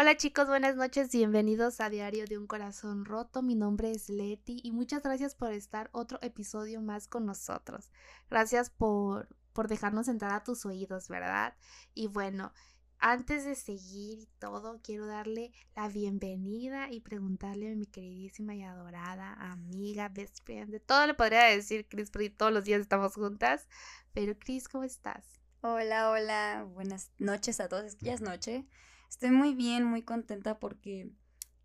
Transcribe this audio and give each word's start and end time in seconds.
Hola 0.00 0.16
chicos, 0.16 0.46
buenas 0.46 0.76
noches, 0.76 1.10
bienvenidos 1.10 1.80
a 1.80 1.90
Diario 1.90 2.24
de 2.24 2.38
un 2.38 2.46
Corazón 2.46 3.04
Roto. 3.04 3.42
Mi 3.42 3.56
nombre 3.56 3.90
es 3.90 4.08
Leti 4.08 4.60
y 4.62 4.70
muchas 4.70 5.02
gracias 5.02 5.34
por 5.34 5.52
estar 5.52 5.90
otro 5.90 6.20
episodio 6.22 6.80
más 6.80 7.08
con 7.08 7.26
nosotros. 7.26 7.90
Gracias 8.30 8.70
por, 8.70 9.28
por 9.52 9.66
dejarnos 9.66 10.06
entrar 10.06 10.30
a 10.34 10.44
tus 10.44 10.64
oídos, 10.66 11.08
¿verdad? 11.08 11.56
Y 11.94 12.06
bueno, 12.06 12.52
antes 13.00 13.44
de 13.44 13.56
seguir 13.56 14.28
todo, 14.38 14.78
quiero 14.84 15.04
darle 15.08 15.50
la 15.74 15.88
bienvenida 15.88 16.92
y 16.92 17.00
preguntarle 17.00 17.72
a 17.72 17.74
mi 17.74 17.86
queridísima 17.86 18.54
y 18.54 18.62
adorada 18.62 19.32
amiga, 19.50 20.10
best 20.10 20.46
de 20.46 20.78
todo 20.78 21.08
le 21.08 21.14
podría 21.14 21.42
decir 21.46 21.88
Cris, 21.88 22.12
porque 22.12 22.30
todos 22.30 22.52
los 22.52 22.62
días 22.62 22.80
estamos 22.80 23.14
juntas. 23.14 23.66
Pero 24.12 24.38
Cris, 24.38 24.68
¿cómo 24.68 24.84
estás? 24.84 25.40
Hola, 25.60 26.10
hola, 26.10 26.68
buenas 26.72 27.10
noches 27.18 27.58
a 27.58 27.68
todos, 27.68 27.98
ya 27.98 28.14
es 28.14 28.20
noche. 28.20 28.64
Estoy 29.08 29.30
muy 29.30 29.54
bien, 29.54 29.84
muy 29.84 30.02
contenta 30.02 30.58
porque 30.58 31.10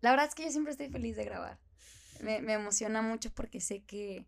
la 0.00 0.10
verdad 0.10 0.26
es 0.26 0.34
que 0.34 0.44
yo 0.44 0.50
siempre 0.50 0.72
estoy 0.72 0.88
feliz 0.88 1.16
de 1.16 1.24
grabar. 1.24 1.58
Me, 2.20 2.36
emociona 2.36 3.02
mucho 3.02 3.32
porque 3.32 3.60
sé 3.60 3.84
que, 3.84 4.26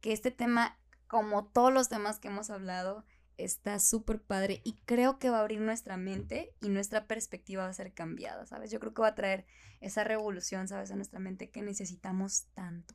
que 0.00 0.12
este 0.12 0.30
tema, 0.30 0.78
como 1.06 1.46
todos 1.46 1.72
los 1.72 1.88
temas 1.88 2.18
que 2.18 2.28
hemos 2.28 2.50
hablado, 2.50 3.04
está 3.36 3.78
súper 3.78 4.22
padre 4.22 4.60
y 4.64 4.74
creo 4.84 5.18
que 5.18 5.30
va 5.30 5.38
a 5.38 5.40
abrir 5.40 5.60
nuestra 5.60 5.96
mente 5.96 6.54
y 6.60 6.68
nuestra 6.68 7.06
perspectiva 7.06 7.64
va 7.64 7.70
a 7.70 7.74
ser 7.74 7.92
cambiada, 7.92 8.46
¿sabes? 8.46 8.70
Yo 8.70 8.80
creo 8.80 8.94
que 8.94 9.02
va 9.02 9.08
a 9.08 9.14
traer 9.14 9.46
esa 9.80 10.04
revolución, 10.04 10.68
¿sabes? 10.68 10.90
A 10.90 10.96
nuestra 10.96 11.18
mente 11.18 11.50
que 11.50 11.62
necesitamos 11.62 12.46
tanto. 12.54 12.94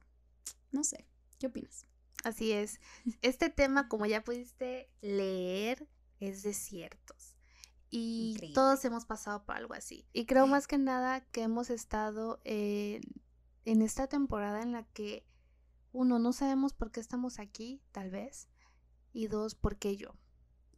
No 0.71 0.83
sé, 0.83 1.07
¿qué 1.39 1.47
opinas? 1.47 1.85
Así 2.23 2.51
es. 2.51 2.79
Este 3.21 3.49
tema, 3.49 3.87
como 3.87 4.05
ya 4.05 4.23
pudiste 4.23 4.89
leer, 5.01 5.87
es 6.19 6.43
desiertos. 6.43 7.20
Y 7.93 8.53
todos 8.53 8.83
hemos 8.85 9.05
pasado 9.05 9.43
por 9.43 9.57
algo 9.57 9.73
así. 9.73 10.07
Y 10.13 10.25
creo 10.25 10.47
más 10.47 10.65
que 10.65 10.77
nada 10.77 11.19
que 11.25 11.43
hemos 11.43 11.69
estado 11.69 12.39
en 12.45 13.01
esta 13.65 14.07
temporada 14.07 14.61
en 14.61 14.71
la 14.71 14.83
que, 14.83 15.27
uno, 15.91 16.17
no 16.17 16.31
sabemos 16.31 16.73
por 16.73 16.91
qué 16.91 17.01
estamos 17.01 17.37
aquí, 17.37 17.83
tal 17.91 18.09
vez. 18.09 18.47
Y 19.11 19.27
dos, 19.27 19.55
¿por 19.55 19.77
qué 19.77 19.97
yo? 19.97 20.15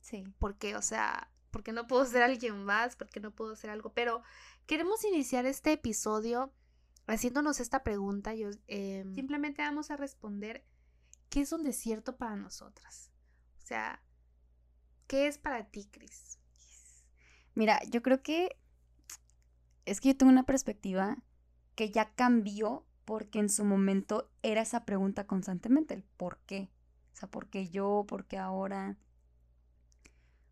Sí. 0.01 0.23
Porque, 0.39 0.75
o 0.75 0.81
sea, 0.81 1.31
porque 1.51 1.71
no 1.71 1.85
puedo 1.85 2.03
ser 2.05 2.23
alguien 2.23 2.63
más, 2.65 2.95
porque 2.95 3.19
no 3.19 3.29
puedo 3.29 3.55
ser 3.55 3.69
algo. 3.69 3.93
Pero 3.93 4.23
queremos 4.66 5.05
iniciar 5.05 5.45
este 5.45 5.73
episodio 5.73 6.51
haciéndonos 7.05 7.59
esta 7.59 7.83
pregunta. 7.83 8.33
Yo, 8.33 8.49
em, 8.66 9.13
simplemente 9.13 9.61
vamos 9.61 9.91
a 9.91 9.97
responder, 9.97 10.66
¿qué 11.29 11.41
es 11.41 11.51
un 11.51 11.61
desierto 11.61 12.17
para 12.17 12.35
nosotras? 12.35 13.11
O 13.61 13.66
sea, 13.66 14.03
¿qué 15.05 15.27
es 15.27 15.38
para 15.38 15.69
ti, 15.69 15.88
Cris? 15.91 16.39
Mira, 17.55 17.81
yo 17.89 18.01
creo 18.01 18.21
que 18.21 18.57
es 19.85 20.01
que 20.01 20.09
yo 20.09 20.17
tengo 20.17 20.31
una 20.31 20.43
perspectiva 20.43 21.17
que 21.75 21.91
ya 21.91 22.13
cambió 22.13 22.85
porque 23.05 23.39
en 23.39 23.49
su 23.49 23.65
momento 23.65 24.29
era 24.41 24.61
esa 24.61 24.85
pregunta 24.85 25.27
constantemente, 25.27 25.93
el 25.93 26.03
por 26.03 26.39
qué. 26.45 26.69
O 27.13 27.17
sea, 27.17 27.29
¿por 27.29 27.47
qué 27.47 27.69
yo? 27.69 28.05
¿Por 28.07 28.25
qué 28.25 28.37
ahora? 28.37 28.97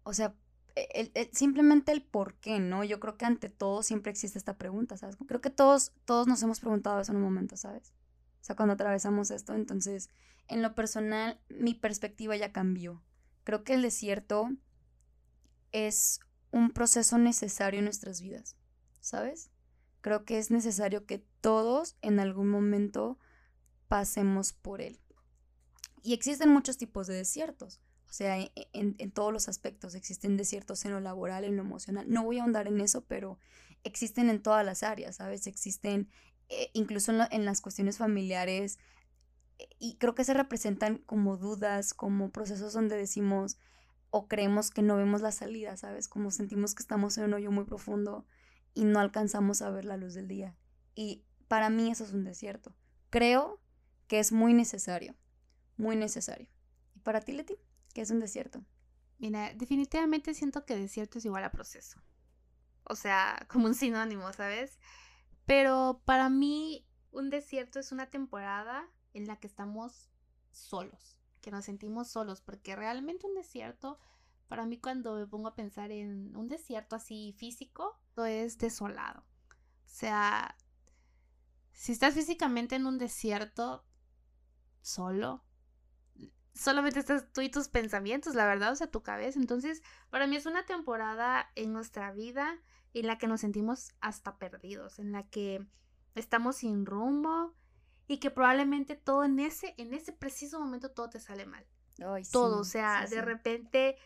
O 0.03 0.13
sea, 0.13 0.35
e, 0.75 1.29
simplemente 1.33 1.91
el 1.91 2.01
por 2.03 2.35
qué, 2.35 2.59
¿no? 2.59 2.83
Yo 2.83 2.99
creo 2.99 3.17
que 3.17 3.25
ante 3.25 3.49
todo 3.49 3.83
siempre 3.83 4.11
existe 4.11 4.37
esta 4.37 4.57
pregunta, 4.57 4.97
¿sabes? 4.97 5.17
Creo 5.27 5.41
que 5.41 5.49
todos, 5.49 5.91
todos 6.05 6.27
nos 6.27 6.41
hemos 6.43 6.59
preguntado 6.59 6.99
eso 6.99 7.11
en 7.11 7.17
un 7.17 7.23
momento, 7.23 7.57
¿sabes? 7.57 7.93
O 8.41 8.43
sea, 8.43 8.55
cuando 8.55 8.73
atravesamos 8.73 9.31
esto, 9.31 9.53
entonces, 9.53 10.09
en 10.47 10.61
lo 10.61 10.73
personal, 10.75 11.39
mi 11.49 11.73
perspectiva 11.73 12.35
ya 12.35 12.51
cambió. 12.51 13.01
Creo 13.43 13.63
que 13.63 13.73
el 13.73 13.81
desierto 13.81 14.49
es 15.71 16.19
un 16.51 16.71
proceso 16.71 17.17
necesario 17.17 17.79
en 17.79 17.85
nuestras 17.85 18.21
vidas, 18.21 18.55
¿sabes? 18.99 19.49
Creo 20.01 20.25
que 20.25 20.37
es 20.37 20.51
necesario 20.51 21.05
que 21.05 21.19
todos 21.41 21.95
en 22.01 22.19
algún 22.19 22.49
momento 22.49 23.17
pasemos 23.87 24.53
por 24.53 24.81
él. 24.81 24.99
Y 26.03 26.13
existen 26.13 26.49
muchos 26.49 26.77
tipos 26.77 27.07
de 27.07 27.13
desiertos, 27.13 27.79
o 28.09 28.13
sea, 28.13 28.39
e, 28.39 28.51
e, 28.55 28.67
en, 28.73 29.11
todos 29.11 29.31
los 29.31 29.47
aspectos. 29.47 29.95
Existen 29.95 30.35
desiertos 30.35 30.83
en 30.85 30.91
lo 30.91 30.99
laboral, 30.99 31.43
en 31.43 31.55
lo 31.55 31.61
emocional. 31.61 32.05
No 32.09 32.23
voy 32.23 32.39
a 32.39 32.41
ahondar 32.41 32.67
en 32.67 32.81
eso, 32.81 33.05
pero 33.05 33.37
existen 33.83 34.29
en 34.29 34.41
todas 34.41 34.65
las 34.65 34.83
áreas, 34.83 35.17
¿sabes? 35.17 35.47
Existen 35.47 36.09
eh, 36.49 36.69
incluso 36.73 37.11
en, 37.11 37.21
en 37.31 37.45
las 37.45 37.61
cuestiones 37.61 37.97
familiares. 37.97 38.79
Y 39.79 39.95
creo 39.97 40.15
que 40.15 40.23
se 40.23 40.33
representan 40.33 40.97
como 40.97 41.37
dudas, 41.37 41.93
como 41.93 42.31
procesos 42.31 42.73
donde 42.73 42.97
decimos, 42.97 43.57
o 44.11 44.27
creemos 44.27 44.69
que 44.69 44.81
no 44.81 44.97
vemos 44.97 45.21
la 45.21 45.31
salida, 45.31 45.75
¿sabes? 45.77 46.07
Como 46.09 46.31
sentimos 46.31 46.75
que 46.75 46.83
estamos 46.83 47.17
en 47.17 47.23
un 47.25 47.33
hoyo 47.33 47.49
muy 47.49 47.63
profundo 47.63 48.25
y 48.73 48.83
no 48.83 48.99
alcanzamos 48.99 49.61
a 49.61 49.69
ver 49.69 49.85
la 49.85 49.97
luz 49.97 50.13
del 50.13 50.27
día. 50.27 50.55
Y 50.95 51.23
para 51.47 51.69
mí 51.69 51.89
eso 51.89 52.03
es 52.03 52.11
un 52.11 52.25
desierto. 52.25 52.75
Creo 53.09 53.61
que 54.07 54.19
es 54.19 54.33
muy 54.33 54.53
necesario, 54.53 55.15
muy 55.77 55.95
necesario. 55.95 56.49
¿Y 56.93 56.99
para 56.99 57.21
ti, 57.21 57.31
Leti? 57.31 57.55
¿Qué 57.93 58.01
es 58.01 58.11
un 58.11 58.19
desierto? 58.19 58.63
Mira, 59.17 59.53
definitivamente 59.53 60.33
siento 60.33 60.65
que 60.65 60.75
desierto 60.75 61.19
es 61.19 61.25
igual 61.25 61.45
a 61.45 61.51
proceso. 61.51 62.01
O 62.83 62.95
sea, 62.95 63.45
como 63.49 63.67
un 63.67 63.75
sinónimo, 63.75 64.31
¿sabes? 64.33 64.77
Pero 65.45 66.01
para 66.03 66.29
mí 66.29 66.85
un 67.11 67.29
desierto 67.29 67.79
es 67.79 67.93
una 67.93 68.09
temporada 68.09 68.89
en 69.13 69.25
la 69.25 69.37
que 69.37 69.47
estamos 69.47 70.11
solos 70.51 71.20
que 71.41 71.51
nos 71.51 71.65
sentimos 71.65 72.07
solos, 72.07 72.41
porque 72.41 72.75
realmente 72.75 73.27
un 73.27 73.33
desierto, 73.33 73.99
para 74.47 74.65
mí 74.65 74.77
cuando 74.79 75.15
me 75.15 75.27
pongo 75.27 75.49
a 75.49 75.55
pensar 75.55 75.91
en 75.91 76.35
un 76.35 76.47
desierto 76.47 76.95
así 76.95 77.33
físico, 77.37 77.99
es 78.25 78.57
desolado. 78.57 79.21
O 79.21 79.93
sea, 79.93 80.55
si 81.73 81.91
estás 81.91 82.13
físicamente 82.13 82.75
en 82.75 82.85
un 82.85 82.97
desierto 82.97 83.83
solo, 84.81 85.43
solamente 86.53 86.99
estás 86.99 87.31
tú 87.33 87.41
y 87.41 87.49
tus 87.49 87.67
pensamientos, 87.69 88.35
la 88.35 88.45
verdad, 88.45 88.71
o 88.71 88.75
sea, 88.75 88.87
tu 88.87 89.01
cabeza. 89.01 89.39
Entonces, 89.39 89.81
para 90.09 90.27
mí 90.27 90.35
es 90.35 90.45
una 90.45 90.65
temporada 90.65 91.49
en 91.55 91.73
nuestra 91.73 92.11
vida 92.11 92.59
en 92.93 93.07
la 93.07 93.17
que 93.17 93.27
nos 93.27 93.41
sentimos 93.41 93.93
hasta 94.01 94.37
perdidos, 94.37 94.99
en 94.99 95.11
la 95.11 95.27
que 95.27 95.65
estamos 96.15 96.57
sin 96.57 96.85
rumbo, 96.85 97.55
y 98.07 98.19
que 98.19 98.31
probablemente 98.31 98.95
todo 98.95 99.23
en 99.23 99.39
ese, 99.39 99.73
en 99.77 99.93
ese 99.93 100.13
preciso 100.13 100.59
momento 100.59 100.91
todo 100.91 101.09
te 101.09 101.19
sale 101.19 101.45
mal. 101.45 101.65
todo, 102.31 102.59
o 102.59 102.63
sea, 102.63 103.05
de 103.07 103.21
repente 103.21 103.97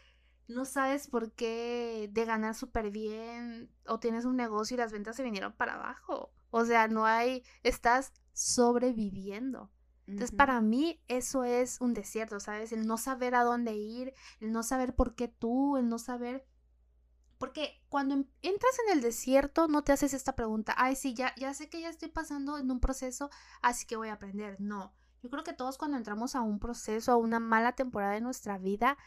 no 0.48 0.66
sabes 0.66 1.08
por 1.08 1.32
qué 1.32 2.10
de 2.12 2.26
ganar 2.26 2.56
súper 2.56 2.92
bien 2.92 3.72
o 3.88 4.00
tienes 4.00 4.26
un 4.26 4.36
negocio 4.36 4.76
y 4.76 4.78
las 4.78 4.92
ventas 4.92 5.16
se 5.16 5.24
vinieron 5.24 5.54
para 5.54 5.76
abajo. 5.76 6.32
O 6.52 6.66
sea, 6.66 6.88
no 6.88 7.06
hay, 7.06 7.44
estás 7.64 8.14
sobreviviendo. 8.34 9.72
Entonces, 10.08 10.36
para 10.36 10.62
mí 10.62 11.02
eso 11.08 11.44
es 11.44 11.82
un 11.82 11.94
desierto, 11.94 12.40
¿sabes? 12.40 12.72
El 12.72 12.86
no 12.86 12.98
saber 12.98 13.34
a 13.34 13.44
dónde 13.44 13.74
ir, 13.74 14.14
el 14.40 14.52
no 14.52 14.62
saber 14.62 14.94
por 14.94 15.16
qué 15.16 15.28
tú, 15.28 15.78
el 15.78 15.90
no 15.90 15.98
saber 15.98 16.46
porque 17.38 17.82
cuando 17.90 18.16
em, 18.16 18.26
entras 18.42 18.74
en 18.86 18.98
el 18.98 19.02
desierto 19.02 19.68
no 19.68 19.84
te 19.84 19.92
haces 19.92 20.14
esta 20.14 20.36
pregunta, 20.36 20.74
ay, 20.78 20.96
sí, 20.96 21.14
ya, 21.14 21.34
ya 21.38 21.54
sé 21.54 21.70
que 21.70 21.82
ya 21.82 21.90
estoy 21.90 22.10
pasando 22.10 22.58
en 22.58 22.72
un 22.72 22.80
proceso, 22.80 23.30
así 23.62 23.86
que 23.86 23.96
voy 23.96 24.10
a 24.10 24.14
aprender. 24.14 24.56
No, 24.60 24.94
yo 25.22 25.30
creo 25.30 25.44
que 25.44 25.54
todos 25.54 25.78
cuando 25.78 25.98
entramos 25.98 26.36
a 26.36 26.42
un 26.42 26.60
proceso, 26.60 27.12
a 27.12 27.18
una 27.18 27.40
mala 27.40 27.74
temporada 27.74 28.14
de 28.14 28.22
nuestra 28.22 28.58
vida, 28.58 28.98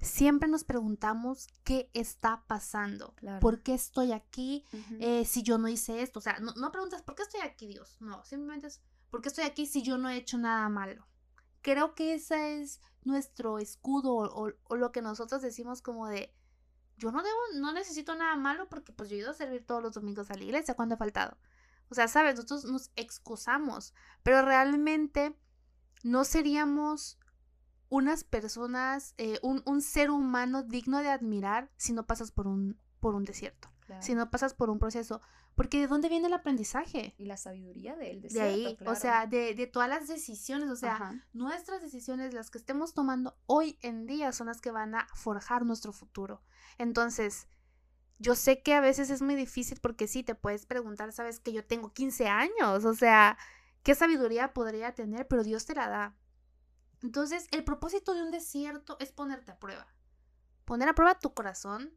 siempre 0.00 0.48
nos 0.48 0.64
preguntamos 0.64 1.48
qué 1.64 1.90
está 1.94 2.44
pasando, 2.46 3.14
por 3.40 3.62
qué 3.62 3.74
estoy 3.74 4.12
aquí, 4.12 4.64
eh, 5.00 5.24
si 5.24 5.42
yo 5.42 5.58
no 5.58 5.68
hice 5.68 6.02
esto. 6.02 6.18
O 6.18 6.22
sea, 6.22 6.38
no, 6.40 6.52
no, 6.54 6.70
preguntas, 6.72 7.02
¿por 7.02 7.14
qué 7.14 7.22
estoy 7.22 7.40
aquí, 7.40 7.68
Dios? 7.68 7.96
No, 8.00 8.24
simplemente 8.24 8.66
es, 8.66 8.82
¿por 9.10 9.22
qué 9.22 9.28
estoy 9.28 9.44
aquí 9.44 9.66
si 9.66 9.82
yo 9.82 9.98
no 9.98 10.10
he 10.10 10.16
hecho 10.16 10.36
nada 10.36 10.68
malo? 10.68 11.06
Creo 11.62 11.94
que 11.94 12.14
ese 12.14 12.60
es 12.60 12.80
nuestro 13.04 13.58
escudo 13.58 14.14
o, 14.14 14.52
o 14.64 14.76
lo 14.76 14.92
que 14.92 15.02
nosotros 15.02 15.42
decimos 15.42 15.80
como 15.80 16.06
de, 16.08 16.34
yo 16.96 17.12
no 17.12 17.22
debo, 17.22 17.38
no 17.54 17.72
necesito 17.72 18.14
nada 18.14 18.36
malo 18.36 18.68
porque 18.68 18.92
pues 18.92 19.10
yo 19.10 19.16
he 19.16 19.20
ido 19.20 19.30
a 19.30 19.34
servir 19.34 19.64
todos 19.66 19.82
los 19.82 19.94
domingos 19.94 20.30
a 20.30 20.34
la 20.34 20.44
iglesia 20.44 20.74
cuando 20.74 20.94
ha 20.94 20.98
faltado. 20.98 21.36
O 21.88 21.94
sea, 21.94 22.08
sabes, 22.08 22.34
nosotros 22.34 22.64
nos 22.64 22.90
excusamos, 22.96 23.94
pero 24.22 24.42
realmente 24.42 25.36
no 26.02 26.24
seríamos 26.24 27.18
unas 27.88 28.24
personas, 28.24 29.14
eh, 29.18 29.38
un, 29.42 29.62
un, 29.64 29.80
ser 29.80 30.10
humano 30.10 30.62
digno 30.64 30.98
de 31.00 31.10
admirar 31.10 31.70
si 31.76 31.92
no 31.92 32.06
pasas 32.06 32.32
por 32.32 32.48
un, 32.48 32.80
por 32.98 33.14
un 33.14 33.24
desierto, 33.24 33.70
si 34.00 34.14
no 34.14 34.30
pasas 34.30 34.54
por 34.54 34.70
un 34.70 34.78
proceso. 34.78 35.20
Porque 35.54 35.80
¿de 35.80 35.86
dónde 35.86 36.08
viene 36.08 36.26
el 36.26 36.34
aprendizaje? 36.34 37.14
Y 37.18 37.26
la 37.26 37.36
sabiduría 37.36 37.96
del 37.96 38.20
desierto. 38.20 38.48
De 38.48 38.54
ahí, 38.54 38.78
o 38.86 38.94
sea, 38.94 39.26
de, 39.26 39.54
de, 39.54 39.66
todas 39.66 39.88
las 39.88 40.08
decisiones, 40.08 40.68
o 40.70 40.76
sea, 40.76 41.22
nuestras 41.32 41.80
decisiones, 41.80 42.34
las 42.34 42.50
que 42.50 42.58
estemos 42.58 42.94
tomando 42.94 43.36
hoy 43.46 43.78
en 43.82 44.06
día 44.06 44.32
son 44.32 44.48
las 44.48 44.60
que 44.60 44.70
van 44.70 44.94
a 44.94 45.06
forjar 45.14 45.64
nuestro 45.64 45.92
futuro. 45.92 46.42
Entonces, 46.78 47.48
yo 48.18 48.34
sé 48.34 48.62
que 48.62 48.74
a 48.74 48.80
veces 48.80 49.10
es 49.10 49.22
muy 49.22 49.34
difícil 49.34 49.78
porque 49.80 50.08
sí, 50.08 50.22
te 50.22 50.34
puedes 50.34 50.66
preguntar, 50.66 51.12
sabes 51.12 51.40
que 51.40 51.52
yo 51.52 51.64
tengo 51.64 51.92
15 51.92 52.28
años, 52.28 52.84
o 52.84 52.94
sea, 52.94 53.36
¿qué 53.82 53.94
sabiduría 53.94 54.52
podría 54.52 54.94
tener? 54.94 55.26
Pero 55.28 55.42
Dios 55.42 55.66
te 55.66 55.74
la 55.74 55.88
da. 55.88 56.16
Entonces, 57.02 57.46
el 57.50 57.64
propósito 57.64 58.14
de 58.14 58.22
un 58.22 58.30
desierto 58.30 58.96
es 59.00 59.12
ponerte 59.12 59.52
a 59.52 59.58
prueba. 59.58 59.86
Poner 60.64 60.88
a 60.88 60.94
prueba 60.94 61.18
tu 61.18 61.34
corazón, 61.34 61.92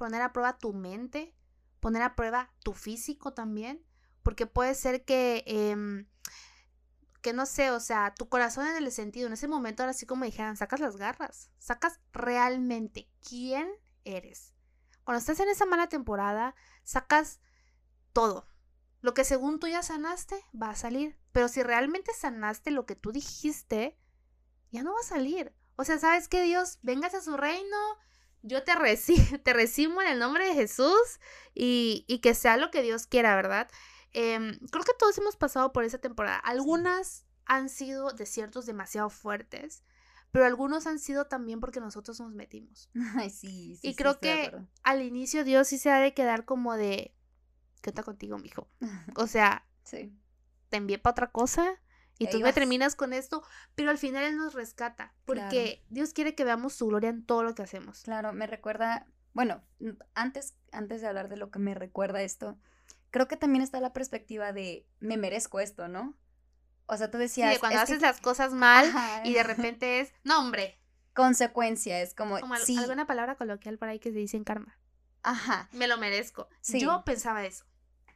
poner 0.00 0.22
a 0.22 0.32
prueba 0.32 0.56
tu 0.56 0.72
mente, 0.72 1.36
poner 1.78 2.00
a 2.00 2.16
prueba 2.16 2.50
tu 2.64 2.72
físico 2.72 3.34
también, 3.34 3.84
porque 4.22 4.46
puede 4.46 4.74
ser 4.74 5.04
que, 5.04 5.44
em, 5.46 6.06
que 7.20 7.34
no 7.34 7.44
sé, 7.44 7.70
o 7.70 7.80
sea, 7.80 8.14
tu 8.14 8.26
corazón 8.30 8.66
en 8.66 8.78
el 8.78 8.90
sentido, 8.92 9.26
en 9.26 9.34
ese 9.34 9.46
momento, 9.46 9.82
ahora 9.82 9.92
sí 9.92 10.06
como 10.06 10.24
dijeran, 10.24 10.56
sacas 10.56 10.80
las 10.80 10.96
garras, 10.96 11.50
sacas 11.58 12.00
realmente 12.14 13.10
quién 13.28 13.70
eres. 14.04 14.54
Cuando 15.04 15.18
estás 15.18 15.38
en 15.40 15.50
esa 15.50 15.66
mala 15.66 15.90
temporada, 15.90 16.54
sacas 16.82 17.38
todo. 18.14 18.48
Lo 19.02 19.12
que 19.12 19.24
según 19.24 19.60
tú 19.60 19.66
ya 19.66 19.82
sanaste, 19.82 20.42
va 20.54 20.70
a 20.70 20.76
salir. 20.76 21.18
Pero 21.32 21.48
si 21.48 21.62
realmente 21.62 22.14
sanaste 22.14 22.70
lo 22.70 22.86
que 22.86 22.96
tú 22.96 23.12
dijiste, 23.12 23.98
ya 24.70 24.82
no 24.82 24.94
va 24.94 25.00
a 25.00 25.04
salir. 25.04 25.54
O 25.76 25.84
sea, 25.84 25.98
¿sabes 25.98 26.26
qué, 26.26 26.42
Dios? 26.42 26.78
Vengas 26.80 27.12
a 27.12 27.20
su 27.20 27.36
reino, 27.36 27.76
yo 28.42 28.62
te, 28.62 28.72
te 29.44 29.52
recibo 29.52 30.02
en 30.02 30.08
el 30.08 30.18
nombre 30.18 30.46
de 30.46 30.54
Jesús 30.54 31.20
y, 31.54 32.04
y, 32.08 32.20
que 32.20 32.34
sea 32.34 32.56
lo 32.56 32.70
que 32.70 32.82
Dios 32.82 33.06
quiera, 33.06 33.34
¿verdad? 33.34 33.68
Em, 34.12 34.58
creo 34.70 34.84
que 34.84 34.94
todos 34.98 35.16
hemos 35.18 35.36
pasado 35.36 35.72
por 35.72 35.84
esa 35.84 35.98
temporada. 35.98 36.38
Algunas 36.38 37.26
han 37.44 37.68
sido 37.68 38.10
desiertos 38.12 38.66
demasiado 38.66 39.10
fuertes, 39.10 39.84
pero 40.30 40.46
algunos 40.46 40.86
han 40.86 40.98
sido 40.98 41.26
también 41.26 41.60
porque 41.60 41.80
nosotros 41.80 42.20
nos 42.20 42.32
metimos. 42.32 42.90
Ay, 43.16 43.30
sí, 43.30 43.76
sí. 43.76 43.88
Y 43.88 43.94
creo 43.94 44.18
que 44.20 44.52
al 44.82 45.02
inicio 45.02 45.44
Dios 45.44 45.68
sí 45.68 45.78
se 45.78 45.90
ha 45.90 45.98
de 45.98 46.14
quedar 46.14 46.44
como 46.44 46.76
de, 46.76 47.14
¿qué 47.82 47.90
está 47.90 48.02
contigo, 48.02 48.38
mijo? 48.38 48.68
O 49.16 49.26
sea, 49.26 49.66
sí. 49.84 50.16
te 50.68 50.76
envié 50.76 50.98
para 50.98 51.12
otra 51.12 51.30
cosa 51.30 51.80
y 52.20 52.28
tú 52.28 52.40
me 52.40 52.52
terminas 52.52 52.96
con 52.96 53.14
esto, 53.14 53.42
pero 53.74 53.90
al 53.90 53.96
final 53.96 54.24
Él 54.24 54.36
nos 54.36 54.52
rescata, 54.52 55.14
porque 55.24 55.82
Dios 55.88 56.12
quiere 56.12 56.34
que 56.34 56.44
veamos 56.44 56.74
su 56.74 56.86
gloria 56.86 57.08
en 57.08 57.24
todo 57.24 57.42
lo 57.42 57.54
que 57.54 57.62
hacemos. 57.62 58.02
Claro, 58.02 58.34
me 58.34 58.46
recuerda, 58.46 59.06
bueno, 59.32 59.62
antes, 60.14 60.54
antes 60.70 61.00
de 61.00 61.08
hablar 61.08 61.30
de 61.30 61.38
lo 61.38 61.50
que 61.50 61.58
me 61.58 61.74
recuerda 61.74 62.20
esto, 62.20 62.58
creo 63.10 63.26
que 63.26 63.38
también 63.38 63.62
está 63.62 63.80
la 63.80 63.94
perspectiva 63.94 64.52
de 64.52 64.86
me 64.98 65.16
merezco 65.16 65.60
esto, 65.60 65.88
¿no? 65.88 66.14
O 66.84 66.96
sea, 66.98 67.10
tú 67.10 67.16
decías... 67.16 67.54
Sí, 67.54 67.60
cuando 67.60 67.80
haces 67.80 68.02
las 68.02 68.20
cosas 68.20 68.52
mal 68.52 68.92
y 69.24 69.32
de 69.32 69.42
repente 69.42 70.00
es, 70.00 70.12
no, 70.22 70.40
hombre. 70.40 70.78
Consecuencia, 71.14 72.02
es 72.02 72.14
como... 72.14 72.38
Como 72.38 72.54
alguna 72.54 73.06
palabra 73.06 73.36
coloquial 73.36 73.78
por 73.78 73.88
ahí 73.88 73.98
que 73.98 74.12
se 74.12 74.18
dice 74.18 74.36
en 74.36 74.44
karma. 74.44 74.78
Ajá. 75.22 75.70
Me 75.72 75.88
lo 75.88 75.96
merezco. 75.96 76.48
Yo 76.68 77.02
pensaba 77.04 77.46
eso. 77.46 77.64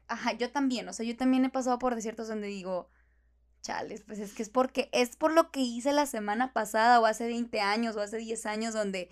Ajá, 0.09 0.33
yo 0.33 0.51
también, 0.51 0.87
o 0.89 0.93
sea, 0.93 1.07
yo 1.07 1.17
también 1.17 1.47
he 1.47 1.51
pasado 1.51 1.79
por 1.79 1.95
desiertos 1.95 2.29
donde 2.29 2.49
digo, 2.49 2.91
chales, 3.65 4.05
pues 4.05 4.19
es 4.19 4.35
que 4.35 4.43
es 4.43 4.51
porque 4.51 4.91
es 4.93 5.17
por 5.17 5.33
lo 5.33 5.51
que 5.51 5.61
hice 5.61 5.93
la 5.93 6.07
semana 6.07 6.53
pasada 6.53 7.01
o 7.01 7.07
hace 7.07 7.27
20 7.27 7.61
años 7.61 7.97
o 7.97 8.01
hace 8.01 8.19
10 8.19 8.47
años 8.47 8.75
donde 8.75 9.09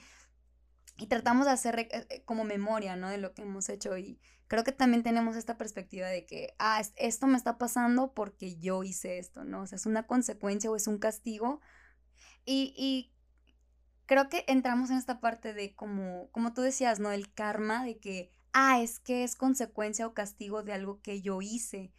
y 0.98 1.06
tratamos 1.06 1.46
de 1.46 1.52
hacer 1.52 1.78
eh, 1.80 1.88
eh, 1.90 2.22
como 2.24 2.44
memoria, 2.44 2.94
¿no? 2.94 3.08
De 3.08 3.16
lo 3.16 3.32
que 3.32 3.42
hemos 3.42 3.68
hecho 3.70 3.96
y 3.96 4.20
creo 4.46 4.62
que 4.62 4.72
también 4.72 5.02
tenemos 5.02 5.36
esta 5.36 5.56
perspectiva 5.56 6.06
de 6.08 6.26
que, 6.26 6.54
ah, 6.58 6.82
esto 6.96 7.26
me 7.26 7.38
está 7.38 7.56
pasando 7.56 8.12
porque 8.12 8.58
yo 8.58 8.84
hice 8.84 9.18
esto, 9.18 9.44
¿no? 9.44 9.62
O 9.62 9.66
sea, 9.66 9.76
es 9.76 9.86
una 9.86 10.06
consecuencia 10.06 10.70
o 10.70 10.76
es 10.76 10.86
un 10.86 10.98
castigo 10.98 11.60
y, 12.44 12.74
y 12.76 13.14
creo 14.04 14.28
que 14.28 14.44
entramos 14.48 14.90
en 14.90 14.98
esta 14.98 15.20
parte 15.20 15.54
de 15.54 15.74
como, 15.74 16.30
como 16.32 16.52
tú 16.52 16.60
decías, 16.60 17.00
¿no? 17.00 17.10
El 17.12 17.32
karma 17.32 17.82
de 17.84 17.98
que, 17.98 18.30
ah, 18.52 18.82
es 18.82 19.00
que 19.00 19.24
es 19.24 19.34
consecuencia 19.34 20.06
o 20.06 20.12
castigo 20.12 20.62
de 20.62 20.74
algo 20.74 21.00
que 21.00 21.22
yo 21.22 21.40
hice. 21.40 21.90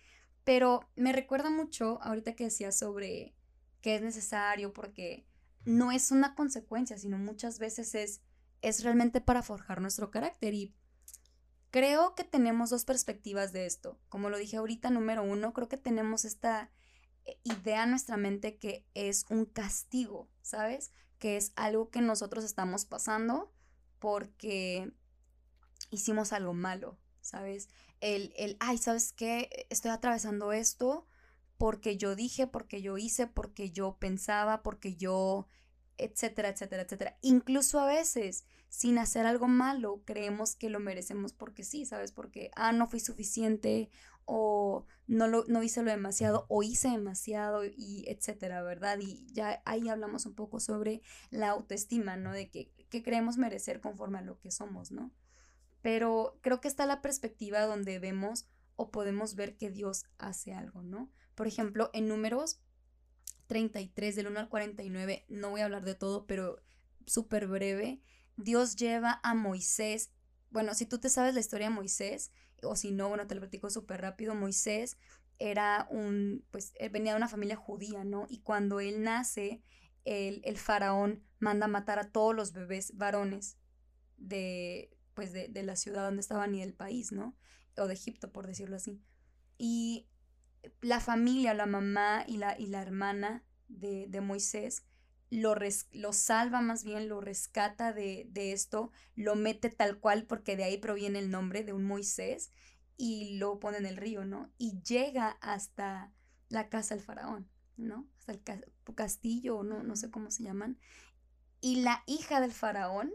Pero 0.43 0.89
me 0.95 1.13
recuerda 1.13 1.49
mucho 1.49 2.01
ahorita 2.01 2.35
que 2.35 2.45
decías 2.45 2.77
sobre 2.77 3.35
que 3.81 3.95
es 3.95 4.01
necesario 4.01 4.73
porque 4.73 5.25
no 5.65 5.91
es 5.91 6.11
una 6.11 6.35
consecuencia, 6.35 6.97
sino 6.97 7.17
muchas 7.17 7.59
veces 7.59 7.95
es, 7.95 8.21
es 8.61 8.83
realmente 8.83 9.21
para 9.21 9.43
forjar 9.43 9.81
nuestro 9.81 10.11
carácter. 10.11 10.53
Y 10.53 10.75
creo 11.71 12.15
que 12.15 12.23
tenemos 12.23 12.69
dos 12.69 12.85
perspectivas 12.85 13.53
de 13.53 13.65
esto. 13.65 13.99
Como 14.09 14.29
lo 14.29 14.37
dije 14.37 14.57
ahorita, 14.57 14.89
número 14.89 15.23
uno, 15.23 15.53
creo 15.53 15.69
que 15.69 15.77
tenemos 15.77 16.25
esta 16.25 16.71
eh, 17.25 17.39
idea 17.43 17.83
en 17.83 17.91
nuestra 17.91 18.17
mente 18.17 18.57
que 18.57 18.85
es 18.93 19.25
un 19.29 19.45
castigo, 19.45 20.29
¿sabes? 20.41 20.91
Que 21.19 21.37
es 21.37 21.53
algo 21.55 21.89
que 21.89 22.01
nosotros 22.01 22.43
estamos 22.43 22.85
pasando 22.85 23.53
porque 23.99 24.91
hicimos 25.89 26.33
algo 26.33 26.53
malo, 26.53 26.99
¿sabes? 27.21 27.69
El, 28.03 28.33
el, 28.35 28.57
ay, 28.59 28.77
¿sabes 28.77 29.13
qué? 29.13 29.65
Estoy 29.69 29.91
atravesando 29.91 30.51
esto 30.51 31.07
porque 31.57 31.95
yo 31.95 32.15
dije, 32.15 32.47
porque 32.47 32.81
yo 32.81 32.97
hice, 32.97 33.27
porque 33.27 33.71
yo 33.71 33.97
pensaba, 33.97 34.61
porque 34.61 34.97
yo, 34.97 35.47
etcétera, 35.97 36.49
etcétera, 36.49 36.83
etcétera. 36.83 37.17
Incluso 37.21 37.79
a 37.79 37.85
veces, 37.85 38.43
sin 38.67 38.97
hacer 38.97 39.25
algo 39.25 39.47
malo, 39.47 40.03
creemos 40.03 40.55
que 40.55 40.69
lo 40.69 40.81
merecemos 40.81 41.31
porque 41.31 41.63
sí, 41.63 41.85
¿sabes? 41.85 42.11
Porque, 42.11 42.51
ah, 42.57 42.73
no 42.73 42.89
fui 42.89 42.99
suficiente 42.99 43.89
o 44.25 44.85
no, 45.07 45.27
lo, 45.27 45.45
no 45.47 45.63
hice 45.63 45.81
lo 45.81 45.91
demasiado 45.91 46.45
o 46.49 46.61
hice 46.61 46.89
demasiado 46.89 47.63
y 47.63 48.03
etcétera, 48.09 48.63
¿verdad? 48.63 48.99
Y 48.99 49.25
ya 49.31 49.61
ahí 49.65 49.87
hablamos 49.87 50.25
un 50.25 50.35
poco 50.35 50.59
sobre 50.59 51.01
la 51.29 51.51
autoestima, 51.51 52.17
¿no? 52.17 52.33
De 52.33 52.49
que, 52.49 52.69
que 52.89 53.01
creemos 53.01 53.37
merecer 53.37 53.79
conforme 53.79 54.17
a 54.19 54.23
lo 54.23 54.39
que 54.39 54.51
somos, 54.51 54.91
¿no? 54.91 55.11
Pero 55.83 56.39
creo 56.41 56.61
que 56.61 56.69
está 56.69 56.87
la 56.87 57.01
perspectiva 57.01 57.61
donde 57.61 57.99
vemos 57.99 58.47
o 58.75 58.89
podemos 58.89 59.35
ver 59.35 59.57
que 59.57 59.69
Dios 59.69 60.05
hace 60.17 60.53
algo, 60.53 60.81
¿no? 60.81 61.11
Por 61.35 61.45
ejemplo, 61.45 61.91
en 61.93 62.07
números 62.07 62.61
33 63.47 64.15
del 64.15 64.27
1 64.27 64.39
al 64.39 64.49
49, 64.49 65.25
no 65.27 65.49
voy 65.51 65.61
a 65.61 65.65
hablar 65.65 65.83
de 65.83 65.93
todo, 65.93 66.25
pero 66.25 66.63
súper 67.05 67.47
breve, 67.47 68.01
Dios 68.37 68.77
lleva 68.77 69.19
a 69.23 69.35
Moisés, 69.35 70.11
bueno, 70.49 70.73
si 70.73 70.85
tú 70.85 70.99
te 70.99 71.09
sabes 71.09 71.33
la 71.33 71.41
historia 71.41 71.67
de 71.67 71.75
Moisés, 71.75 72.31
o 72.63 72.77
si 72.77 72.91
no, 72.91 73.09
bueno, 73.09 73.27
te 73.27 73.35
lo 73.35 73.41
platico 73.41 73.69
súper 73.69 74.01
rápido, 74.01 74.35
Moisés 74.35 74.97
era 75.37 75.85
un, 75.91 76.45
pues, 76.49 76.73
venía 76.91 77.11
de 77.11 77.17
una 77.17 77.27
familia 77.27 77.57
judía, 77.57 78.05
¿no? 78.05 78.25
Y 78.29 78.39
cuando 78.39 78.79
él 78.79 79.03
nace, 79.03 79.61
el, 80.05 80.39
el 80.45 80.57
faraón 80.57 81.21
manda 81.39 81.67
matar 81.67 81.99
a 81.99 82.09
todos 82.09 82.33
los 82.33 82.53
bebés 82.53 82.95
varones 82.95 83.57
de, 84.15 84.95
pues 85.13 85.31
de, 85.33 85.49
la 85.63 85.75
ciudad 85.75 86.05
donde 86.05 86.21
estaban 86.21 86.55
y 86.55 86.61
del 86.61 86.73
país, 86.73 87.11
¿no? 87.11 87.35
O 87.77 87.87
de 87.87 87.93
Egipto, 87.93 88.31
por 88.31 88.47
decirlo 88.47 88.75
así. 88.75 89.01
Y 89.57 90.07
la 90.81 90.99
familia, 90.99 91.53
la 91.53 91.65
mamá 91.65 92.23
y 92.27 92.37
la, 92.37 92.59
y 92.59 92.67
la 92.67 92.81
hermana 92.81 93.43
de, 93.67 94.21
Moisés 94.21 94.85
lo, 95.29 95.55
lo, 95.91 96.13
salva 96.13 96.61
más 96.61 96.83
bien, 96.83 97.09
lo 97.09 97.21
rescata 97.21 97.93
de, 97.93 98.27
de, 98.29 98.53
esto, 98.53 98.91
lo 99.15 99.35
mete 99.35 99.69
tal 99.69 99.99
cual 99.99 100.25
porque 100.25 100.55
de 100.55 100.63
ahí 100.63 100.77
proviene 100.77 101.19
el 101.19 101.31
nombre 101.31 101.63
de 101.63 101.73
un 101.73 101.83
Moisés 101.83 102.51
y 102.97 103.37
lo 103.37 103.59
pone 103.59 103.77
en 103.77 103.85
el 103.85 103.97
río, 103.97 104.25
¿no? 104.25 104.51
Y 104.57 104.81
llega 104.83 105.37
hasta 105.41 106.13
la 106.49 106.69
casa 106.69 106.95
del 106.95 107.03
faraón, 107.03 107.49
¿no? 107.77 108.07
Hasta 108.19 108.53
el 108.53 108.65
castillo, 108.95 109.63
no, 109.63 109.83
no 109.83 109.95
sé 109.95 110.11
cómo 110.11 110.29
se 110.29 110.43
llaman. 110.43 110.77
Y 111.61 111.77
la 111.77 112.03
hija 112.05 112.41
del 112.41 112.51
faraón 112.51 113.13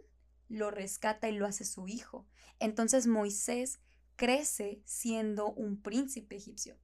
lo 0.49 0.71
rescata 0.71 1.29
y 1.29 1.33
lo 1.33 1.47
hace 1.47 1.65
su 1.65 1.89
hijo. 1.89 2.27
Entonces 2.59 3.07
Moisés 3.07 3.81
crece 4.17 4.83
siendo 4.85 5.53
un 5.53 5.81
príncipe 5.81 6.37
egipcio. 6.37 6.77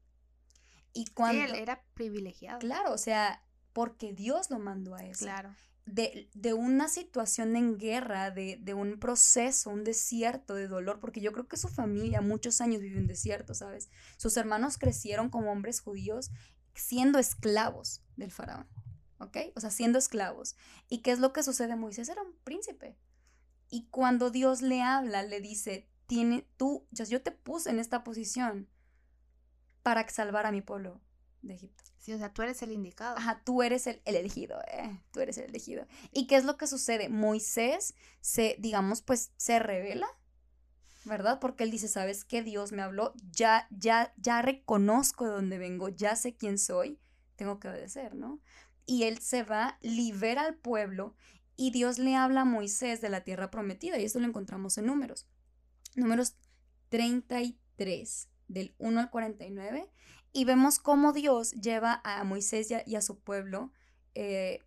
Y 0.93 1.07
cuando... 1.07 1.43
él 1.43 1.55
era 1.57 1.83
privilegiado. 1.95 2.61
Claro, 2.61 2.93
o 2.93 2.99
sea, 2.99 3.43
porque 3.73 4.13
Dios 4.13 4.51
lo 4.51 4.59
mandó 4.59 4.95
a 4.95 5.05
eso. 5.05 5.25
Claro. 5.25 5.55
De, 5.85 6.31
de 6.33 6.55
una 6.55 6.89
situación 6.89 7.57
en 7.57 7.77
guerra, 7.77 8.31
de, 8.31 8.57
de, 8.59 8.73
un 8.73 8.99
proceso, 8.99 9.69
un 9.69 9.85
desierto 9.85 10.55
de 10.55 10.67
dolor, 10.67 10.99
porque 10.99 11.21
yo 11.21 11.33
creo 11.33 11.47
que 11.47 11.59
su 11.59 11.69
familia 11.69 12.23
muchos 12.23 12.63
años 12.63 12.81
vivió 12.81 12.99
en 12.99 13.07
desierto, 13.07 13.53
¿sabes? 13.53 13.91
Sus 14.17 14.37
hermanos 14.39 14.79
crecieron 14.79 15.29
como 15.29 15.53
hombres 15.53 15.81
judíos 15.81 16.31
siendo 16.75 17.19
esclavos 17.19 18.03
del 18.17 18.31
faraón, 18.31 18.67
¿ok? 19.19 19.37
O 19.57 19.61
sea, 19.61 19.71
siendo 19.71 19.99
esclavos. 19.99 20.57
¿Y 20.89 20.99
qué 20.99 21.11
es 21.11 21.19
lo 21.19 21.35
que 21.35 21.43
sucede? 21.43 21.77
Moisés 21.77 22.09
era 22.09 22.23
un 22.23 22.35
príncipe. 22.45 22.97
Y 23.71 23.89
cuando 23.91 24.31
Dios 24.31 24.63
le 24.63 24.83
habla, 24.83 25.23
le 25.23 25.41
dice, 25.41 25.89
tiene 26.07 26.47
tú, 26.57 26.87
yo 26.91 27.23
te 27.23 27.33
puse 27.33 27.71
en 27.71 27.79
esta 27.79 28.05
posición 28.05 28.69
para 29.83 30.09
salvar 30.09 30.47
a 30.47 30.53
mi 30.53 30.63
pueblo 30.63 31.01
de 31.43 31.55
Egipto. 31.55 31.85
Sí, 31.99 32.13
o 32.13 32.19
sea, 32.19 32.33
tú 32.33 32.43
eres 32.43 32.63
el 32.63 32.73
indicado. 32.73 33.17
Ajá, 33.17 33.41
tú 33.45 33.63
eres 33.63 33.87
el, 33.87 34.03
elegido, 34.05 34.61
eh, 34.71 35.01
tú 35.11 35.21
eres 35.21 35.39
el 35.39 35.45
elegido. 35.45 35.87
¿Y 36.13 36.27
qué 36.27 36.37
es 36.37 36.45
lo 36.45 36.59
que 36.59 36.67
sucede? 36.67 37.09
Moisés 37.09 37.95
se, 38.21 38.57
digamos, 38.59 39.01
pues 39.01 39.33
se 39.37 39.59
revela, 39.59 40.07
¿verdad? 41.05 41.39
Porque 41.41 41.65
él 41.65 41.71
dice, 41.71 41.89
¿sabes 41.89 42.25
qué? 42.25 42.43
Dios 42.43 42.73
me 42.73 42.83
habló, 42.83 43.15
ya, 43.31 43.69
ya, 43.71 44.13
ya 44.19 44.43
reconozco 44.43 45.25
de 45.25 45.31
dónde 45.31 45.59
vengo, 45.59 45.89
ya 45.89 46.15
sé 46.15 46.37
quién 46.37 46.59
soy, 46.59 46.99
tengo 47.37 47.59
que 47.59 47.69
obedecer, 47.69 48.15
¿no? 48.15 48.41
Y 48.87 49.05
él 49.05 49.19
se 49.21 49.43
va, 49.43 49.79
libera 49.81 50.43
al 50.43 50.57
pueblo 50.57 51.15
y 51.57 51.71
Dios 51.71 51.99
le 51.99 52.17
habla 52.17 52.43
a 52.43 52.45
Moisés 52.45 53.01
de 53.01 53.09
la 53.09 53.23
tierra 53.23 53.51
prometida, 53.51 53.99
y 53.99 54.05
esto 54.05 54.21
lo 54.21 54.27
encontramos 54.27 54.79
en 54.79 54.87
números. 54.87 55.27
Números 55.95 56.37
33, 56.89 58.29
del 58.49 58.75
1 58.79 59.01
al 59.01 59.11
49, 59.11 59.91
y 60.33 60.45
vemos 60.45 60.79
cómo 60.79 61.13
Dios 61.13 61.53
lleva 61.53 62.01
a 62.05 62.25
Moisés 62.25 62.69
y 62.87 62.97
a, 62.97 63.01
su 63.01 63.21
pueblo 63.21 63.73
eh, 64.15 64.61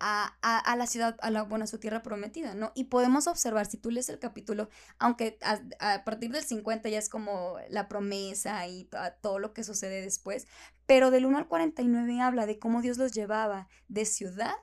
a, 0.00 0.74
la 0.76 0.86
ciudad, 0.86 1.16
a 1.20 1.30
la, 1.30 1.42
buena 1.42 1.66
su 1.66 1.78
tierra 1.78 2.02
prometida, 2.02 2.54
¿no? 2.54 2.72
Y 2.74 2.84
podemos 2.84 3.26
observar, 3.26 3.66
si 3.66 3.76
tú 3.76 3.90
lees 3.90 4.08
el 4.08 4.18
capítulo, 4.18 4.68
aunque 4.98 5.38
a, 5.42 6.04
partir 6.04 6.30
del 6.30 6.44
50 6.44 6.88
ya 6.88 6.98
es 6.98 7.08
como 7.08 7.56
la 7.68 7.88
promesa 7.88 8.66
y 8.66 8.88
todo 9.20 9.38
lo 9.38 9.52
que 9.52 9.64
sucede 9.64 10.00
después, 10.00 10.46
pero 10.86 11.10
del 11.10 11.26
1 11.26 11.38
al 11.38 11.48
49 11.48 12.20
habla 12.20 12.46
de 12.46 12.58
cómo 12.58 12.80
Dios 12.80 12.98
los 12.98 13.12
llevaba 13.12 13.68
de 13.88 14.04
ciudad 14.04 14.54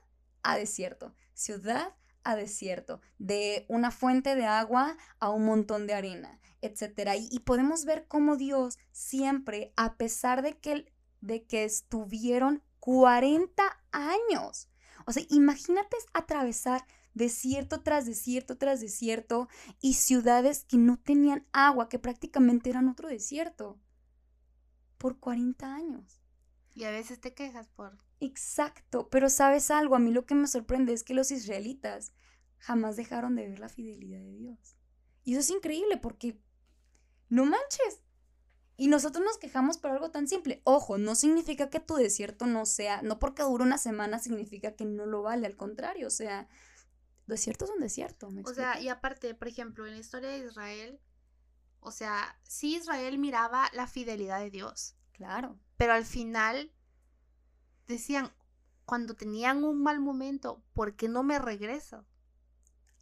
a 0.42 0.56
desierto, 0.56 1.14
ciudad 1.36 1.94
a 2.24 2.34
desierto, 2.34 3.00
de 3.18 3.66
una 3.68 3.92
fuente 3.92 4.34
de 4.34 4.46
agua 4.46 4.96
a 5.20 5.30
un 5.30 5.44
montón 5.44 5.86
de 5.86 5.94
arena, 5.94 6.40
etc. 6.60 7.12
Y, 7.16 7.28
y 7.30 7.40
podemos 7.40 7.84
ver 7.84 8.06
cómo 8.08 8.36
Dios 8.36 8.78
siempre, 8.90 9.72
a 9.76 9.96
pesar 9.96 10.42
de 10.42 10.58
que, 10.58 10.92
de 11.20 11.44
que 11.44 11.64
estuvieron 11.64 12.64
40 12.80 13.62
años, 13.92 14.68
o 15.06 15.12
sea, 15.12 15.22
imagínate 15.30 15.96
atravesar 16.12 16.84
desierto 17.16 17.80
tras 17.80 18.04
desierto 18.04 18.58
tras 18.58 18.80
desierto 18.80 19.48
y 19.80 19.94
ciudades 19.94 20.64
que 20.64 20.76
no 20.76 20.98
tenían 20.98 21.46
agua, 21.52 21.88
que 21.88 21.98
prácticamente 21.98 22.68
eran 22.70 22.88
otro 22.88 23.08
desierto. 23.08 23.80
Por 24.98 25.18
40 25.18 25.74
años. 25.74 26.20
Y 26.74 26.84
a 26.84 26.90
veces 26.90 27.20
te 27.20 27.32
quejas 27.34 27.68
por... 27.68 27.96
Exacto, 28.20 29.08
pero 29.10 29.28
sabes 29.28 29.70
algo, 29.70 29.94
a 29.94 29.98
mí 29.98 30.10
lo 30.10 30.24
que 30.26 30.34
me 30.34 30.46
sorprende 30.46 30.92
es 30.92 31.04
que 31.04 31.14
los 31.14 31.30
israelitas 31.30 32.12
jamás 32.58 32.96
dejaron 32.96 33.36
de 33.36 33.48
ver 33.48 33.58
la 33.58 33.68
fidelidad 33.68 34.20
de 34.20 34.32
Dios. 34.32 34.76
Y 35.24 35.32
eso 35.32 35.40
es 35.40 35.50
increíble 35.50 35.96
porque, 35.98 36.40
no 37.28 37.44
manches, 37.44 38.00
y 38.76 38.88
nosotros 38.88 39.24
nos 39.24 39.38
quejamos 39.38 39.78
por 39.78 39.90
algo 39.90 40.10
tan 40.10 40.28
simple. 40.28 40.60
Ojo, 40.64 40.98
no 40.98 41.14
significa 41.14 41.70
que 41.70 41.80
tu 41.80 41.96
desierto 41.96 42.46
no 42.46 42.66
sea, 42.66 43.00
no 43.02 43.18
porque 43.18 43.42
dure 43.42 43.64
una 43.64 43.78
semana 43.78 44.18
significa 44.18 44.76
que 44.76 44.84
no 44.84 45.06
lo 45.06 45.22
vale, 45.22 45.46
al 45.46 45.56
contrario, 45.56 46.08
o 46.08 46.10
sea, 46.10 46.46
desierto 47.26 47.64
es 47.64 47.70
un 47.70 47.80
desierto. 47.80 48.28
o 48.44 48.54
sea, 48.54 48.80
y 48.80 48.88
aparte, 48.88 49.34
por 49.34 49.48
ejemplo, 49.48 49.86
en 49.86 49.92
la 49.92 49.98
historia 49.98 50.28
de 50.28 50.46
Israel, 50.46 51.00
o 51.80 51.90
sea, 51.90 52.38
sí 52.42 52.76
Israel 52.76 53.18
miraba 53.18 53.70
la 53.72 53.86
fidelidad 53.86 54.40
de 54.40 54.50
Dios. 54.50 54.94
Claro. 55.12 55.58
Pero 55.78 55.94
al 55.94 56.04
final 56.04 56.70
decían, 57.86 58.32
cuando 58.84 59.14
tenían 59.14 59.64
un 59.64 59.82
mal 59.82 60.00
momento, 60.00 60.62
¿por 60.72 60.94
qué 60.96 61.08
no 61.08 61.22
me 61.22 61.38
regreso? 61.38 62.04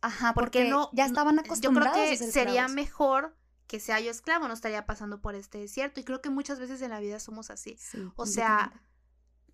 Ajá, 0.00 0.34
porque, 0.34 0.68
no, 0.68 0.90
ya 0.92 1.06
estaban 1.06 1.38
acostumbrados. 1.38 1.96
Yo 1.96 2.04
creo 2.04 2.18
que 2.18 2.32
sería 2.32 2.68
mejor 2.68 3.36
que 3.66 3.80
sea 3.80 4.00
yo 4.00 4.10
esclavo, 4.10 4.48
no 4.48 4.54
estaría 4.54 4.86
pasando 4.86 5.20
por 5.20 5.34
este 5.34 5.58
desierto. 5.58 6.00
Y 6.00 6.04
creo 6.04 6.20
que 6.20 6.30
muchas 6.30 6.58
veces 6.58 6.82
en 6.82 6.90
la 6.90 7.00
vida 7.00 7.18
somos 7.20 7.50
así. 7.50 7.78
o 8.16 8.26
sea, 8.26 8.72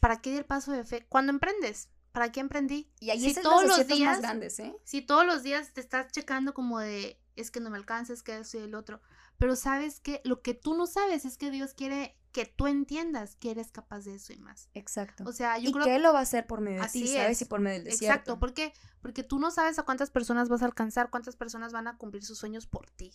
¿para 0.00 0.20
qué 0.20 0.30
di 0.30 0.38
el 0.38 0.44
paso 0.44 0.72
de 0.72 0.84
fe? 0.84 1.06
Cuando 1.08 1.30
emprendes, 1.30 1.88
¿para 2.12 2.32
qué 2.32 2.40
emprendí? 2.40 2.92
Y 2.99 3.10
ahí 3.10 3.32
si 3.32 3.40
todos 3.40 3.64
los 3.64 3.87
días, 3.87 4.14
más 4.14 4.20
grandes, 4.20 4.58
¿eh? 4.58 4.75
Si 4.84 5.02
todos 5.02 5.25
los 5.25 5.42
días 5.42 5.72
te 5.72 5.80
estás 5.80 6.10
checando 6.10 6.54
como 6.54 6.80
de, 6.80 7.20
es 7.37 7.50
que 7.50 7.60
no 7.60 7.70
me 7.70 7.76
alcanza, 7.76 8.12
es 8.12 8.22
que 8.22 8.37
eso 8.37 8.58
y 8.58 8.62
el 8.62 8.75
otro. 8.75 9.00
Pero 9.38 9.56
sabes 9.56 10.00
que 10.00 10.20
lo 10.25 10.42
que 10.42 10.54
tú 10.54 10.75
no 10.75 10.87
sabes 10.87 11.25
es 11.25 11.38
que 11.38 11.50
Dios 11.50 11.75
quiere 11.75 12.20
que 12.32 12.46
tú 12.46 12.66
entiendas 12.66 13.34
que 13.37 13.50
eres 13.50 13.72
capaz 13.72 14.04
de 14.04 14.14
eso 14.14 14.32
y 14.32 14.38
más. 14.38 14.68
Exacto. 14.75 15.25
O 15.26 15.32
sea, 15.32 15.58
yo 15.58 15.70
y 15.70 15.72
creo 15.72 15.84
que 15.84 15.96
Él 15.96 16.02
lo 16.02 16.12
va 16.12 16.20
a 16.20 16.22
hacer 16.22 16.46
por 16.46 16.60
medio 16.60 16.82
de 16.82 16.88
ti, 16.88 17.06
¿sabes? 17.08 17.42
Y 17.42 17.44
por 17.44 17.60
medio 17.60 17.78
del 17.78 17.84
desierto. 17.84 18.12
Exacto, 18.12 18.38
¿por 18.38 18.54
qué? 18.54 18.72
Porque 19.02 19.22
tú 19.22 19.38
no 19.38 19.50
sabes 19.50 19.78
a 19.78 19.82
cuántas 19.82 20.10
personas 20.10 20.49
vas 20.49 20.62
a 20.62 20.66
alcanzar, 20.66 21.10
cuántas 21.10 21.37
personas 21.37 21.72
van 21.72 21.88
a 21.88 21.96
cumplir 21.96 22.25
sus 22.25 22.38
sueños 22.38 22.66
por 22.66 22.88
ti. 22.90 23.12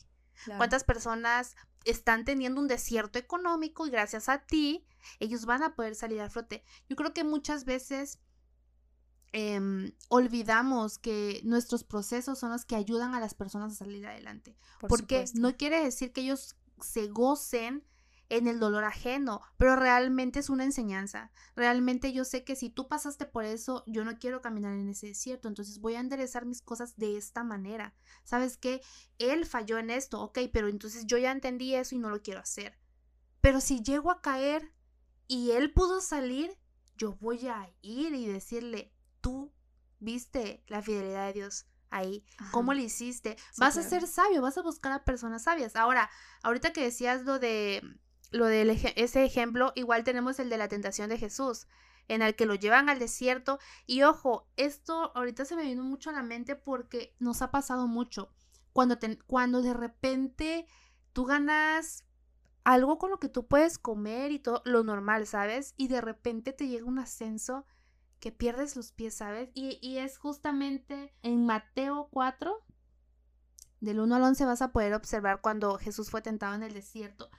¿Cuántas 0.58 0.84
personas 0.84 1.56
están 1.86 2.26
teniendo 2.26 2.60
un 2.60 2.68
desierto 2.68 3.18
económico 3.18 3.88
y 3.88 3.90
gracias 3.90 4.28
a 4.28 4.40
ti 4.40 4.86
ellos 5.20 5.46
van 5.46 5.64
a 5.64 5.76
poder 5.76 5.96
salir 5.96 6.20
a 6.20 6.30
flote? 6.30 6.64
Yo 6.90 6.98
creo 6.98 7.14
que 7.14 7.24
muchas 7.24 7.64
veces 7.64 8.20
em, 9.32 9.94
olvidamos 10.10 10.98
que 10.98 11.40
nuestros 11.46 11.86
procesos 11.86 12.38
son 12.38 12.52
los 12.52 12.66
que 12.66 12.76
ayudan 12.76 13.16
a 13.16 13.22
las 13.22 13.34
personas 13.34 13.74
a 13.74 13.76
salir 13.76 14.06
adelante. 14.06 14.58
porque 14.90 15.24
no 15.36 15.56
quiere 15.56 15.82
decir 15.82 16.12
que 16.12 16.22
ellos 16.22 16.58
se 16.82 17.08
gocen 17.08 17.86
en 18.30 18.48
el 18.48 18.60
dolor 18.60 18.84
ajeno, 18.84 19.42
pero 19.58 19.76
realmente 19.76 20.40
es 20.40 20.50
una 20.50 20.64
enseñanza. 20.64 21.32
Realmente 21.56 22.12
yo 22.14 22.26
sé 22.26 22.44
que 22.44 22.56
si 22.56 22.70
tú 22.70 22.88
pasaste 22.88 23.26
por 23.26 23.46
eso, 23.46 23.84
yo 23.88 24.04
no 24.04 24.18
quiero 24.18 24.42
caminar 24.42 24.74
en 24.74 24.90
ese 24.90 25.08
desierto, 25.08 25.48
entonces 25.48 25.80
voy 25.80 25.96
a 25.96 26.00
enderezar 26.00 26.46
mis 26.46 26.62
cosas 26.62 26.98
de 26.98 27.18
esta 27.18 27.44
manera. 27.44 27.94
¿Sabes 28.24 28.58
qué? 28.58 28.82
Él 29.20 29.46
falló 29.46 29.78
en 29.78 29.90
esto, 29.90 30.22
ok, 30.22 30.40
pero 30.52 30.68
entonces 30.68 31.06
yo 31.06 31.18
ya 31.18 31.32
entendí 31.32 31.76
eso 31.76 31.96
y 31.96 32.00
no 32.00 32.10
lo 32.10 32.22
quiero 32.22 32.40
hacer. 32.40 32.78
Pero 33.42 33.62
si 33.62 33.84
llego 33.84 34.10
a 34.10 34.22
caer 34.22 34.74
y 35.28 35.52
él 35.52 35.72
pudo 35.72 36.02
salir, 36.02 36.58
yo 36.98 37.16
voy 37.16 37.48
a 37.48 37.72
ir 37.82 38.14
y 38.14 38.26
decirle, 38.26 38.92
tú 39.22 39.54
viste 40.00 40.64
la 40.68 40.82
fidelidad 40.82 41.28
de 41.28 41.34
Dios 41.34 41.68
ahí. 41.90 42.26
¿Cómo 42.52 42.74
le 42.74 42.84
hiciste? 42.84 43.38
vas 43.58 43.78
a 43.78 43.84
ser 43.84 44.08
sabio, 44.08 44.42
vas 44.42 44.58
a 44.58 44.62
buscar 44.62 44.92
a 44.92 45.04
personas 45.04 45.44
sabias. 45.44 45.76
Ahora, 45.76 46.10
ahorita 46.44 46.74
que 46.74 46.82
decías 46.82 47.24
lo 47.24 47.40
de 47.40 47.82
lo 48.36 48.46
de 48.46 48.94
ese 48.96 49.24
ejemplo, 49.24 49.72
igual 49.76 50.04
tenemos 50.04 50.40
el 50.40 50.50
de 50.50 50.58
la 50.58 50.68
tentación 50.68 51.10
de 51.10 51.18
Jesús, 51.18 51.68
en 52.08 52.22
el 52.22 52.36
que 52.36 52.46
lo 52.46 52.56
llevan 52.56 52.90
al 52.90 53.00
desierto. 53.00 53.60
Y 53.88 54.04
ojo, 54.04 54.48
esto 54.58 55.12
ahorita 55.16 55.46
se 55.46 55.56
me 55.56 55.64
vino 55.64 55.84
mucho 55.84 56.10
a 56.10 56.14
la 56.14 56.24
mente 56.24 56.56
porque 56.56 57.16
nos 57.20 57.42
ha 57.42 57.52
pasado 57.52 57.88
mucho. 57.88 58.32
Cuando, 58.74 58.98
cuando 59.26 59.62
de 59.62 59.74
repente 59.74 60.68
tú 61.14 61.24
ganas 61.26 62.04
algo 62.66 62.98
con 62.98 63.10
lo 63.10 63.20
que 63.20 63.30
tú 63.30 63.48
puedes 63.48 63.78
comer 63.78 64.32
y 64.32 64.40
todo 64.40 64.62
lo 64.66 64.84
normal, 64.84 65.28
¿sabes? 65.28 65.74
Y 65.78 65.88
de 65.88 66.02
repente 66.02 66.52
te 66.52 66.68
llega 66.68 66.86
un 66.86 67.00
ascenso 67.00 67.66
que 68.20 68.32
pierdes 68.32 68.76
los 68.76 68.92
pies, 68.92 69.16
¿sabes? 69.16 69.50
Y, 69.54 69.80
y 69.82 70.00
es 70.00 70.18
justamente 70.18 71.14
en 71.22 71.46
Mateo 71.46 72.10
4, 72.12 72.66
del 73.80 74.00
1 74.00 74.16
al 74.16 74.24
11 74.24 74.46
vas 74.46 74.62
a 74.62 74.72
poder 74.72 74.94
observar 74.94 75.42
cuando 75.42 75.78
Jesús 75.78 76.10
fue 76.10 76.22
tentado 76.22 76.56
en 76.56 76.64
el 76.64 76.74
desierto. 76.74 77.30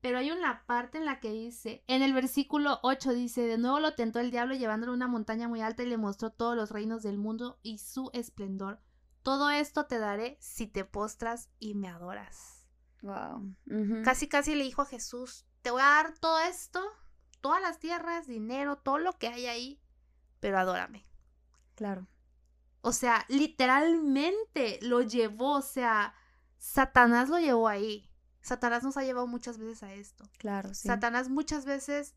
Pero 0.00 0.18
hay 0.18 0.30
una 0.30 0.64
parte 0.66 0.98
en 0.98 1.04
la 1.04 1.20
que 1.20 1.30
dice, 1.30 1.84
en 1.86 2.02
el 2.02 2.14
versículo 2.14 2.80
8 2.82 3.12
dice, 3.12 3.42
de 3.42 3.58
nuevo 3.58 3.80
lo 3.80 3.94
tentó 3.94 4.18
el 4.18 4.30
diablo 4.30 4.54
llevándolo 4.54 4.92
a 4.92 4.96
una 4.96 5.08
montaña 5.08 5.46
muy 5.46 5.60
alta 5.60 5.82
y 5.82 5.86
le 5.86 5.98
mostró 5.98 6.30
todos 6.30 6.56
los 6.56 6.70
reinos 6.70 7.02
del 7.02 7.18
mundo 7.18 7.58
y 7.62 7.78
su 7.78 8.10
esplendor. 8.14 8.80
Todo 9.22 9.50
esto 9.50 9.84
te 9.84 9.98
daré 9.98 10.38
si 10.40 10.66
te 10.66 10.84
postras 10.84 11.50
y 11.58 11.74
me 11.74 11.88
adoras. 11.88 12.66
Wow. 13.02 13.54
Casi 14.04 14.28
casi 14.28 14.54
le 14.54 14.64
dijo 14.64 14.82
a 14.82 14.86
Jesús, 14.86 15.46
te 15.62 15.70
voy 15.70 15.82
a 15.82 15.86
dar 15.86 16.18
todo 16.18 16.40
esto, 16.40 16.82
todas 17.40 17.60
las 17.60 17.78
tierras, 17.78 18.26
dinero, 18.26 18.76
todo 18.76 18.98
lo 18.98 19.12
que 19.18 19.28
hay 19.28 19.46
ahí, 19.46 19.82
pero 20.40 20.58
adórame. 20.58 21.06
Claro. 21.74 22.06
O 22.82 22.92
sea, 22.92 23.24
literalmente 23.28 24.78
lo 24.82 25.02
llevó, 25.02 25.58
o 25.58 25.62
sea, 25.62 26.14
Satanás 26.58 27.28
lo 27.28 27.38
llevó 27.38 27.68
ahí. 27.68 28.09
Satanás 28.50 28.82
nos 28.82 28.96
ha 28.96 29.04
llevado 29.04 29.28
muchas 29.28 29.58
veces 29.58 29.84
a 29.84 29.92
esto. 29.92 30.28
Claro, 30.36 30.74
sí. 30.74 30.88
Satanás 30.88 31.28
muchas 31.28 31.64
veces 31.66 32.16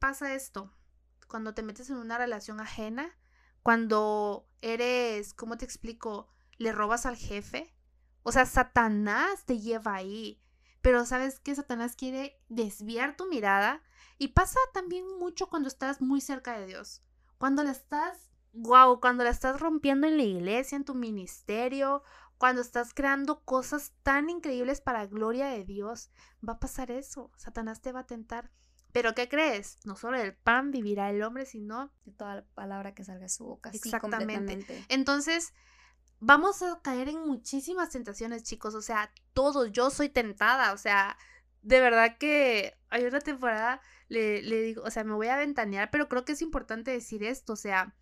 pasa 0.00 0.34
esto. 0.34 0.74
Cuando 1.28 1.54
te 1.54 1.62
metes 1.62 1.90
en 1.90 1.96
una 1.96 2.18
relación 2.18 2.58
ajena, 2.58 3.16
cuando 3.62 4.48
eres, 4.60 5.32
¿cómo 5.32 5.58
te 5.58 5.64
explico? 5.64 6.26
Le 6.58 6.72
robas 6.72 7.06
al 7.06 7.14
jefe. 7.14 7.72
O 8.24 8.32
sea, 8.32 8.44
Satanás 8.44 9.44
te 9.44 9.60
lleva 9.60 9.94
ahí. 9.94 10.42
Pero 10.80 11.06
sabes 11.06 11.38
que 11.38 11.54
Satanás 11.54 11.94
quiere 11.94 12.42
desviar 12.48 13.16
tu 13.16 13.28
mirada. 13.28 13.80
Y 14.18 14.28
pasa 14.28 14.58
también 14.74 15.06
mucho 15.20 15.46
cuando 15.46 15.68
estás 15.68 16.02
muy 16.02 16.20
cerca 16.20 16.58
de 16.58 16.66
Dios. 16.66 17.00
Cuando 17.38 17.62
la 17.62 17.70
estás, 17.70 18.32
wow, 18.54 18.98
cuando 18.98 19.22
la 19.22 19.30
estás 19.30 19.60
rompiendo 19.60 20.08
en 20.08 20.16
la 20.16 20.24
iglesia, 20.24 20.74
en 20.74 20.84
tu 20.84 20.96
ministerio, 20.96 22.02
cuando 22.42 22.60
estás 22.60 22.92
creando 22.92 23.44
cosas 23.44 23.92
tan 24.02 24.28
increíbles 24.28 24.80
para 24.80 25.06
gloria 25.06 25.46
de 25.46 25.62
Dios, 25.62 26.10
va 26.46 26.54
a 26.54 26.58
pasar 26.58 26.90
eso. 26.90 27.30
Satanás 27.36 27.80
te 27.80 27.92
va 27.92 28.00
a 28.00 28.06
tentar. 28.08 28.50
Pero 28.90 29.14
¿qué 29.14 29.28
crees? 29.28 29.78
No 29.84 29.94
solo 29.94 30.18
del 30.18 30.34
pan 30.34 30.72
vivirá 30.72 31.08
el 31.10 31.22
hombre, 31.22 31.46
sino 31.46 31.92
de 32.04 32.10
toda 32.10 32.34
la 32.34 32.44
palabra 32.54 32.94
que 32.94 33.04
salga 33.04 33.20
de 33.20 33.28
su 33.28 33.44
boca. 33.44 33.70
Exactamente. 33.72 34.66
Entonces, 34.88 35.54
vamos 36.18 36.62
a 36.62 36.80
caer 36.82 37.10
en 37.10 37.20
muchísimas 37.20 37.90
tentaciones, 37.90 38.42
chicos. 38.42 38.74
O 38.74 38.82
sea, 38.82 39.12
todos. 39.34 39.70
Yo 39.70 39.90
soy 39.90 40.08
tentada. 40.08 40.72
O 40.72 40.78
sea, 40.78 41.16
de 41.60 41.80
verdad 41.80 42.18
que 42.18 42.76
hay 42.90 43.04
una 43.04 43.20
temporada, 43.20 43.80
le, 44.08 44.42
le 44.42 44.62
digo, 44.62 44.82
o 44.82 44.90
sea, 44.90 45.04
me 45.04 45.14
voy 45.14 45.28
a 45.28 45.36
ventanear, 45.36 45.92
pero 45.92 46.08
creo 46.08 46.24
que 46.24 46.32
es 46.32 46.42
importante 46.42 46.90
decir 46.90 47.22
esto. 47.22 47.52
O 47.52 47.56
sea, 47.56 47.94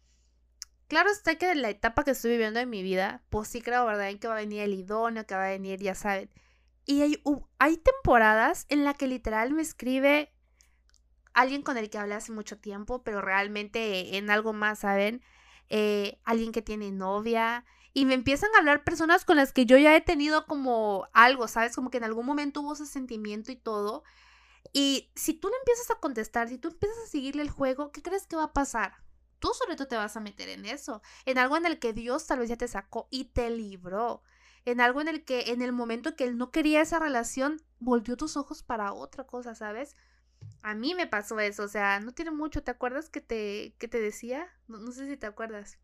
Claro 0.91 1.09
está 1.09 1.37
que 1.37 1.53
en 1.53 1.63
la 1.63 1.71
etapa 1.71 2.03
que 2.03 2.11
estoy 2.11 2.33
viviendo 2.33 2.59
en 2.59 2.69
mi 2.69 2.83
vida, 2.83 3.23
pues 3.31 3.47
sí 3.47 3.63
creo, 3.63 3.87
¿verdad? 3.87 4.11
En 4.11 4.19
que 4.19 4.27
va 4.27 4.35
a 4.35 4.39
venir 4.39 4.63
el 4.63 4.75
idóneo, 4.75 5.25
que 5.25 5.37
va 5.37 5.45
a 5.47 5.51
venir, 5.51 5.79
ya 5.79 5.95
saben. 5.95 6.29
Y 6.85 7.03
hay, 7.03 7.23
hay 7.61 7.77
temporadas 7.77 8.67
en 8.69 8.85
la 8.85 8.95
que 8.95 9.07
literal 9.07 9.53
me 9.53 9.63
escribe 9.63 10.33
alguien 11.33 11.63
con 11.63 11.77
el 11.77 11.91
que 11.91 11.99
hablé 11.99 12.17
hace 12.17 12.33
mucho 12.33 12.59
tiempo, 12.59 13.05
pero 13.05 13.21
realmente 13.21 14.17
en 14.17 14.31
algo 14.31 14.53
más, 14.53 14.81
¿saben? 14.81 15.23
Eh, 15.69 16.19
alguien 16.25 16.51
que 16.51 16.61
tiene 16.61 16.91
novia. 16.91 17.65
Y 17.93 18.05
me 18.05 18.15
empiezan 18.15 18.51
a 18.57 18.59
hablar 18.59 18.83
personas 18.83 19.25
con 19.25 19.37
las 19.37 19.53
que 19.53 19.67
yo 19.67 19.77
ya 19.79 19.95
he 19.95 20.01
tenido 20.01 20.45
como 20.47 21.07
algo, 21.13 21.47
¿sabes? 21.47 21.77
Como 21.77 21.91
que 21.91 21.99
en 21.99 22.05
algún 22.05 22.27
momento 22.27 22.63
hubo 22.63 22.73
ese 22.73 22.87
sentimiento 22.87 23.53
y 23.53 23.57
todo. 23.57 24.03
Y 24.73 25.13
si 25.15 25.35
tú 25.35 25.51
le 25.51 25.57
empiezas 25.59 25.93
a 25.93 26.01
contestar, 26.01 26.49
si 26.49 26.59
tú 26.59 26.67
empiezas 26.67 26.99
a 26.99 27.07
seguirle 27.07 27.43
el 27.43 27.51
juego, 27.51 27.93
¿qué 27.93 28.03
crees 28.03 28.27
que 28.27 28.35
va 28.35 28.45
a 28.47 28.53
pasar? 28.53 29.09
Tú 29.41 29.51
solito 29.55 29.89
te 29.89 29.97
vas 29.97 30.17
a 30.17 30.21
meter 30.21 30.49
en 30.49 30.65
eso, 30.67 31.03
en 31.25 31.39
algo 31.39 31.57
en 31.57 31.67
el 31.67 31.79
que 31.79 31.93
Dios 31.93 32.27
tal 32.27 32.39
vez 32.39 32.49
ya 32.49 32.57
te 32.57 32.69
sacó 32.69 33.09
y 33.11 33.25
te 33.27 33.51
libró, 33.51 34.23
en 34.65 34.81
algo 34.81 35.01
en 35.01 35.09
el 35.09 35.25
que 35.25 35.51
en 35.51 35.63
el 35.63 35.73
momento 35.73 36.15
que 36.15 36.25
él 36.25 36.39
no 36.39 36.51
quería 36.51 36.83
esa 36.83 36.99
relación, 36.99 37.61
volvió 37.81 38.17
tus 38.17 38.37
ojos 38.37 38.63
para 38.63 38.93
otra 38.93 39.25
cosa, 39.25 39.55
¿sabes? 39.55 39.97
A 40.63 40.75
mí 40.75 40.95
me 40.95 41.07
pasó 41.07 41.41
eso, 41.41 41.65
o 41.65 41.69
sea, 41.69 42.01
no 42.01 42.13
tiene 42.13 42.31
mucho, 42.31 42.63
¿te 42.63 42.71
acuerdas 42.71 43.09
que 43.11 43.21
te, 43.21 43.75
que 43.79 43.89
te 43.89 44.01
decía? 44.01 44.47
No, 44.69 44.79
no 44.79 44.93
sé 44.93 45.07
si 45.09 45.17
te 45.17 45.27
acuerdas 45.27 45.79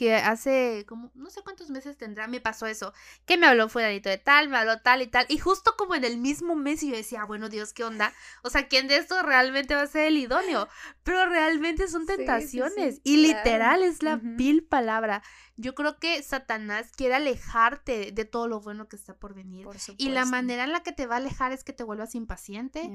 que 0.00 0.14
hace 0.14 0.86
como 0.88 1.10
no 1.14 1.28
sé 1.28 1.42
cuántos 1.42 1.68
meses 1.68 1.98
tendrá, 1.98 2.26
me 2.26 2.40
pasó 2.40 2.64
eso, 2.64 2.94
que 3.26 3.36
me 3.36 3.46
habló 3.46 3.68
fulanito 3.68 4.08
de 4.08 4.16
tal, 4.16 4.48
me 4.48 4.56
habló 4.56 4.80
tal 4.80 5.02
y 5.02 5.08
tal, 5.08 5.26
y 5.28 5.36
justo 5.36 5.74
como 5.76 5.94
en 5.94 6.04
el 6.04 6.16
mismo 6.16 6.56
mes 6.56 6.82
y 6.82 6.88
yo 6.88 6.96
decía, 6.96 7.26
bueno, 7.26 7.50
Dios, 7.50 7.74
¿qué 7.74 7.84
onda? 7.84 8.14
O 8.42 8.48
sea, 8.48 8.66
¿quién 8.66 8.88
de 8.88 8.96
estos 8.96 9.22
realmente 9.22 9.74
va 9.74 9.82
a 9.82 9.86
ser 9.86 10.06
el 10.06 10.16
idóneo? 10.16 10.68
Pero 11.02 11.28
realmente 11.28 11.86
son 11.86 12.06
tentaciones 12.06 13.02
y 13.04 13.18
literal 13.18 13.82
es 13.82 14.02
la 14.02 14.16
vil 14.16 14.64
palabra. 14.64 15.22
Yo 15.56 15.74
creo 15.74 15.98
que 15.98 16.22
Satanás 16.22 16.92
quiere 16.96 17.16
alejarte 17.16 18.10
de 18.10 18.24
todo 18.24 18.48
lo 18.48 18.60
bueno 18.60 18.88
que 18.88 18.96
está 18.96 19.18
por 19.18 19.34
venir. 19.34 19.66
y 19.98 20.08
la 20.08 20.24
manera 20.24 20.64
en 20.64 20.72
la 20.72 20.82
que 20.82 20.92
te 20.92 21.06
va 21.06 21.16
a 21.16 21.18
alejar 21.18 21.52
es 21.52 21.62
que 21.62 21.74
te 21.74 21.84
vuelvas 21.84 22.14
impaciente, 22.14 22.90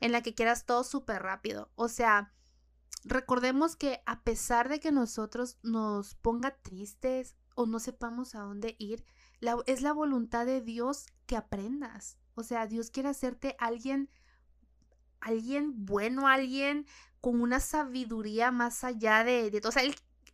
en 0.00 0.12
la 0.12 0.20
que 0.20 0.34
quieras 0.34 0.66
todo 0.66 0.84
súper 0.84 1.22
rápido. 1.22 1.70
O 1.74 1.88
sea, 1.88 2.34
recordemos 3.04 3.76
que 3.76 4.02
a 4.06 4.22
pesar 4.22 4.68
de 4.68 4.80
que 4.80 4.92
nosotros 4.92 5.58
nos 5.62 6.14
ponga 6.14 6.56
tristes 6.62 7.34
o 7.54 7.66
no 7.66 7.78
sepamos 7.78 8.34
a 8.34 8.40
dónde 8.40 8.76
ir, 8.78 9.04
es 9.66 9.82
la 9.82 9.92
voluntad 9.92 10.46
de 10.46 10.60
Dios 10.60 11.06
que 11.26 11.36
aprendas. 11.36 12.18
O 12.34 12.42
sea, 12.42 12.66
Dios 12.66 12.90
quiere 12.90 13.08
hacerte 13.08 13.56
alguien, 13.58 14.10
alguien 15.20 15.84
bueno, 15.84 16.28
alguien 16.28 16.86
con 17.20 17.40
una 17.40 17.60
sabiduría 17.60 18.50
más 18.50 18.84
allá 18.84 19.24
de, 19.24 19.50
de 19.50 19.60
o 19.66 19.72
sea, 19.72 19.82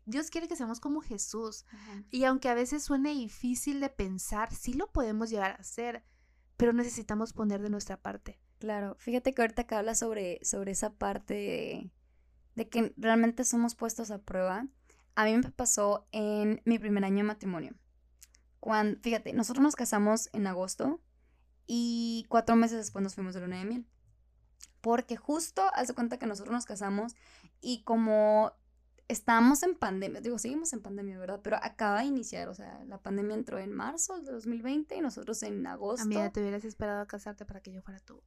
Dios 0.05 0.31
quiere 0.31 0.47
que 0.47 0.57
seamos 0.57 0.79
como 0.79 1.01
Jesús. 1.01 1.65
Y 2.11 2.25
aunque 2.25 2.49
a 2.49 2.55
veces 2.55 2.85
suene 2.85 3.11
difícil 3.11 3.81
de 3.81 3.89
pensar, 3.89 4.55
sí 4.55 4.73
lo 4.73 4.91
podemos 4.93 5.31
llegar 5.31 5.53
a 5.53 5.61
hacer, 5.61 6.05
pero 6.57 6.73
necesitamos 6.73 7.33
poner 7.33 7.61
de 7.61 7.71
nuestra 7.71 8.01
parte. 8.01 8.41
Claro, 8.59 8.97
fíjate 8.99 9.35
que 9.35 9.43
ahorita 9.43 9.65
que 9.65 9.75
hablas 9.75 9.99
sobre, 9.99 10.39
sobre 10.43 10.73
esa 10.73 10.95
parte 10.95 11.35
de, 11.35 11.91
de 12.57 12.69
que 12.69 12.93
realmente 12.97 13.45
somos 13.45 13.77
puestos 13.77 14.11
a 14.11 14.19
prueba, 14.19 14.67
a 15.15 15.25
mí 15.25 15.37
me 15.37 15.51
pasó 15.51 16.09
en 16.11 16.61
mi 16.65 16.79
primer 16.79 17.05
año 17.05 17.19
de 17.19 17.23
matrimonio. 17.23 17.75
Cuando, 18.59 18.99
fíjate, 19.01 19.33
nosotros 19.33 19.63
nos 19.63 19.77
casamos 19.77 20.29
en 20.33 20.47
agosto 20.47 21.01
y 21.67 22.27
cuatro 22.29 22.57
meses 22.57 22.79
después 22.79 23.03
nos 23.03 23.15
fuimos 23.15 23.35
de 23.35 23.41
luna 23.41 23.59
de 23.59 23.67
miel. 23.67 23.87
Porque 24.81 25.17
justo 25.17 25.63
hace 25.75 25.95
cuenta 25.95 26.19
que 26.19 26.27
nosotros 26.27 26.53
nos 26.53 26.65
casamos 26.65 27.15
y 27.61 27.83
como 27.85 28.53
estábamos 29.09 29.63
en 29.63 29.75
pandemia, 29.75 30.21
digo, 30.21 30.39
seguimos 30.39 30.73
en 30.73 30.81
pandemia, 30.81 31.19
¿verdad? 31.19 31.41
Pero 31.43 31.57
acaba 31.63 32.01
de 32.01 32.07
iniciar, 32.07 32.49
o 32.49 32.55
sea, 32.55 32.83
la 32.87 32.99
pandemia 32.99 33.35
entró 33.35 33.59
en 33.59 33.73
marzo 33.73 34.21
de 34.21 34.33
2020 34.33 34.97
y 34.97 35.01
nosotros 35.01 35.43
en 35.43 35.67
agosto. 35.67 36.05
Amiga, 36.05 36.31
te 36.31 36.41
hubieras 36.41 36.65
esperado 36.65 37.01
a 37.01 37.07
casarte 37.07 37.45
para 37.45 37.61
que 37.61 37.73
yo 37.73 37.83
fuera 37.83 38.01
tú. 38.01 38.23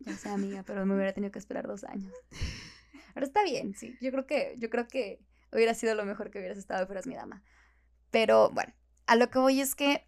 Ya 0.00 0.16
sé, 0.16 0.28
amiga, 0.28 0.62
pero 0.64 0.84
me 0.84 0.94
hubiera 0.94 1.12
tenido 1.12 1.30
que 1.30 1.38
esperar 1.38 1.66
dos 1.66 1.84
años. 1.84 2.12
Pero 3.14 3.26
está 3.26 3.42
bien, 3.44 3.74
sí. 3.74 3.96
Yo 4.00 4.10
creo 4.10 4.26
que, 4.26 4.56
yo 4.58 4.70
creo 4.70 4.88
que 4.88 5.20
hubiera 5.52 5.74
sido 5.74 5.94
lo 5.94 6.04
mejor 6.04 6.30
que 6.30 6.38
hubieras 6.38 6.58
estado 6.58 6.86
fueras 6.86 7.06
mi 7.06 7.14
dama. 7.14 7.42
Pero 8.10 8.50
bueno, 8.50 8.72
a 9.06 9.16
lo 9.16 9.30
que 9.30 9.38
voy 9.38 9.60
es 9.60 9.74
que 9.74 10.06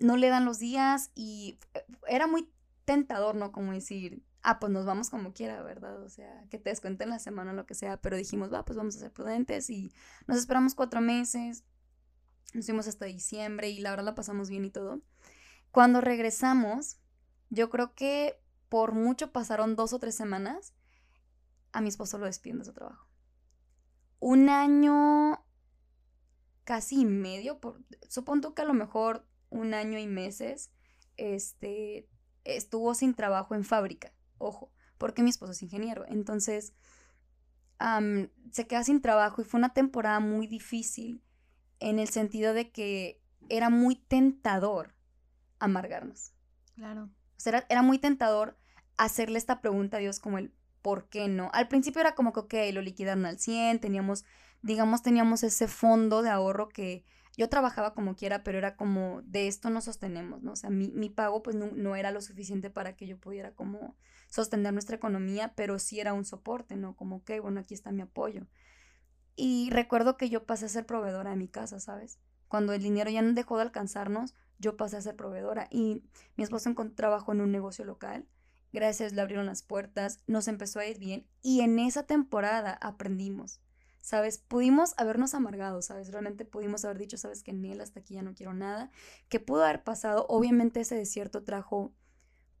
no 0.00 0.16
le 0.16 0.28
dan 0.28 0.44
los 0.44 0.58
días 0.58 1.10
y 1.14 1.58
eh, 1.74 1.84
era 2.06 2.26
muy 2.26 2.48
tentador, 2.84 3.34
¿no? 3.34 3.50
Como 3.50 3.72
decir, 3.72 4.22
ah, 4.42 4.58
pues 4.60 4.72
nos 4.72 4.86
vamos 4.86 5.10
como 5.10 5.32
quiera, 5.32 5.62
¿verdad? 5.62 6.00
O 6.02 6.08
sea, 6.08 6.44
que 6.50 6.58
te 6.58 6.70
descuenten 6.70 7.10
la 7.10 7.18
semana 7.18 7.50
o 7.50 7.54
lo 7.54 7.66
que 7.66 7.74
sea, 7.74 7.96
pero 7.96 8.16
dijimos, 8.16 8.52
va, 8.52 8.64
pues 8.64 8.76
vamos 8.76 8.96
a 8.96 9.00
ser 9.00 9.12
prudentes 9.12 9.68
y 9.68 9.92
nos 10.26 10.38
esperamos 10.38 10.74
cuatro 10.74 11.00
meses, 11.00 11.64
nos 12.54 12.66
fuimos 12.66 12.86
hasta 12.86 13.06
diciembre 13.06 13.68
y 13.68 13.80
la 13.80 13.90
verdad 13.90 14.04
la 14.04 14.14
pasamos 14.14 14.48
bien 14.48 14.64
y 14.64 14.70
todo. 14.70 15.00
Cuando 15.70 16.00
regresamos, 16.00 16.98
yo 17.50 17.68
creo 17.68 17.94
que 17.94 18.40
por 18.68 18.92
mucho 18.92 19.32
pasaron 19.32 19.76
dos 19.76 19.92
o 19.92 19.98
tres 19.98 20.14
semanas 20.14 20.72
a 21.72 21.80
mi 21.80 21.88
esposo 21.88 22.18
lo 22.18 22.26
despiden 22.26 22.58
de 22.58 22.64
su 22.64 22.72
trabajo. 22.72 23.08
Un 24.20 24.48
año 24.48 25.44
casi 26.64 27.04
medio, 27.04 27.60
por, 27.60 27.82
supongo 28.08 28.54
que 28.54 28.62
a 28.62 28.66
lo 28.66 28.74
mejor 28.74 29.26
un 29.48 29.74
año 29.74 29.98
y 29.98 30.06
meses, 30.06 30.70
este, 31.16 32.08
estuvo 32.44 32.94
sin 32.94 33.14
trabajo 33.14 33.54
en 33.54 33.64
fábrica, 33.64 34.12
ojo, 34.38 34.72
porque 34.98 35.22
mi 35.22 35.30
esposo 35.30 35.52
es 35.52 35.62
ingeniero. 35.62 36.04
Entonces, 36.08 36.74
se 38.50 38.66
queda 38.66 38.84
sin 38.84 39.00
trabajo 39.00 39.40
y 39.40 39.44
fue 39.44 39.58
una 39.58 39.72
temporada 39.72 40.20
muy 40.20 40.46
difícil 40.46 41.22
en 41.78 41.98
el 41.98 42.08
sentido 42.08 42.52
de 42.52 42.70
que 42.70 43.22
era 43.48 43.70
muy 43.70 43.94
tentador 43.94 44.94
amargarnos. 45.60 46.32
Claro. 46.74 47.04
O 47.04 47.40
sea, 47.40 47.50
era, 47.50 47.66
era 47.68 47.82
muy 47.82 47.98
tentador 47.98 48.58
hacerle 48.96 49.38
esta 49.38 49.60
pregunta 49.60 49.96
a 49.96 50.00
Dios 50.00 50.18
como 50.18 50.38
el, 50.38 50.52
¿por 50.88 51.10
qué 51.10 51.28
no? 51.28 51.50
Al 51.52 51.68
principio 51.68 52.00
era 52.00 52.14
como 52.14 52.32
que, 52.32 52.40
ok, 52.40 52.54
lo 52.72 52.80
liquidaron 52.80 53.26
al 53.26 53.38
100, 53.38 53.78
teníamos, 53.78 54.24
digamos, 54.62 55.02
teníamos 55.02 55.42
ese 55.42 55.68
fondo 55.68 56.22
de 56.22 56.30
ahorro 56.30 56.70
que 56.70 57.04
yo 57.36 57.50
trabajaba 57.50 57.92
como 57.92 58.16
quiera, 58.16 58.42
pero 58.42 58.56
era 58.56 58.74
como, 58.74 59.20
de 59.20 59.48
esto 59.48 59.68
no 59.68 59.82
sostenemos, 59.82 60.42
¿no? 60.42 60.52
O 60.52 60.56
sea, 60.56 60.70
mi, 60.70 61.10
pago 61.10 61.42
pues 61.42 61.56
no, 61.56 61.94
era 61.94 62.10
lo 62.10 62.22
suficiente 62.22 62.70
para 62.70 62.96
que 62.96 63.06
yo 63.06 63.18
pudiera 63.18 63.54
como 63.54 63.98
sostener 64.30 64.72
nuestra 64.72 64.96
economía, 64.96 65.52
pero 65.54 65.78
sí 65.78 66.00
era 66.00 66.14
un 66.14 66.24
soporte, 66.24 66.74
¿no? 66.76 66.96
Como, 66.96 67.16
ok, 67.16 67.32
bueno, 67.42 67.60
aquí 67.60 67.74
está 67.74 67.92
mi 67.92 68.00
apoyo. 68.00 68.46
Y 69.36 69.68
recuerdo 69.68 70.16
que 70.16 70.30
yo 70.30 70.46
pasé 70.46 70.64
a 70.64 70.68
ser 70.70 70.86
proveedora 70.86 71.32
de 71.32 71.36
mi 71.36 71.48
casa, 71.48 71.80
¿sabes? 71.80 72.18
Cuando 72.48 72.72
el 72.72 72.82
dinero 72.82 73.10
ya 73.10 73.20
no 73.20 73.34
dejó 73.34 73.58
de 73.58 73.64
alcanzarnos, 73.64 74.34
yo 74.58 74.78
pasé 74.78 74.96
a 74.96 75.02
ser 75.02 75.16
proveedora 75.16 75.68
y 75.70 76.02
mi 76.38 76.44
esposo 76.44 76.74
trabajo 76.94 77.32
en 77.32 77.42
un 77.42 77.52
negocio 77.52 77.84
local 77.84 78.26
Gracias, 78.72 79.12
le 79.12 79.22
abrieron 79.22 79.46
las 79.46 79.62
puertas, 79.62 80.20
nos 80.26 80.46
empezó 80.46 80.78
a 80.78 80.86
ir 80.86 80.98
bien 80.98 81.26
y 81.42 81.62
en 81.62 81.78
esa 81.78 82.04
temporada 82.04 82.78
aprendimos. 82.82 83.60
¿Sabes? 84.00 84.38
Pudimos 84.38 84.94
habernos 84.96 85.34
amargado, 85.34 85.82
¿sabes? 85.82 86.10
Realmente 86.10 86.44
pudimos 86.46 86.84
haber 86.84 86.98
dicho, 86.98 87.18
¿sabes? 87.18 87.42
Que 87.42 87.50
en 87.50 87.64
él 87.64 87.80
hasta 87.80 88.00
aquí 88.00 88.14
ya 88.14 88.22
no 88.22 88.34
quiero 88.34 88.54
nada. 88.54 88.90
Que 89.28 89.38
pudo 89.38 89.64
haber 89.64 89.84
pasado. 89.84 90.24
Obviamente 90.30 90.80
ese 90.80 90.94
desierto 90.94 91.44
trajo, 91.44 91.92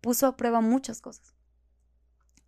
puso 0.02 0.26
a 0.26 0.36
prueba 0.36 0.60
muchas 0.60 1.00
cosas. 1.00 1.34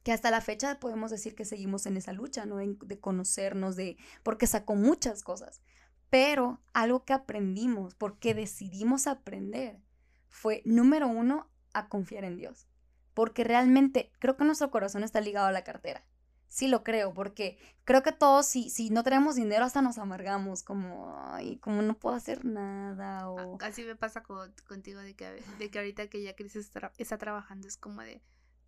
Que 0.03 0.13
hasta 0.13 0.31
la 0.31 0.43
fecha 0.43 0.81
podemos 0.81 1.11
decir 1.11 1.35
que 1.35 1.47
seguimos 1.47 1.87
en 1.87 1.97
esa 1.97 2.13
lucha, 2.13 2.45
¿no? 2.45 2.57
De, 2.57 3.01
conocernos, 3.01 3.77
de, 3.77 3.97
porque 4.23 4.47
sacó 4.47 4.75
muchas 4.75 5.23
cosas. 5.23 5.63
Pero 6.11 6.61
algo 6.75 7.05
que 7.05 7.15
aprendimos, 7.15 7.95
porque 7.95 8.35
decidimos 8.35 9.07
aprender, 9.07 9.81
fue, 10.29 10.61
número 10.67 11.09
uno, 11.09 11.49
a 11.73 11.89
confiar 11.89 12.25
en 12.25 12.37
Dios 12.37 12.70
porque 13.15 13.45
realmente 13.45 14.13
creo 14.19 14.37
que 14.37 14.45
nuestro 14.45 14.71
corazón 14.71 15.05
está 15.05 15.21
ligado 15.21 15.47
a 15.47 15.53
la 15.53 15.65
cartera. 15.65 16.05
Sí 16.49 16.67
lo 16.67 16.83
creo, 16.83 17.15
porque 17.15 17.59
creo 17.85 18.03
que 18.03 18.11
todos, 18.11 18.47
si, 18.47 18.71
si 18.71 18.91
no 18.91 19.05
tenemos 19.05 19.37
dinero, 19.37 19.65
hasta 19.65 19.83
nos 19.83 19.99
amargamos, 19.99 20.65
como, 20.65 21.17
ay, 21.33 21.59
como 21.59 21.81
no 21.83 21.95
puedo 21.95 22.17
hacer 22.17 22.45
nada, 22.45 23.31
o... 23.31 23.59
Así 23.63 23.85
me 23.85 23.95
pasa 23.95 24.23
contigo, 24.23 25.01
de 25.01 25.15
que, 25.15 25.43
de 25.59 25.71
que 25.71 25.79
ahorita 25.79 26.09
que 26.09 26.23
ya 26.23 26.35
Cris 26.35 26.57
está, 26.57 26.93
está 26.99 27.19
trabajando, 27.19 27.69
es 27.69 27.77
como 27.77 28.03
de, 28.03 28.21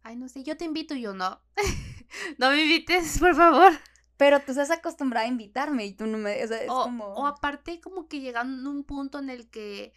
ay, 0.03 0.17
no 0.17 0.29
sé, 0.29 0.45
yo 0.45 0.57
te 0.57 0.65
invito 0.65 0.95
y 0.95 1.03
yo 1.03 1.13
no. 1.13 1.41
no 2.39 2.51
me 2.51 2.63
invites, 2.63 3.19
por 3.19 3.35
favor. 3.35 3.73
Pero 4.17 4.39
tú 4.41 4.53
estás 4.53 4.71
acostumbrada 4.71 5.27
a 5.27 5.29
invitarme 5.29 5.87
y 5.87 5.95
tú 5.95 6.07
no 6.07 6.19
me... 6.19 6.45
O, 6.45 6.47
sea, 6.47 6.63
es 6.63 6.69
como... 6.69 7.07
o 7.07 7.27
aparte 7.27 7.81
como 7.81 8.07
que 8.07 8.21
llegando 8.21 8.71
a 8.71 8.73
un 8.73 8.85
punto 8.85 9.19
en 9.19 9.31
el 9.31 9.51
que, 9.51 9.93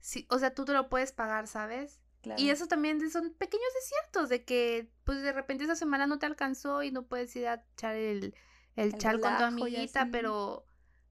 sí, 0.00 0.26
o 0.30 0.38
sea, 0.40 0.54
tú 0.54 0.64
te 0.64 0.72
lo 0.72 0.88
puedes 0.88 1.12
pagar, 1.12 1.46
¿sabes? 1.46 2.00
Y 2.36 2.50
eso 2.50 2.66
también 2.66 2.98
son 3.10 3.34
pequeños 3.34 3.68
desiertos 3.74 4.28
de 4.28 4.44
que 4.44 4.90
pues 5.04 5.22
de 5.22 5.32
repente 5.32 5.64
esa 5.64 5.76
semana 5.76 6.06
no 6.06 6.18
te 6.18 6.26
alcanzó 6.26 6.82
y 6.82 6.90
no 6.90 7.06
puedes 7.06 7.34
ir 7.36 7.48
a 7.48 7.64
echar 7.72 7.96
el, 7.96 8.34
el, 8.76 8.96
chal 8.98 9.20
con 9.20 9.36
tu 9.36 9.44
amiguita, 9.44 10.08
pero 10.10 10.66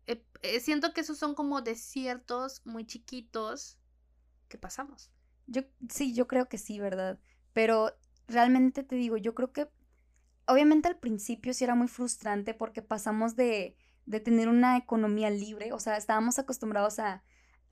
eh, 0.07 0.25
eh, 0.41 0.59
siento 0.59 0.93
que 0.93 1.01
esos 1.01 1.17
son 1.17 1.35
como 1.35 1.61
desiertos 1.61 2.65
muy 2.65 2.85
chiquitos 2.85 3.77
que 4.47 4.57
pasamos. 4.57 5.11
Yo 5.47 5.63
sí, 5.89 6.13
yo 6.13 6.27
creo 6.27 6.47
que 6.47 6.57
sí, 6.57 6.79
¿verdad? 6.79 7.19
Pero 7.53 7.93
realmente 8.27 8.83
te 8.83 8.95
digo, 8.95 9.17
yo 9.17 9.35
creo 9.35 9.51
que 9.51 9.69
obviamente 10.47 10.87
al 10.87 10.97
principio 10.97 11.53
sí 11.53 11.63
era 11.63 11.75
muy 11.75 11.87
frustrante 11.87 12.53
porque 12.53 12.81
pasamos 12.81 13.35
de, 13.35 13.77
de 14.05 14.19
tener 14.19 14.49
una 14.49 14.77
economía 14.77 15.29
libre, 15.29 15.73
o 15.73 15.79
sea, 15.79 15.97
estábamos 15.97 16.39
acostumbrados 16.39 16.99
a 16.99 17.23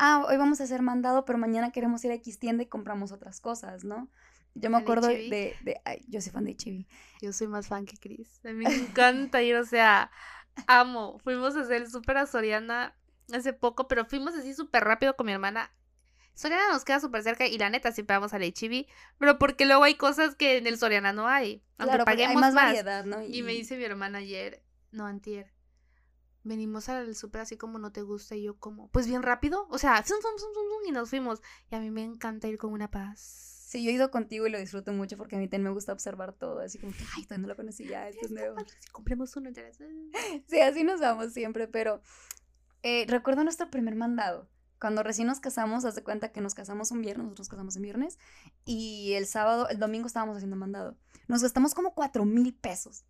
ah, 0.02 0.26
hoy 0.28 0.36
vamos 0.36 0.60
a 0.60 0.64
hacer 0.64 0.82
mandado, 0.82 1.26
pero 1.26 1.38
mañana 1.38 1.72
queremos 1.72 2.04
ir 2.04 2.12
a 2.12 2.16
X 2.16 2.40
tienda 2.40 2.64
y 2.64 2.66
compramos 2.66 3.12
otras 3.12 3.40
cosas, 3.40 3.84
¿no? 3.84 4.10
Yo 4.56 4.70
me 4.70 4.78
acuerdo 4.78 5.08
de, 5.08 5.56
de, 5.62 5.82
ay, 5.86 6.04
yo 6.08 6.20
soy 6.20 6.32
fan 6.32 6.44
de 6.44 6.58
Chibi. 6.58 6.88
Yo 7.22 7.32
soy 7.32 7.48
más 7.48 7.68
fan 7.68 7.86
que 7.86 7.96
Chris. 7.98 8.44
A 8.44 8.50
mí 8.50 8.66
me 8.66 8.76
encanta 8.76 9.42
ir, 9.44 9.56
o 9.56 9.64
sea, 9.64 10.12
amo. 10.68 11.20
Fuimos 11.20 11.56
a 11.56 11.62
hacer 11.62 11.84
el 11.84 11.90
súper 11.90 12.18
a 12.18 12.26
Soriana 12.26 12.98
hace 13.32 13.54
poco, 13.54 13.88
pero 13.88 14.06
fuimos 14.06 14.36
así 14.36 14.54
súper 14.54 14.84
rápido 14.84 15.16
con 15.16 15.28
mi 15.28 15.32
hermana. 15.32 15.72
Soriana 16.34 16.70
nos 16.70 16.84
queda 16.84 17.00
súper 17.00 17.22
cerca 17.24 17.46
y 17.46 17.58
la 17.60 17.70
neta 17.70 17.92
siempre 17.92 18.16
vamos 18.16 18.34
a 18.34 18.40
la 18.40 18.52
Chibi, 18.52 18.88
pero 19.20 19.38
porque 19.38 19.66
luego 19.66 19.84
hay 19.84 19.96
cosas 19.96 20.36
que 20.36 20.58
en 20.58 20.66
el 20.66 20.78
Soriana 20.80 21.14
no 21.14 21.28
hay. 21.28 21.64
Aunque 21.78 22.00
paguemos 22.00 22.36
hay 22.36 22.42
más, 22.42 22.56
variedad, 22.56 23.06
¿no? 23.06 23.22
Y... 23.22 23.38
y 23.38 23.44
me 23.44 23.52
dice 23.54 23.78
mi 23.78 23.84
hermana 23.84 24.18
ayer, 24.18 24.64
no, 24.92 25.06
antier, 25.06 25.54
venimos 26.44 26.90
al 26.90 27.16
súper 27.16 27.42
así 27.42 27.58
como 27.58 27.78
no 27.78 27.92
te 27.92 28.02
gusta 28.02 28.36
y 28.36 28.44
yo 28.44 28.58
como, 28.58 28.90
pues 28.90 29.08
bien 29.08 29.24
rápido, 29.24 29.68
o 29.70 29.78
sea, 29.78 30.04
zum, 30.04 30.18
zum, 30.22 30.38
zum, 30.38 30.88
y 30.88 30.92
nos 30.92 31.10
fuimos. 31.10 31.42
Y 31.70 31.76
a 31.76 31.80
mí 31.80 31.92
me 31.92 32.04
encanta 32.04 32.48
ir 32.48 32.58
con 32.58 32.74
una 32.74 32.90
paz. 32.90 33.20
Sí, 33.72 33.84
yo 33.84 33.90
he 33.90 33.94
ido 33.94 34.12
contigo 34.12 34.48
y 34.48 34.50
lo 34.50 34.60
disfruto 34.60 34.92
mucho 34.92 35.16
porque 35.18 35.38
a 35.38 35.40
mí 35.40 35.48
también 35.48 35.70
me 35.70 35.74
gusta 35.74 35.94
observar 35.94 36.34
todo, 36.34 36.60
así 36.60 36.78
como 36.78 36.92
que, 36.92 37.06
ay, 37.16 37.24
todavía 37.24 37.44
no 37.44 37.48
lo 37.48 37.56
conocí 37.56 37.86
ya, 37.86 38.10
esto 38.10 38.26
es 38.26 38.32
nuevo. 38.32 38.58
Si 38.60 38.92
compremos 38.92 39.34
uno, 39.38 39.50
Sí, 40.48 40.60
así 40.60 40.84
nos 40.84 41.00
vamos 41.00 41.32
siempre, 41.32 41.70
pero 41.70 42.02
eh, 42.84 43.06
recuerdo 43.08 43.44
nuestro 43.44 43.70
primer 43.70 43.96
mandado. 43.96 44.50
Cuando 44.78 45.04
recién 45.04 45.28
nos 45.28 45.40
casamos, 45.40 45.86
haz 45.86 45.96
de 45.96 46.04
cuenta 46.04 46.34
que 46.34 46.42
nos 46.42 46.54
casamos 46.54 46.92
un 46.92 47.02
viernes, 47.02 47.24
nosotros 47.24 47.46
nos 47.46 47.50
casamos 47.50 47.76
en 47.78 47.84
viernes, 47.84 48.20
y 48.66 49.14
el 49.14 49.26
sábado, 49.26 49.70
el 49.70 49.80
domingo 49.80 50.08
estábamos 50.08 50.36
haciendo 50.36 50.58
mandado. 50.58 50.98
Nos 51.30 51.42
gastamos 51.42 51.74
como 51.74 51.94
cuatro 51.94 52.26
mil 52.26 52.54
pesos 52.54 53.06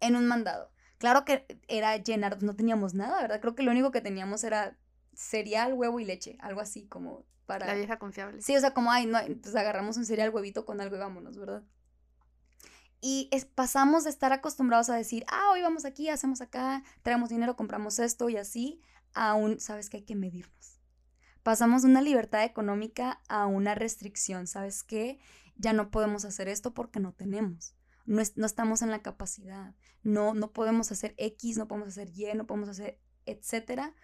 en 0.00 0.16
un 0.16 0.26
mandado. 0.26 0.72
Claro 1.00 1.24
que 1.24 1.44
era 1.66 1.96
llenar, 1.96 2.40
no 2.44 2.54
teníamos 2.54 2.94
nada, 2.94 3.20
¿verdad? 3.20 3.40
Creo 3.40 3.56
que 3.56 3.64
lo 3.64 3.72
único 3.72 3.90
que 3.90 4.00
teníamos 4.00 4.44
era 4.44 4.78
cereal, 5.14 5.72
huevo 5.72 5.98
y 5.98 6.04
leche, 6.04 6.36
algo 6.38 6.60
así 6.60 6.86
como 6.86 7.24
para... 7.46 7.66
La 7.66 7.74
vieja 7.74 7.98
confiable. 7.98 8.40
Sí, 8.40 8.56
o 8.56 8.60
sea, 8.60 8.72
como, 8.72 8.92
ay, 8.92 9.06
no, 9.06 9.18
entonces 9.18 9.56
agarramos 9.56 9.96
un 9.96 10.06
cereal, 10.06 10.30
huevito 10.30 10.64
con 10.64 10.80
algo 10.80 10.94
y 10.94 11.00
vámonos, 11.00 11.36
¿verdad? 11.36 11.64
Y 13.00 13.28
es, 13.32 13.46
pasamos 13.46 14.04
de 14.04 14.10
estar 14.10 14.32
acostumbrados 14.32 14.90
a 14.90 14.94
decir, 14.94 15.24
ah, 15.28 15.50
hoy 15.52 15.62
vamos 15.62 15.84
aquí, 15.84 16.08
hacemos 16.08 16.40
acá, 16.40 16.84
traemos 17.02 17.30
dinero, 17.30 17.56
compramos 17.56 17.98
esto 17.98 18.28
y 18.28 18.36
así, 18.36 18.80
a 19.14 19.34
un, 19.34 19.58
¿sabes 19.58 19.90
que 19.90 19.96
Hay 19.96 20.04
que 20.04 20.14
medirnos 20.14 20.80
pasamos 21.42 21.82
de 21.82 21.88
una 21.88 22.02
libertad 22.02 22.44
económica 22.44 23.20
a 23.28 23.46
una 23.46 23.74
restricción. 23.74 24.46
¿Sabes 24.46 24.82
qué? 24.82 25.18
Ya 25.56 25.72
no 25.72 25.90
podemos 25.90 26.24
hacer 26.24 26.48
esto 26.48 26.74
porque 26.74 27.00
no 27.00 27.12
tenemos. 27.12 27.74
No, 28.06 28.22
no, 28.36 28.46
estamos 28.46 28.82
en 28.82 28.90
la 28.90 29.02
capacidad. 29.02 29.74
No, 30.02 30.34
no 30.34 30.52
podemos 30.52 30.90
hacer 30.92 31.14
X, 31.16 31.56
no 31.58 31.68
podemos 31.68 31.88
hacer 31.88 32.10
Y, 32.14 32.26
no 32.34 32.46
podemos 32.46 32.68
hacer 32.68 32.98
etcétera, 33.26 33.94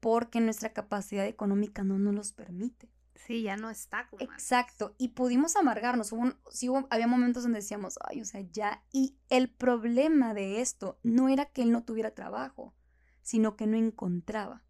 porque 0.00 0.40
nuestra 0.40 0.72
capacidad 0.72 1.26
económica 1.26 1.82
no 1.82 1.98
nos 1.98 2.14
los 2.14 2.32
permite. 2.32 2.90
Sí, 3.14 3.42
ya 3.42 3.56
no 3.56 3.70
está. 3.70 4.06
Como 4.08 4.22
Exacto. 4.22 4.94
Y 4.98 5.08
pudimos 5.08 5.56
amargarnos. 5.56 6.12
Hubo, 6.12 6.32
sí, 6.50 6.68
había 6.90 7.06
momentos 7.06 7.42
donde 7.42 7.60
decíamos, 7.60 7.98
ay, 8.08 8.20
o 8.20 8.24
sea, 8.24 8.42
ya. 8.52 8.84
Y 8.92 9.16
el 9.30 9.48
problema 9.48 10.34
de 10.34 10.60
esto 10.60 11.00
no 11.02 11.28
era 11.28 11.46
que 11.46 11.62
él 11.62 11.72
no 11.72 11.82
tuviera 11.82 12.14
trabajo, 12.14 12.74
sino 13.22 13.56
que 13.56 13.66
no 13.66 13.76
encontraba. 13.76 14.62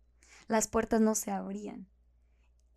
Las 0.49 0.69
puertas 0.69 1.01
no 1.01 1.15
se 1.15 1.33
abrían. 1.33 1.89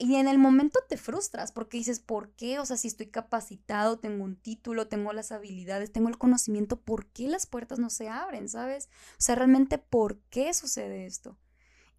Y 0.01 0.15
en 0.15 0.29
el 0.29 0.37
momento 0.37 0.79
te 0.87 0.95
frustras 0.95 1.51
porque 1.51 1.77
dices, 1.77 1.99
¿por 1.99 2.31
qué? 2.31 2.57
O 2.59 2.65
sea, 2.65 2.77
si 2.77 2.87
estoy 2.87 3.07
capacitado, 3.07 3.99
tengo 3.99 4.23
un 4.23 4.37
título, 4.37 4.87
tengo 4.87 5.11
las 5.11 5.33
habilidades, 5.33 5.91
tengo 5.91 6.07
el 6.07 6.17
conocimiento, 6.17 6.79
¿por 6.79 7.07
qué 7.07 7.27
las 7.27 7.45
puertas 7.45 7.79
no 7.79 7.89
se 7.89 8.07
abren? 8.07 8.47
¿Sabes? 8.47 8.87
O 9.11 9.21
sea, 9.21 9.35
realmente, 9.35 9.77
¿por 9.77 10.19
qué 10.29 10.53
sucede 10.53 11.05
esto? 11.05 11.37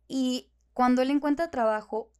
Y 0.08 0.50
cuando 0.72 1.02
él 1.02 1.10
encuentra 1.10 1.50
trabajo, 1.50 2.10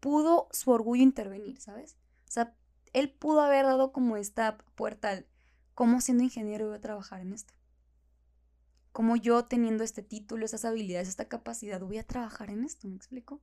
pudo 0.00 0.48
su 0.52 0.70
orgullo 0.70 1.02
intervenir, 1.02 1.58
¿sabes? 1.62 1.96
O 2.28 2.32
sea, 2.32 2.54
él 2.92 3.10
pudo 3.10 3.40
haber 3.40 3.64
dado 3.64 3.92
como 3.92 4.18
esta 4.18 4.58
puerta 4.74 5.08
al, 5.08 5.26
¿cómo 5.74 6.02
siendo 6.02 6.24
ingeniero 6.24 6.66
voy 6.66 6.76
a 6.76 6.80
trabajar 6.82 7.22
en 7.22 7.32
esto? 7.32 7.54
¿Cómo 8.92 9.16
yo 9.16 9.46
teniendo 9.46 9.82
este 9.82 10.02
título, 10.02 10.44
esas 10.44 10.66
habilidades, 10.66 11.08
esta 11.08 11.26
capacidad, 11.26 11.80
voy 11.80 11.96
a 11.96 12.06
trabajar 12.06 12.50
en 12.50 12.64
esto? 12.64 12.86
¿Me 12.86 12.96
explico? 12.96 13.40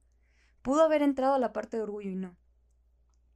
Pudo 0.68 0.84
haber 0.84 1.02
entrado 1.02 1.34
a 1.34 1.40
la 1.40 1.54
parte 1.54 1.78
de 1.78 1.84
orgullo 1.84 2.10
y 2.10 2.16
no. 2.18 2.36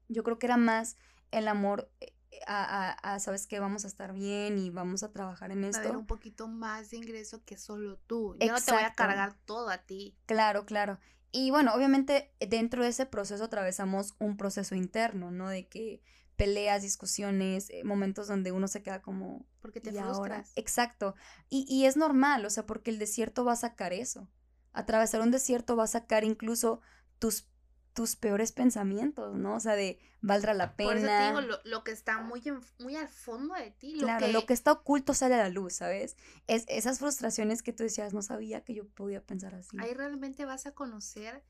Yo 0.09 0.21
creo 0.21 0.37
que 0.37 0.47
era 0.47 0.57
más 0.57 0.97
el 1.31 1.47
amor 1.47 1.89
eh, 2.01 2.11
a, 2.45 3.17
sabes 3.21 3.47
que 3.47 3.61
vamos 3.61 3.85
a 3.85 3.87
estar 3.87 4.11
bien 4.11 4.57
y 4.57 4.69
vamos 4.69 5.01
a 5.01 5.13
trabajar 5.13 5.49
en 5.53 5.63
esto. 5.63 5.87
A 5.87 5.97
un 5.97 6.07
poquito 6.07 6.49
más 6.49 6.89
de 6.89 6.97
ingreso 6.97 7.41
que 7.45 7.57
solo 7.57 7.97
tú. 8.05 8.35
Yo 8.37 8.51
no 8.51 8.59
te 8.59 8.73
voy 8.73 8.83
a 8.83 8.91
cargar 8.91 9.37
todo 9.45 9.69
a 9.69 9.77
ti. 9.77 10.17
Claro, 10.25 10.65
claro. 10.65 10.99
Y 11.31 11.51
bueno, 11.51 11.73
obviamente 11.73 12.33
dentro 12.41 12.83
de 12.83 12.89
ese 12.89 13.05
proceso 13.05 13.45
atravesamos 13.45 14.13
un 14.19 14.35
proceso 14.35 14.75
interno, 14.75 15.31
¿no? 15.31 15.47
De 15.47 15.69
que 15.69 16.03
peleas, 16.35 16.81
discusiones, 16.81 17.69
eh, 17.69 17.85
momentos 17.85 18.27
donde 18.27 18.51
uno 18.51 18.67
se 18.67 18.83
queda 18.83 19.01
como... 19.01 19.45
Porque 19.61 19.79
te 19.79 19.93
frustras. 19.93 20.51
Exacto. 20.57 21.15
Y, 21.47 21.65
y 21.69 21.85
es 21.85 21.95
normal, 21.95 22.45
o 22.45 22.49
sea, 22.49 22.65
porque 22.65 22.91
el 22.91 22.99
desierto 22.99 23.45
va 23.45 23.53
a 23.53 23.55
sacar 23.55 23.93
eso. 23.93 24.27
Atravesar 24.73 25.21
un 25.21 25.31
desierto 25.31 25.77
va 25.77 25.85
a 25.85 25.87
sacar 25.87 26.25
incluso 26.25 26.81
tus, 27.21 27.47
tus 27.93 28.15
peores 28.15 28.51
pensamientos, 28.51 29.37
¿no? 29.37 29.55
O 29.55 29.59
sea, 29.59 29.75
de 29.75 29.99
valdrá 30.21 30.55
la 30.55 30.75
pena. 30.75 30.89
Por 30.89 30.97
eso 30.97 31.07
te 31.07 31.27
digo, 31.27 31.59
lo, 31.63 31.83
que 31.83 31.91
está 31.91 32.19
muy, 32.19 32.41
muy 32.79 32.95
al 32.95 33.07
fondo 33.07 33.53
de 33.53 33.69
ti. 33.69 33.95
Lo 33.95 34.07
claro, 34.07 34.27
lo 34.29 34.47
que 34.47 34.53
está 34.53 34.71
oculto 34.71 35.13
sale 35.13 35.35
a 35.35 35.37
la 35.37 35.49
luz, 35.49 35.75
¿sabes? 35.75 36.17
Es 36.47 36.65
esas 36.67 36.97
frustraciones 36.97 37.61
que 37.61 37.73
tú 37.73 37.83
decías, 37.83 38.11
no 38.11 38.23
sabía 38.23 38.63
que 38.63 38.73
yo 38.73 38.87
podía 38.87 39.23
pensar 39.23 39.53
así. 39.53 39.77
Ahí 39.79 39.93
realmente 39.93 40.45
vas 40.45 40.65
a 40.65 40.71
conocer 40.71 41.43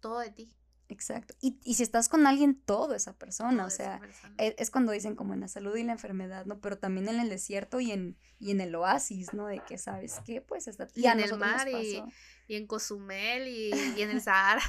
todo 0.00 0.18
de 0.18 0.30
ti. 0.30 0.54
Exacto. 0.90 1.34
Y, 1.40 1.56
si 1.74 1.84
estás 1.84 2.08
con 2.08 2.26
alguien, 2.26 2.60
todo 2.60 2.94
esa 2.96 3.12
persona, 3.16 3.64
o 3.64 3.70
sea, 3.70 4.00
e, 4.38 4.56
Es, 4.58 4.72
cuando 4.72 4.90
dicen 4.90 5.14
como 5.14 5.34
en 5.34 5.40
la 5.40 5.48
salud 5.48 5.76
y 5.76 5.84
la 5.84 5.92
enfermedad, 5.92 6.46
¿no? 6.46 6.60
Pero 6.60 6.78
también 6.78 7.08
en 7.08 7.20
el 7.20 7.28
desierto 7.28 7.78
y 7.78 7.92
en, 7.92 8.18
y 8.40 8.50
en 8.50 8.60
el 8.60 8.74
oasis, 8.74 9.32
¿no? 9.32 9.46
De 9.46 9.60
que, 9.60 9.78
¿sabes 9.78 10.20
qué? 10.26 10.40
Pues 10.40 10.66
está... 10.66 10.88
Y, 10.96 11.06
en 11.06 11.20
el 11.20 11.38
mar 11.38 11.68
y, 11.68 12.02
en 12.48 12.66
Cozumel 12.66 13.46
y, 13.96 14.02
en 14.02 14.10
el 14.10 14.20
Sahara. 14.20 14.62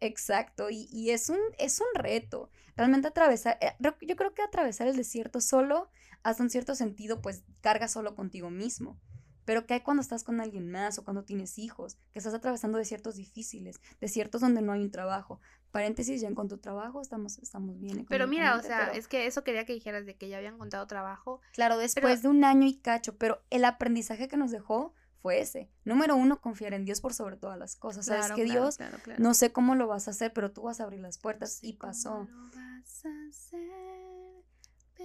Exacto, 0.00 0.68
y, 0.70 1.10
es, 1.10 1.28
un, 1.28 1.38
es 1.58 1.78
un 1.78 2.02
reto. 2.02 2.50
Realmente 2.74 3.08
atravesar, 3.08 3.58
eh, 3.60 3.76
yo 3.78 4.16
creo 4.16 4.32
que 4.32 4.42
atravesar 4.42 4.88
el 4.88 4.96
desierto 4.96 5.42
solo, 5.42 5.90
hasta 6.22 6.42
un 6.42 6.48
cierto 6.48 6.74
sentido, 6.74 7.20
pues 7.20 7.44
carga 7.60 7.86
solo 7.86 8.14
contigo 8.14 8.48
mismo. 8.48 8.98
Pero 9.44 9.66
¿qué 9.66 9.74
hay 9.74 9.80
cuando 9.80 10.00
estás 10.00 10.24
con 10.24 10.40
alguien 10.40 10.70
más 10.70 10.98
o 10.98 11.04
cuando 11.04 11.24
tienes 11.24 11.58
hijos? 11.58 11.96
Que 12.12 12.18
estás 12.18 12.34
atravesando 12.34 12.78
desiertos 12.78 13.16
difíciles, 13.16 13.80
desiertos 14.00 14.40
donde 14.40 14.62
no 14.62 14.72
hay 14.72 14.82
un 14.82 14.90
trabajo. 14.90 15.40
Paréntesis, 15.70 16.20
ya 16.20 16.28
encontró 16.28 16.58
trabajo, 16.58 17.00
estamos, 17.00 17.38
estamos 17.38 17.80
bien. 17.80 18.06
Pero 18.08 18.26
mira, 18.26 18.56
o 18.56 18.62
sea, 18.62 18.88
es 18.88 19.08
que 19.08 19.26
eso 19.26 19.44
quería 19.44 19.64
que 19.64 19.72
dijeras 19.72 20.06
de 20.06 20.16
que 20.16 20.28
ya 20.28 20.38
habían 20.38 20.54
encontrado 20.54 20.86
trabajo. 20.86 21.40
Claro, 21.52 21.78
después 21.78 22.22
de 22.22 22.28
un 22.28 22.44
año 22.44 22.66
y 22.66 22.76
cacho, 22.76 23.16
pero 23.16 23.42
el 23.50 23.64
aprendizaje 23.64 24.28
que 24.28 24.36
nos 24.36 24.50
dejó 24.50 24.94
fue 25.20 25.40
ese. 25.40 25.70
Número 25.84 26.16
uno, 26.16 26.40
confiar 26.40 26.74
en 26.74 26.84
Dios 26.84 27.00
por 27.00 27.12
sobre 27.12 27.36
todas 27.36 27.58
las 27.58 27.76
cosas. 27.76 28.06
Sabes 28.06 28.32
que 28.32 28.44
Dios, 28.44 28.78
no 29.18 29.34
sé 29.34 29.52
cómo 29.52 29.74
lo 29.74 29.86
vas 29.86 30.06
a 30.06 30.12
hacer, 30.12 30.32
pero 30.32 30.52
tú 30.52 30.62
vas 30.62 30.80
a 30.80 30.84
abrir 30.84 31.00
las 31.00 31.18
puertas 31.18 31.58
y 31.62 31.74
pasó. 31.74 32.28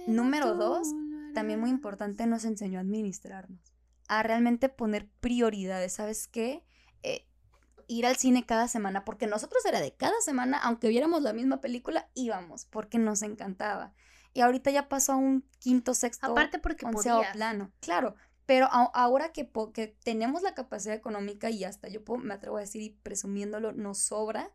Número 0.06 0.54
dos, 0.54 0.88
también 1.34 1.58
muy 1.58 1.70
importante, 1.70 2.26
nos 2.26 2.44
enseñó 2.44 2.78
a 2.78 2.82
administrarnos 2.82 3.79
a 4.10 4.24
realmente 4.24 4.68
poner 4.68 5.08
prioridades, 5.20 5.92
¿sabes 5.92 6.26
qué? 6.26 6.64
Eh, 7.04 7.28
ir 7.86 8.06
al 8.06 8.16
cine 8.16 8.44
cada 8.44 8.66
semana, 8.66 9.04
porque 9.04 9.28
nosotros 9.28 9.64
era 9.64 9.80
de 9.80 9.94
cada 9.94 10.20
semana, 10.20 10.58
aunque 10.58 10.88
viéramos 10.88 11.22
la 11.22 11.32
misma 11.32 11.60
película, 11.60 12.10
íbamos, 12.14 12.64
porque 12.64 12.98
nos 12.98 13.22
encantaba. 13.22 13.94
Y 14.34 14.40
ahorita 14.40 14.72
ya 14.72 14.88
pasó 14.88 15.12
a 15.12 15.16
un 15.16 15.48
quinto, 15.60 15.94
sexto, 15.94 16.26
Aparte 16.26 16.58
porque 16.58 16.84
plano. 17.32 17.70
Claro, 17.80 18.16
pero 18.46 18.66
ahora 18.72 19.30
que, 19.30 19.48
que, 19.72 19.96
tenemos 20.02 20.42
la 20.42 20.54
capacidad 20.54 20.96
económica 20.96 21.50
y 21.50 21.62
hasta 21.62 21.86
yo 21.86 22.00
me 22.18 22.34
atrevo 22.34 22.56
a 22.56 22.60
decir 22.60 22.82
y 22.82 22.90
presumiéndolo, 22.90 23.70
nos 23.70 23.98
sobra, 23.98 24.50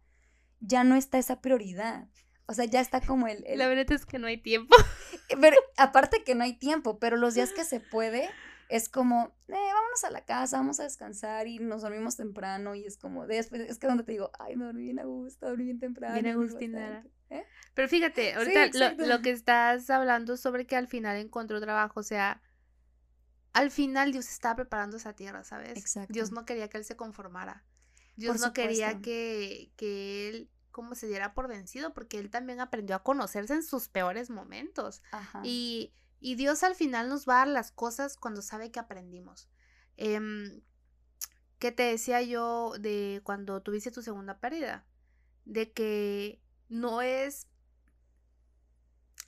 ya 0.59 0.83
no 0.83 0.97
está 0.97 1.17
esa 1.17 1.39
prioridad. 1.39 2.09
O 2.45 2.53
sea, 2.53 2.65
ya 2.65 2.81
está 2.81 2.99
como 2.99 3.27
el, 3.27 3.45
el... 3.47 3.57
La 3.57 3.67
verdad 3.67 3.89
es 3.93 4.05
que 4.05 4.19
no 4.19 4.27
hay 4.27 4.37
tiempo. 4.37 4.75
Pero 5.39 5.55
aparte 5.77 6.25
que 6.25 6.35
no 6.35 6.43
hay 6.43 6.53
tiempo, 6.53 6.99
pero 6.99 7.17
los 7.17 7.33
días 7.33 7.51
que 7.51 7.63
se 7.63 7.79
puede, 7.79 8.29
es 8.69 8.89
como, 8.89 9.35
eh, 9.47 9.53
vámonos 9.53 10.03
a 10.03 10.11
la 10.11 10.25
casa, 10.25 10.57
vamos 10.57 10.79
a 10.79 10.83
descansar 10.83 11.47
y 11.47 11.59
nos 11.59 11.83
dormimos 11.83 12.17
temprano 12.17 12.75
y 12.75 12.85
es 12.85 12.97
como, 12.97 13.27
después, 13.27 13.61
es 13.61 13.77
que 13.77 13.87
donde 13.87 14.03
te 14.03 14.13
digo, 14.13 14.31
ay, 14.39 14.55
me 14.55 14.65
dormí 14.65 14.83
bien 14.83 14.99
a 14.99 15.03
gusto, 15.03 15.47
dormí 15.47 15.65
bien 15.65 15.79
temprano. 15.79 16.13
Bien 16.13 16.75
a 16.75 17.03
¿Eh? 17.29 17.43
Pero 17.73 17.87
fíjate, 17.87 18.35
ahorita 18.35 18.93
lo, 19.05 19.21
que 19.21 19.31
estás 19.31 19.89
hablando 19.89 20.37
sobre 20.37 20.65
que 20.65 20.75
al 20.75 20.87
final 20.87 21.17
encontró 21.17 21.59
trabajo, 21.59 21.99
o 21.99 22.03
sea, 22.03 22.41
al 23.53 23.71
final 23.71 24.11
Dios 24.11 24.29
estaba 24.29 24.55
preparando 24.55 24.97
esa 24.97 25.13
tierra, 25.13 25.43
¿sabes? 25.43 25.77
Exacto. 25.77 26.13
Dios 26.13 26.31
no 26.31 26.45
quería 26.45 26.69
que 26.69 26.77
él 26.77 26.85
se 26.85 26.95
conformara. 26.95 27.63
Dios 28.15 28.39
no 28.39 28.53
quería 28.53 29.01
que, 29.01 29.71
que 29.75 30.29
él 30.29 30.49
como 30.71 30.93
se 30.93 31.07
diera 31.07 31.33
por 31.33 31.47
vencido, 31.47 31.93
porque 31.93 32.19
él 32.19 32.29
también 32.29 32.59
aprendió 32.59 32.97
a 32.97 33.03
conocerse 33.03 33.53
en 33.53 33.63
sus 33.63 33.87
peores 33.87 34.29
momentos. 34.29 35.01
Ajá. 35.11 35.41
Y 35.43 35.93
y 36.19 36.35
Dios 36.35 36.63
al 36.63 36.75
final 36.75 37.09
nos 37.09 37.27
va 37.27 37.35
a 37.35 37.37
dar 37.39 37.47
las 37.49 37.71
cosas 37.71 38.17
cuando 38.17 38.41
sabe 38.41 38.71
que 38.71 38.79
aprendimos. 38.79 39.49
Eh, 39.97 40.19
¿Qué 41.59 41.71
te 41.71 41.83
decía 41.83 42.21
yo 42.21 42.73
de 42.79 43.21
cuando 43.23 43.61
tuviste 43.61 43.91
tu 43.91 44.01
segunda 44.01 44.39
pérdida? 44.39 44.85
De 45.45 45.71
que 45.71 46.41
no 46.67 47.01
es 47.01 47.47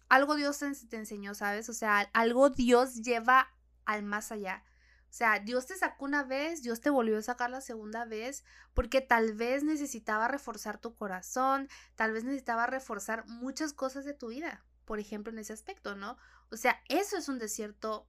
algo 0.09 0.35
Dios 0.35 0.59
te, 0.59 0.97
enseñó, 0.97 1.33
¿sabes? 1.33 1.69
O 1.69 1.73
sea, 1.73 1.99
algo 2.13 2.49
Dios 2.49 2.95
lleva 2.95 3.47
al 3.85 4.03
más 4.03 4.31
allá. 4.31 4.63
O 5.09 5.13
sea, 5.17 5.39
Dios 5.39 5.65
te 5.65 5.75
sacó 5.77 6.05
una 6.05 6.23
vez, 6.23 6.61
Dios 6.61 6.81
te 6.81 6.89
volvió 6.89 7.17
a 7.17 7.21
sacar 7.21 7.49
la 7.49 7.61
segunda 7.61 8.05
vez, 8.05 8.43
porque 8.73 9.01
tal 9.01 9.33
vez 9.33 9.63
necesitaba 9.63 10.27
reforzar 10.27 10.79
tu 10.79 10.95
corazón, 10.95 11.69
tal 11.95 12.11
vez 12.11 12.23
necesitaba 12.23 12.67
reforzar 12.67 13.25
muchas 13.27 13.73
cosas 13.73 14.05
de 14.05 14.13
tu 14.13 14.27
vida, 14.27 14.65
por 14.85 14.99
ejemplo, 14.99 15.31
en 15.31 15.39
ese 15.39 15.53
aspecto, 15.53 15.95
¿no? 15.95 16.17
O 16.51 16.57
sea, 16.57 16.81
eso 16.89 17.17
es 17.17 17.27
un 17.29 17.39
desierto 17.39 18.07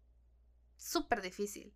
súper 0.76 1.22
difícil. 1.22 1.74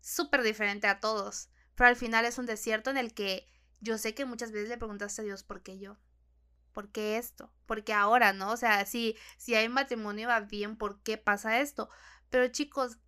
súper 0.00 0.42
diferente 0.42 0.86
a 0.86 1.00
todos, 1.00 1.48
pero 1.74 1.88
al 1.88 1.96
final 1.96 2.24
es 2.26 2.38
un 2.38 2.46
desierto 2.46 2.90
en 2.90 2.98
el 2.98 3.14
que 3.14 3.46
yo 3.80 3.96
sé 3.98 4.14
que 4.14 4.26
muchas 4.26 4.52
veces 4.52 4.68
le 4.68 4.76
preguntaste 4.78 5.22
a 5.22 5.24
Dios, 5.24 5.42
¿por 5.44 5.62
qué 5.62 5.78
yo? 5.78 5.96
¿Por 6.72 6.90
qué 6.92 7.16
esto? 7.18 7.52
¿Por 7.66 7.84
qué 7.84 7.92
ahora, 7.94 8.32
no? 8.32 8.50
O 8.52 8.56
sea, 8.56 8.84
si, 8.86 9.16
si 9.38 9.54
hay 9.54 9.68
matrimonio 9.68 10.28
va 10.28 10.40
bien, 10.40 10.76
¿por 10.76 11.02
qué 11.02 11.16
pasa 11.18 11.60
esto? 11.60 11.88
Pero 12.30 12.48
chicos, 12.48 12.98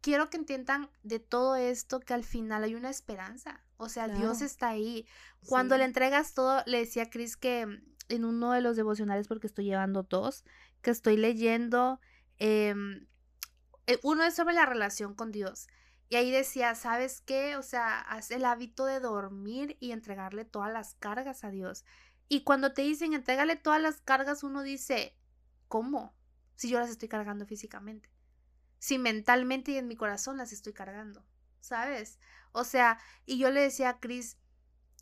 quiero 0.00 0.30
que 0.30 0.38
entiendan 0.38 0.90
de 1.02 1.20
todo 1.20 1.56
esto 1.56 2.00
que 2.00 2.14
al 2.14 2.24
final 2.24 2.64
hay 2.64 2.74
una 2.74 2.90
esperanza. 2.90 3.62
O 3.76 3.88
sea, 3.88 4.08
Dios 4.08 4.40
está 4.42 4.70
ahí. 4.70 5.06
Cuando 5.46 5.76
le 5.78 5.84
entregas 5.84 6.34
todo, 6.34 6.62
le 6.66 6.78
decía 6.78 7.04
a 7.04 7.10
Cris 7.10 7.36
que 7.36 7.82
en 8.08 8.24
uno 8.24 8.52
de 8.52 8.60
los 8.60 8.76
devocionales, 8.76 9.28
porque 9.28 9.46
estoy 9.46 9.66
llevando 9.66 10.02
dos, 10.02 10.44
que 10.82 10.90
estoy 10.90 11.16
leyendo, 11.16 12.00
eh, 12.40 12.74
uno 14.02 14.24
es 14.24 14.34
sobre 14.34 14.54
la 14.54 14.66
relación 14.66 15.14
con 15.14 15.30
Dios. 15.30 15.68
Y 16.08 16.16
ahí 16.16 16.32
decía, 16.32 16.74
¿sabes 16.74 17.20
qué? 17.20 17.56
O 17.56 17.62
sea, 17.62 18.00
haz 18.00 18.32
el 18.32 18.44
hábito 18.44 18.84
de 18.84 18.98
dormir 18.98 19.76
y 19.78 19.92
entregarle 19.92 20.44
todas 20.44 20.72
las 20.72 20.94
cargas 20.94 21.44
a 21.44 21.50
Dios. 21.50 21.84
Y 22.28 22.42
cuando 22.42 22.72
te 22.72 22.82
dicen, 22.82 23.14
entrégale 23.14 23.54
todas 23.54 23.80
las 23.80 24.00
cargas, 24.00 24.42
uno 24.42 24.62
dice, 24.62 25.16
¿cómo? 25.68 26.16
Si 26.56 26.68
yo 26.68 26.80
las 26.80 26.90
estoy 26.90 27.08
cargando 27.08 27.46
físicamente. 27.46 28.10
Si 28.80 28.98
mentalmente 28.98 29.72
y 29.72 29.76
en 29.76 29.86
mi 29.86 29.94
corazón 29.94 30.36
las 30.36 30.52
estoy 30.52 30.72
cargando, 30.72 31.24
¿sabes? 31.60 32.18
O 32.52 32.64
sea, 32.64 32.98
y 33.24 33.38
yo 33.38 33.50
le 33.50 33.60
decía 33.60 33.90
a 33.90 34.00
Cris 34.00 34.36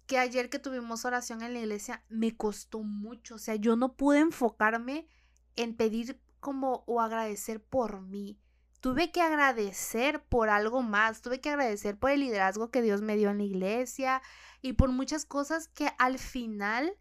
que 0.07 0.19
ayer 0.19 0.51
que 0.51 0.59
tuvimos 0.59 1.05
oración 1.05 1.43
en 1.43 1.53
la 1.55 1.61
iglesia 1.61 2.05
me 2.09 2.37
costó 2.37 2.81
mucho. 2.83 3.37
O 3.37 3.39
sea, 3.39 3.55
yo 3.55 3.77
no 3.77 3.95
pude 3.95 4.19
enfocarme 4.19 5.09
en 5.57 5.77
pedir 5.77 6.21
como 6.41 6.85
o 6.87 7.01
agradecer 7.01 7.63
por 7.63 8.01
mí 8.01 8.39
tuve 8.81 9.11
que 9.11 9.21
agradecer 9.21 10.23
por 10.25 10.51
algo 10.51 10.83
más, 10.83 11.21
tuve 11.21 11.41
que 11.41 11.51
agradecer 11.51 11.99
por 11.99 12.11
el 12.11 12.21
liderazgo 12.21 12.71
que 12.71 12.83
Dios 12.83 13.03
me 13.03 13.17
dio 13.17 13.31
en 13.31 13.39
la 13.39 13.45
iglesia 13.45 14.23
y 14.63 14.75
por 14.75 14.91
muchas 14.91 15.25
cosas 15.25 15.69
que 15.69 15.91
al 15.99 16.19
final 16.19 16.97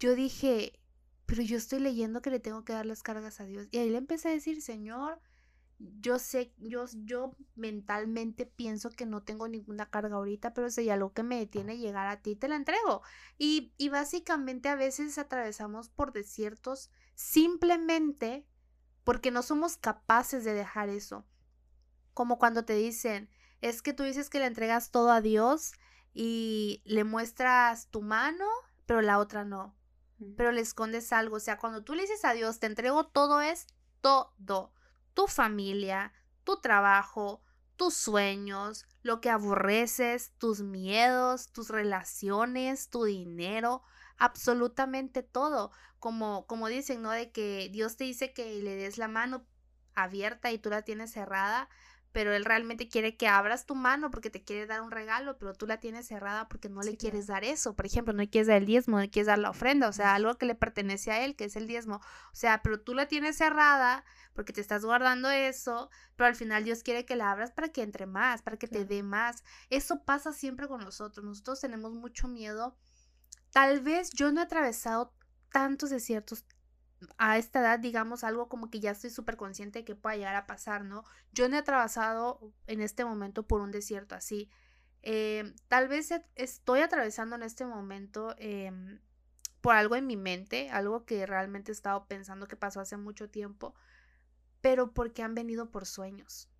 yo 0.00 0.14
dije, 0.14 0.80
pero 1.26 1.42
yo 1.42 1.56
estoy 1.56 1.80
leyendo 1.80 2.22
que 2.22 2.30
le 2.30 2.40
tengo 2.40 2.64
que 2.64 2.72
dar 2.72 2.86
las 2.86 3.02
cargas 3.02 3.40
a 3.40 3.44
Dios. 3.44 3.66
Y 3.70 3.78
ahí 3.78 3.90
le 3.90 3.98
empecé 3.98 4.28
a 4.28 4.32
decir, 4.32 4.62
Señor, 4.62 5.20
yo 5.78 6.18
sé, 6.18 6.52
yo, 6.56 6.86
yo 7.04 7.36
mentalmente 7.54 8.46
pienso 8.46 8.90
que 8.90 9.06
no 9.06 9.22
tengo 9.22 9.46
ninguna 9.48 9.90
carga 9.90 10.16
ahorita, 10.16 10.54
pero 10.54 10.70
si 10.70 10.88
algo 10.90 11.12
que 11.12 11.22
me 11.22 11.38
detiene 11.38 11.78
llegar 11.78 12.06
a 12.06 12.22
ti, 12.22 12.34
te 12.34 12.48
la 12.48 12.56
entrego. 12.56 13.02
Y, 13.36 13.72
y 13.76 13.88
básicamente 13.88 14.68
a 14.68 14.76
veces 14.76 15.18
atravesamos 15.18 15.88
por 15.90 16.12
desiertos 16.12 16.90
simplemente 17.18 18.46
porque 19.02 19.32
no 19.32 19.42
somos 19.42 19.76
capaces 19.76 20.44
de 20.44 20.54
dejar 20.54 20.88
eso. 20.88 21.26
Como 22.14 22.38
cuando 22.38 22.64
te 22.64 22.74
dicen, 22.74 23.28
es 23.60 23.82
que 23.82 23.92
tú 23.92 24.04
dices 24.04 24.30
que 24.30 24.38
le 24.38 24.46
entregas 24.46 24.92
todo 24.92 25.10
a 25.10 25.20
Dios 25.20 25.72
y 26.14 26.80
le 26.84 27.02
muestras 27.02 27.88
tu 27.88 28.02
mano, 28.02 28.46
pero 28.86 29.02
la 29.02 29.18
otra 29.18 29.44
no. 29.44 29.74
Pero 30.36 30.52
le 30.52 30.60
escondes 30.60 31.12
algo. 31.12 31.36
O 31.36 31.40
sea, 31.40 31.58
cuando 31.58 31.82
tú 31.82 31.96
le 31.96 32.02
dices 32.02 32.24
a 32.24 32.34
Dios, 32.34 32.60
te 32.60 32.66
entrego 32.66 33.08
todo 33.08 33.40
es 33.40 33.66
todo. 34.00 34.72
Tu 35.14 35.26
familia, 35.26 36.12
tu 36.44 36.60
trabajo, 36.60 37.42
tus 37.74 37.94
sueños, 37.94 38.86
lo 39.02 39.20
que 39.20 39.30
aborreces, 39.30 40.34
tus 40.38 40.60
miedos, 40.60 41.50
tus 41.50 41.68
relaciones, 41.68 42.90
tu 42.90 43.02
dinero, 43.02 43.82
absolutamente 44.18 45.24
todo. 45.24 45.72
Como, 45.98 46.46
como 46.46 46.68
dicen, 46.68 47.02
¿no? 47.02 47.10
De 47.10 47.30
que 47.32 47.68
Dios 47.72 47.96
te 47.96 48.04
dice 48.04 48.32
que 48.32 48.62
le 48.62 48.76
des 48.76 48.98
la 48.98 49.08
mano 49.08 49.46
abierta 49.94 50.52
y 50.52 50.58
tú 50.58 50.70
la 50.70 50.82
tienes 50.82 51.10
cerrada, 51.10 51.68
pero 52.12 52.32
Él 52.32 52.44
realmente 52.44 52.88
quiere 52.88 53.16
que 53.16 53.28
abras 53.28 53.66
tu 53.66 53.74
mano 53.74 54.10
porque 54.10 54.30
te 54.30 54.42
quiere 54.42 54.66
dar 54.66 54.80
un 54.80 54.90
regalo, 54.90 55.38
pero 55.38 55.54
tú 55.54 55.66
la 55.66 55.78
tienes 55.78 56.06
cerrada 56.06 56.48
porque 56.48 56.68
no 56.68 56.80
le 56.82 56.96
quieres 56.96 57.26
dar 57.26 57.44
eso. 57.44 57.74
Por 57.74 57.86
ejemplo, 57.86 58.12
no 58.14 58.28
quieres 58.28 58.46
dar 58.46 58.56
el 58.58 58.66
diezmo, 58.66 58.98
no 58.98 59.10
quieres 59.10 59.26
dar 59.26 59.38
la 59.38 59.50
ofrenda, 59.50 59.88
o 59.88 59.92
sea, 59.92 60.14
algo 60.14 60.36
que 60.36 60.46
le 60.46 60.54
pertenece 60.54 61.10
a 61.10 61.24
Él, 61.24 61.36
que 61.36 61.44
es 61.44 61.56
el 61.56 61.66
diezmo. 61.66 61.96
O 61.96 62.34
sea, 62.34 62.62
pero 62.62 62.80
tú 62.80 62.94
la 62.94 63.06
tienes 63.06 63.36
cerrada 63.36 64.04
porque 64.34 64.52
te 64.52 64.60
estás 64.60 64.84
guardando 64.84 65.30
eso, 65.30 65.90
pero 66.16 66.28
al 66.28 66.34
final 66.34 66.64
Dios 66.64 66.82
quiere 66.82 67.04
que 67.04 67.16
la 67.16 67.30
abras 67.30 67.52
para 67.52 67.68
que 67.68 67.82
entre 67.82 68.06
más, 68.06 68.42
para 68.42 68.56
que 68.56 68.68
te 68.68 68.84
dé 68.84 69.02
más. 69.02 69.44
Eso 69.68 70.04
pasa 70.04 70.32
siempre 70.32 70.68
con 70.68 70.80
nosotros. 70.80 71.24
Nosotros 71.24 71.60
tenemos 71.60 71.92
mucho 71.92 72.28
miedo 72.28 72.76
Tal 73.52 73.80
vez 73.80 74.10
yo 74.10 74.30
no 74.30 74.40
he 74.40 74.44
atravesado 74.44 75.12
tantos 75.50 75.90
desiertos 75.90 76.44
a 77.16 77.38
esta 77.38 77.60
edad, 77.60 77.78
digamos, 77.78 78.24
algo 78.24 78.48
como 78.48 78.70
que 78.70 78.80
ya 78.80 78.90
estoy 78.90 79.10
súper 79.10 79.36
consciente 79.36 79.80
de 79.80 79.84
que 79.84 79.94
pueda 79.94 80.16
llegar 80.16 80.34
a 80.34 80.46
pasar, 80.46 80.84
¿no? 80.84 81.04
Yo 81.32 81.48
no 81.48 81.56
he 81.56 81.58
atravesado 81.60 82.52
en 82.66 82.80
este 82.80 83.04
momento 83.04 83.46
por 83.46 83.60
un 83.60 83.70
desierto 83.70 84.14
así. 84.14 84.50
Eh, 85.02 85.54
tal 85.68 85.88
vez 85.88 86.12
estoy 86.34 86.80
atravesando 86.80 87.36
en 87.36 87.42
este 87.42 87.64
momento 87.64 88.34
em, 88.38 89.00
por 89.60 89.76
algo 89.76 89.94
en 89.96 90.06
mi 90.06 90.16
mente, 90.16 90.70
algo 90.70 91.04
que 91.04 91.24
realmente 91.26 91.70
he 91.70 91.74
estado 91.74 92.06
pensando 92.06 92.48
que 92.48 92.56
pasó 92.56 92.80
hace 92.80 92.96
mucho 92.96 93.30
tiempo, 93.30 93.74
pero 94.60 94.92
porque 94.92 95.22
han 95.22 95.34
venido 95.34 95.70
por 95.70 95.86
sueños. 95.86 96.50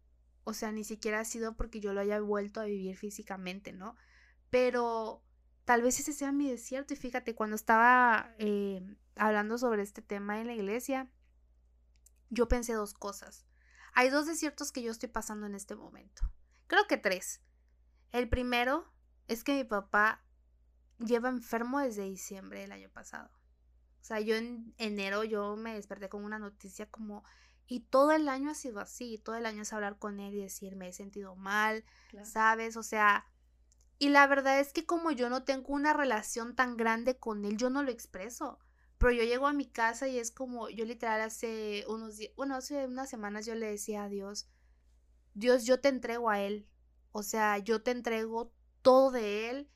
O 0.44 0.54
sea, 0.54 0.72
ni 0.72 0.84
siquiera 0.84 1.20
ha 1.20 1.24
sido 1.24 1.56
porque 1.56 1.80
yo 1.80 1.92
lo 1.92 2.00
haya 2.00 2.20
vuelto 2.20 2.60
a 2.60 2.64
vivir 2.64 2.96
físicamente, 2.96 3.72
¿no? 3.72 3.96
Pero 4.50 5.22
tal 5.68 5.82
vez 5.82 6.00
ese 6.00 6.14
sea 6.14 6.32
mi 6.32 6.48
desierto. 6.48 6.94
Y 6.94 6.96
fíjate, 6.96 7.34
cuando 7.34 7.54
estaba 7.54 8.34
eh, 8.38 8.82
hablando 9.16 9.58
sobre 9.58 9.82
este 9.82 10.00
tema 10.00 10.40
en 10.40 10.46
la 10.46 10.54
iglesia, 10.54 11.10
yo 12.30 12.48
pensé 12.48 12.72
dos 12.72 12.94
cosas. 12.94 13.44
Hay 13.92 14.08
dos 14.08 14.24
desiertos 14.24 14.72
que 14.72 14.80
yo 14.80 14.90
estoy 14.90 15.10
pasando 15.10 15.44
en 15.44 15.54
este 15.54 15.76
momento. 15.76 16.22
Creo 16.68 16.86
que 16.86 16.96
tres. 16.96 17.42
El 18.12 18.30
primero 18.30 18.90
es 19.26 19.44
que 19.44 19.56
mi 19.56 19.64
papá 19.64 20.24
lleva 21.00 21.28
enfermo 21.28 21.80
desde 21.80 22.04
diciembre 22.04 22.60
del 22.60 22.72
año 22.72 22.88
pasado. 22.88 23.28
O 24.00 24.04
sea, 24.04 24.20
yo 24.20 24.36
en 24.36 24.72
enero 24.78 25.22
yo 25.22 25.54
me 25.56 25.74
desperté 25.74 26.08
con 26.08 26.24
una 26.24 26.38
noticia 26.38 26.90
como 26.90 27.24
y 27.66 27.80
todo 27.80 28.12
el 28.12 28.30
año 28.30 28.52
ha 28.52 28.54
sido 28.54 28.80
así, 28.80 29.18
todo 29.18 29.36
el 29.36 29.44
año 29.44 29.60
es 29.60 29.72
hablar 29.74 29.98
con 29.98 30.18
él 30.18 30.34
y 30.34 30.40
decir 30.40 30.76
me 30.76 30.88
he 30.88 30.92
sentido 30.94 31.36
mal, 31.36 31.84
¿sabes? 32.24 32.78
O 32.78 32.82
sea, 32.82 33.26
y 33.98 34.10
la 34.10 34.26
verdad 34.26 34.60
es 34.60 34.72
que 34.72 34.86
como 34.86 35.10
yo 35.10 35.28
no 35.28 35.44
tengo 35.44 35.72
una 35.72 35.92
relación 35.92 36.54
tan 36.54 36.76
grande 36.76 37.18
con 37.18 37.44
él, 37.44 37.56
yo 37.56 37.68
no 37.70 37.82
lo 37.82 37.90
expreso. 37.90 38.58
Pero 38.98 39.12
yo 39.12 39.24
llego 39.24 39.46
a 39.46 39.52
mi 39.52 39.66
casa 39.66 40.08
y 40.08 40.18
es 40.18 40.30
como, 40.30 40.68
yo 40.70 40.84
literal 40.84 41.20
hace 41.20 41.84
unos 41.88 42.16
días, 42.16 42.32
bueno, 42.36 42.56
hace 42.56 42.86
unas 42.86 43.08
semanas 43.08 43.46
yo 43.46 43.54
le 43.54 43.70
decía 43.70 44.04
a 44.04 44.08
Dios, 44.08 44.48
Dios, 45.34 45.64
yo 45.64 45.80
te 45.80 45.88
entrego 45.88 46.30
a 46.30 46.40
él. 46.40 46.68
O 47.12 47.22
sea, 47.22 47.58
yo 47.58 47.82
te 47.82 47.92
entrego 47.92 48.52
todo 48.82 49.10
de 49.10 49.50
él, 49.50 49.70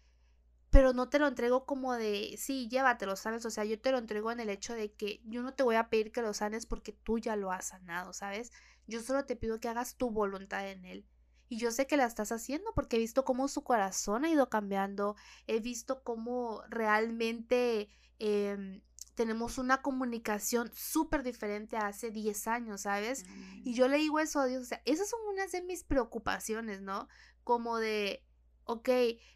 pero 0.70 0.92
no 0.92 1.08
te 1.08 1.18
lo 1.18 1.28
entrego 1.28 1.66
como 1.66 1.94
de, 1.94 2.34
sí, 2.38 2.68
llévatelo, 2.68 3.16
¿sabes? 3.16 3.44
O 3.46 3.50
sea, 3.50 3.64
yo 3.64 3.80
te 3.80 3.92
lo 3.92 3.98
entrego 3.98 4.32
en 4.32 4.40
el 4.40 4.50
hecho 4.50 4.74
de 4.74 4.92
que 4.92 5.20
yo 5.24 5.42
no 5.42 5.54
te 5.54 5.62
voy 5.62 5.76
a 5.76 5.88
pedir 5.88 6.12
que 6.12 6.22
lo 6.22 6.34
sanes 6.34 6.66
porque 6.66 6.92
tú 6.92 7.18
ya 7.18 7.36
lo 7.36 7.52
has 7.52 7.68
sanado, 7.68 8.12
¿sabes? 8.12 8.52
Yo 8.86 9.00
solo 9.02 9.24
te 9.24 9.36
pido 9.36 9.60
que 9.60 9.68
hagas 9.68 9.96
tu 9.96 10.10
voluntad 10.10 10.68
en 10.68 10.84
él. 10.84 11.06
Y 11.52 11.58
yo 11.58 11.70
sé 11.70 11.86
que 11.86 11.98
la 11.98 12.06
estás 12.06 12.32
haciendo 12.32 12.72
porque 12.74 12.96
he 12.96 12.98
visto 12.98 13.26
cómo 13.26 13.46
su 13.46 13.62
corazón 13.62 14.24
ha 14.24 14.30
ido 14.30 14.48
cambiando, 14.48 15.16
he 15.46 15.60
visto 15.60 16.02
cómo 16.02 16.62
realmente 16.70 17.90
em, 18.18 18.80
tenemos 19.14 19.58
una 19.58 19.82
comunicación 19.82 20.70
súper 20.72 21.22
diferente 21.22 21.76
a 21.76 21.88
hace 21.88 22.10
10 22.10 22.46
años, 22.46 22.80
¿sabes? 22.80 23.26
Y 23.64 23.72
mm. 23.72 23.74
yo 23.74 23.88
le 23.88 23.98
digo 23.98 24.18
eso 24.18 24.40
a 24.40 24.46
Dios, 24.46 24.62
o 24.62 24.64
sea, 24.64 24.80
esas 24.86 25.10
son 25.10 25.20
unas 25.30 25.52
de 25.52 25.60
mis 25.60 25.84
preocupaciones, 25.84 26.80
¿no? 26.80 27.06
Como 27.44 27.76
de, 27.76 28.24
ok, 28.64 28.88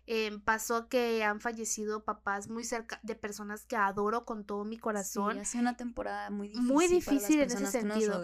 em, 0.07 0.40
pasó 0.40 0.88
que 0.88 1.22
han 1.22 1.42
fallecido 1.42 2.02
papás 2.07 2.48
muy 2.48 2.64
cerca 2.64 2.98
de 3.02 3.14
personas 3.14 3.66
que 3.66 3.76
adoro 3.76 4.24
con 4.24 4.46
todo 4.46 4.64
mi 4.64 4.79
corazón. 4.79 5.35
Sí, 5.35 5.40
hace 5.40 5.59
una 5.59 5.76
temporada 5.76 6.31
muy 6.31 6.48
difícil. 6.48 6.72
Muy 6.72 6.88
difícil 6.88 7.40
en 7.40 7.50
ese 7.50 7.66
sentido. 7.66 8.22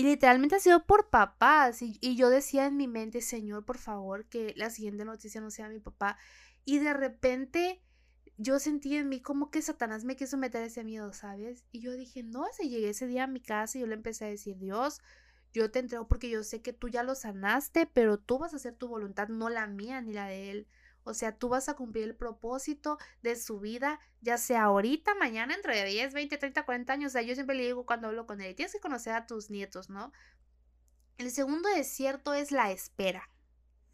Y 0.00 0.02
literalmente 0.02 0.56
ha 0.56 0.60
sido 0.60 0.86
por 0.86 1.10
papás. 1.10 1.82
Y, 1.82 2.16
yo 2.16 2.30
decía 2.30 2.64
en 2.64 2.78
mi 2.78 2.88
mente, 2.88 3.20
Señor, 3.20 3.66
por 3.66 3.76
favor, 3.76 4.24
que 4.24 4.54
la 4.56 4.70
siguiente 4.70 5.04
noticia 5.04 5.42
no 5.42 5.50
sea 5.50 5.68
mi 5.68 5.78
papá. 5.78 6.16
Y 6.64 6.78
de 6.78 6.94
repente 6.94 7.82
yo 8.38 8.58
sentí 8.60 8.96
en 8.96 9.10
mí 9.10 9.20
como 9.20 9.50
que 9.50 9.60
Satanás 9.60 10.04
me 10.04 10.16
quiso 10.16 10.38
meter 10.38 10.62
ese 10.62 10.84
miedo, 10.84 11.12
¿sabes? 11.12 11.66
Y 11.70 11.80
yo 11.80 11.92
dije, 11.92 12.22
no, 12.22 12.46
si 12.56 12.70
llegué 12.70 12.88
ese 12.88 13.08
día 13.08 13.24
a 13.24 13.26
mi 13.26 13.40
casa 13.40 13.76
y 13.76 13.82
yo 13.82 13.86
le 13.86 13.92
empecé 13.92 14.24
a 14.24 14.28
decir, 14.28 14.56
Dios, 14.56 15.02
yo 15.52 15.70
te 15.70 15.80
entrego 15.80 16.08
porque 16.08 16.30
yo 16.30 16.44
sé 16.44 16.62
que 16.62 16.72
tú 16.72 16.88
ya 16.88 17.02
lo 17.02 17.14
sanaste, 17.14 17.84
pero 17.84 18.18
tú 18.18 18.38
vas 18.38 18.54
a 18.54 18.56
hacer 18.56 18.74
tu 18.74 18.88
voluntad, 18.88 19.28
no 19.28 19.50
la 19.50 19.66
mía 19.66 20.00
ni 20.00 20.14
la 20.14 20.28
de 20.28 20.50
él. 20.50 20.66
O 21.04 21.14
sea, 21.14 21.36
tú 21.36 21.48
vas 21.48 21.68
a 21.68 21.74
cumplir 21.74 22.04
el 22.04 22.14
propósito 22.14 22.98
de 23.22 23.36
su 23.36 23.58
vida, 23.60 24.00
ya 24.20 24.36
sea 24.38 24.64
ahorita, 24.64 25.14
mañana, 25.14 25.54
entre 25.54 25.76
de 25.76 25.84
10, 25.86 26.12
20, 26.12 26.38
30, 26.38 26.64
40 26.64 26.92
años. 26.92 27.10
O 27.10 27.12
sea, 27.12 27.22
yo 27.22 27.34
siempre 27.34 27.56
le 27.56 27.64
digo 27.64 27.86
cuando 27.86 28.08
hablo 28.08 28.26
con 28.26 28.40
él, 28.40 28.54
tienes 28.54 28.72
que 28.72 28.80
conocer 28.80 29.14
a 29.14 29.26
tus 29.26 29.50
nietos, 29.50 29.88
¿no? 29.88 30.12
El 31.18 31.30
segundo 31.30 31.68
desierto 31.68 32.34
es 32.34 32.50
la 32.52 32.70
espera. 32.70 33.30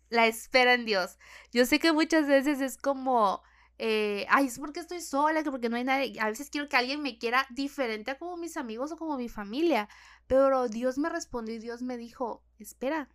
La 0.09 0.27
espera 0.27 0.75
en 0.75 0.85
Dios. 0.85 1.19
Yo 1.53 1.67
sé 1.67 1.79
que 1.79 1.93
muchas 1.93 2.29
veces 2.29 2.61
es 2.61 2.77
como, 2.77 3.43
eh, 3.79 4.27
ay, 4.29 4.47
es 4.47 4.59
porque 4.59 4.81
estoy 4.81 5.01
sola, 5.01 5.43
que 5.43 5.51
porque 5.51 5.69
no 5.69 5.77
hay 5.77 5.85
nadie. 5.85 6.21
A 6.21 6.27
veces 6.27 6.51
quiero 6.51 6.69
que 6.69 6.77
alguien 6.77 7.03
me 7.03 7.19
quiera 7.19 7.47
diferente 7.51 8.13
a 8.13 8.19
como 8.19 8.37
mis 8.37 8.57
amigos 8.57 8.93
o 8.93 8.97
como 8.97 9.17
mi 9.17 9.29
familia. 9.29 9.89
Pero 10.27 10.69
Dios 10.69 10.99
me 10.99 11.09
respondió 11.09 11.55
y 11.57 11.59
Dios 11.59 11.83
me 11.83 11.97
dijo, 11.97 12.45
espera. 12.59 13.09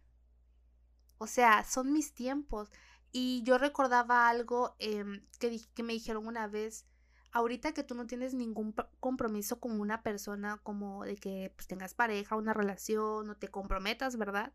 O 1.18 1.28
sea, 1.28 1.64
son 1.64 1.94
mis 1.94 2.14
tiempos. 2.14 2.72
Y 3.12 3.44
yo 3.44 3.58
recordaba 3.58 4.30
algo 4.30 4.76
em, 4.80 5.26
que, 5.40 5.60
que 5.74 5.84
me 5.84 5.94
dijeron 5.94 6.28
una 6.28 6.48
vez, 6.48 6.86
ahorita 7.32 7.74
que 7.74 7.84
tú 7.84 7.96
no 7.96 8.08
tienes 8.08 8.34
ningún 8.34 8.74
compromiso 9.00 9.60
con 9.60 9.80
una 9.80 10.04
persona, 10.04 10.60
como 10.64 11.04
de 11.04 11.16
que 11.16 11.54
pues, 11.56 11.68
tengas 11.68 11.94
pareja, 11.94 12.36
una 12.36 12.54
relación, 12.54 13.30
o 13.30 13.38
te 13.38 13.50
comprometas, 13.50 14.18
¿verdad? 14.18 14.54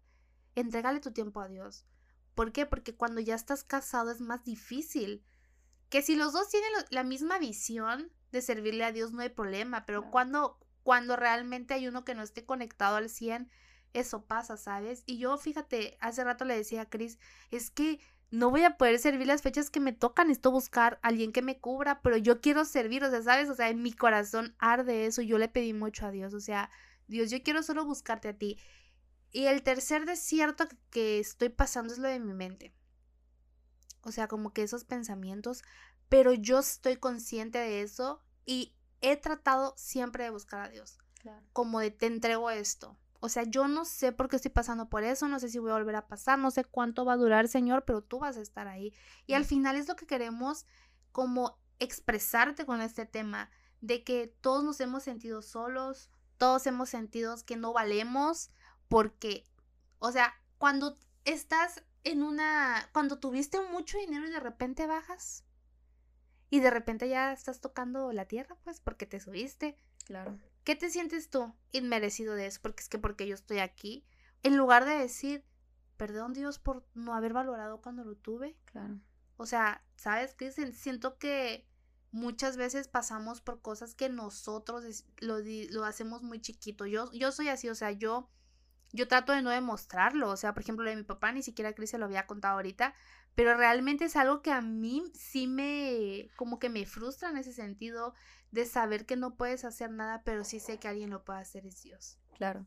Entrégale 0.55 1.01
tu 1.01 1.13
tiempo 1.13 1.41
a 1.41 1.49
Dios. 1.49 1.85
¿Por 2.35 2.53
qué? 2.53 2.67
Porque 2.67 2.95
cuando 2.95 3.21
ya 3.21 3.35
estás 3.35 3.65
casado 3.65 4.11
es 4.11 4.21
más 4.21 4.45
difícil. 4.45 5.25
Que 5.89 6.03
si 6.03 6.17
los 6.17 6.33
dos 6.33 6.49
tienen 6.51 6.71
la 6.91 7.05
misma 7.05 7.39
visión 7.39 8.11
de 8.33 8.43
servirle 8.43 8.85
a 8.85 8.93
Dios 8.93 9.13
no 9.13 9.23
hay 9.23 9.31
problema, 9.31 9.87
pero 9.87 10.11
cuando, 10.11 10.59
cuando 10.83 11.17
realmente 11.17 11.75
hay 11.75 11.89
uno 11.89 12.05
que 12.05 12.15
no 12.15 12.23
esté 12.23 12.45
conectado 12.45 12.97
al 12.97 13.09
100, 13.09 13.51
eso 13.93 14.27
pasa, 14.27 14.57
¿sabes? 14.57 15.03
Y 15.07 15.19
yo, 15.19 15.39
fíjate, 15.39 15.97
hace 16.01 16.25
rato 16.25 16.45
le 16.45 16.57
decía 16.57 16.83
a 16.83 16.91
Cris, 16.91 17.19
es 17.51 17.71
que 17.71 18.01
no 18.31 18.51
voy 18.51 18.65
a 18.65 18.77
poder 18.77 18.99
servir 18.99 19.27
las 19.27 19.43
fechas 19.43 19.71
que 19.71 19.81
me 19.81 19.93
tocan, 19.93 20.31
esto 20.31 20.51
buscar 20.51 20.99
a 21.03 21.09
alguien 21.09 21.33
que 21.33 21.43
me 21.43 21.59
cubra, 21.59 22.01
pero 22.03 22.17
yo 22.17 22.41
quiero 22.41 22.65
servir, 22.65 23.05
o 23.05 23.11
sea, 23.11 23.23
¿sabes? 23.23 23.49
O 23.49 23.55
sea, 23.55 23.71
en 23.71 23.83
mi 23.83 23.93
corazón 23.93 24.55
arde 24.59 25.07
eso, 25.07 25.23
yo 25.23 25.39
le 25.39 25.49
pedí 25.49 25.73
mucho 25.73 26.07
a 26.07 26.11
Dios, 26.11 26.35
o 26.35 26.41
sea, 26.41 26.71
Dios, 27.07 27.31
yo 27.31 27.43
quiero 27.43 27.63
solo 27.63 27.85
buscarte 27.85 28.29
a 28.29 28.37
ti. 28.37 28.59
Y 29.31 29.47
el 29.47 29.63
tercer 29.63 30.07
desierto 30.07 30.67
que 30.91 31.19
estoy 31.19 31.51
pasando 31.51 31.93
es 31.93 31.99
lo 31.99 32.09
de 32.09 32.21
mi 32.21 32.33
mente. 32.33 32.73
O 34.03 34.13
sea, 34.13 34.29
como 34.29 34.53
que 34.53 34.63
esos 34.63 34.85
pensamientos, 34.85 35.63
pero 36.09 36.33
yo 36.33 36.61
estoy 36.61 36.97
consciente 36.97 37.59
de 37.59 37.83
eso 37.83 38.23
y 38.45 38.75
he 39.01 39.17
tratado 39.17 39.75
siempre 39.77 40.25
de 40.25 40.31
buscar 40.31 40.61
a 40.61 40.69
Dios. 40.69 40.99
Como 41.53 41.81
de 41.81 41.91
te 41.91 42.07
entrego 42.07 42.51
esto, 42.51 42.97
o 43.27 43.29
sea, 43.29 43.43
yo 43.43 43.67
no 43.67 43.85
sé 43.85 44.13
por 44.13 44.29
qué 44.29 44.37
estoy 44.37 44.53
pasando 44.53 44.89
por 44.89 45.03
eso, 45.03 45.27
no 45.27 45.41
sé 45.41 45.49
si 45.49 45.59
voy 45.59 45.73
a 45.73 45.75
volver 45.75 45.97
a 45.97 46.07
pasar, 46.07 46.39
no 46.39 46.53
sé 46.53 46.65
cuánto 46.65 47.05
va 47.05 47.15
a 47.15 47.17
durar, 47.17 47.49
Señor, 47.49 47.85
pero 47.85 48.01
tú 48.01 48.21
vas 48.21 48.37
a 48.37 48.41
estar 48.41 48.69
ahí. 48.69 48.95
Y 49.27 49.35
al 49.35 49.45
final 49.45 49.75
es 49.75 49.89
lo 49.89 49.97
que 49.97 50.07
queremos 50.07 50.65
como 51.11 51.59
expresarte 51.81 52.65
con 52.65 52.81
este 52.81 53.05
tema, 53.05 53.51
de 53.81 54.05
que 54.05 54.29
todos 54.41 54.63
nos 54.63 54.81
hemos 54.81 55.03
sentido 55.03 55.43
solos, 55.43 56.09
todos 56.37 56.69
hemos 56.69 56.89
sentido 56.89 57.35
que 57.45 57.57
no 57.57 57.73
valemos, 57.73 58.51
porque, 58.87 59.45
o 59.99 60.13
sea, 60.13 60.33
cuando 60.57 60.97
estás 61.25 61.83
en 62.05 62.23
una, 62.23 62.89
cuando 62.93 63.19
tuviste 63.19 63.61
mucho 63.61 63.99
dinero 63.99 64.29
y 64.29 64.31
de 64.31 64.39
repente 64.39 64.87
bajas, 64.87 65.43
y 66.49 66.61
de 66.61 66.71
repente 66.71 67.09
ya 67.09 67.33
estás 67.33 67.61
tocando 67.61 68.13
la 68.13 68.27
tierra, 68.27 68.57
pues, 68.63 68.79
porque 68.79 69.05
te 69.05 69.19
subiste. 69.19 69.77
Claro. 70.05 70.39
¿Qué 70.67 70.75
te 70.75 70.91
sientes 70.91 71.31
tú 71.31 71.55
inmerecido 71.71 72.35
de 72.35 72.47
eso? 72.47 72.59
Porque 72.61 72.83
es 72.83 72.89
que 72.89 72.99
porque 72.99 73.29
yo 73.29 73.37
estoy 73.37 73.61
aquí. 73.61 74.05
En 74.43 74.57
lugar 74.57 74.85
de 74.85 74.99
decir, 74.99 75.45
perdón 75.97 76.33
Dios 76.33 76.59
por 76.59 76.85
no 76.93 77.15
haber 77.15 77.33
valorado 77.33 77.81
cuando 77.81 78.03
lo 78.03 78.17
tuve. 78.17 78.57
Claro. 78.65 78.99
O 79.37 79.47
sea, 79.47 79.85
¿sabes 79.95 80.35
qué? 80.35 80.51
Siento 80.51 81.19
que 81.19 81.69
muchas 82.11 82.57
veces 82.57 82.89
pasamos 82.89 83.41
por 83.41 83.63
cosas 83.63 83.95
que 83.95 84.09
nosotros 84.09 85.05
lo, 85.19 85.39
lo 85.71 85.85
hacemos 85.85 86.25
muy 86.25 86.41
chiquito. 86.41 86.85
Yo, 86.85 87.13
yo 87.13 87.31
soy 87.31 87.49
así, 87.49 87.69
o 87.69 87.77
sea, 87.77 87.93
yo, 87.93 88.29
yo 88.93 89.07
trato 89.07 89.33
de 89.33 89.43
no 89.43 89.51
demostrarlo. 89.51 90.31
O 90.31 90.37
sea, 90.37 90.53
por 90.53 90.65
ejemplo, 90.65 90.83
lo 90.83 90.91
de 90.91 90.97
mi 90.97 91.05
papá, 91.05 91.31
ni 91.31 91.45
siquiera 91.45 91.75
Cris 91.75 91.91
se 91.91 91.99
lo 91.99 92.07
había 92.07 92.27
contado 92.27 92.57
ahorita. 92.57 92.93
Pero 93.37 93.57
realmente 93.57 94.07
es 94.07 94.17
algo 94.17 94.43
que 94.43 94.51
a 94.51 94.63
mí 94.63 95.05
sí 95.15 95.47
me, 95.47 96.31
como 96.37 96.59
que 96.59 96.71
me 96.71 96.87
frustra 96.87 97.29
en 97.29 97.37
ese 97.37 97.53
sentido 97.53 98.15
de 98.51 98.65
saber 98.65 99.05
que 99.05 99.15
no 99.15 99.37
puedes 99.37 99.65
hacer 99.65 99.91
nada, 99.91 100.23
pero 100.25 100.43
sí 100.43 100.59
sé 100.59 100.79
que 100.79 100.89
alguien 100.89 101.11
lo 101.11 101.23
puede 101.23 101.41
hacer, 101.41 101.67
es 101.67 101.83
Dios. 101.83 102.19
Claro. 102.35 102.67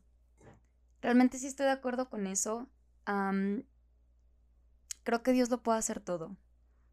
Realmente 1.02 1.38
sí 1.38 1.48
estoy 1.48 1.66
de 1.66 1.72
acuerdo 1.72 2.08
con 2.08 2.26
eso. 2.28 2.70
creo 5.02 5.22
que 5.22 5.32
Dios 5.32 5.50
lo 5.50 5.62
puede 5.62 5.78
hacer 5.78 6.00
todo. 6.00 6.36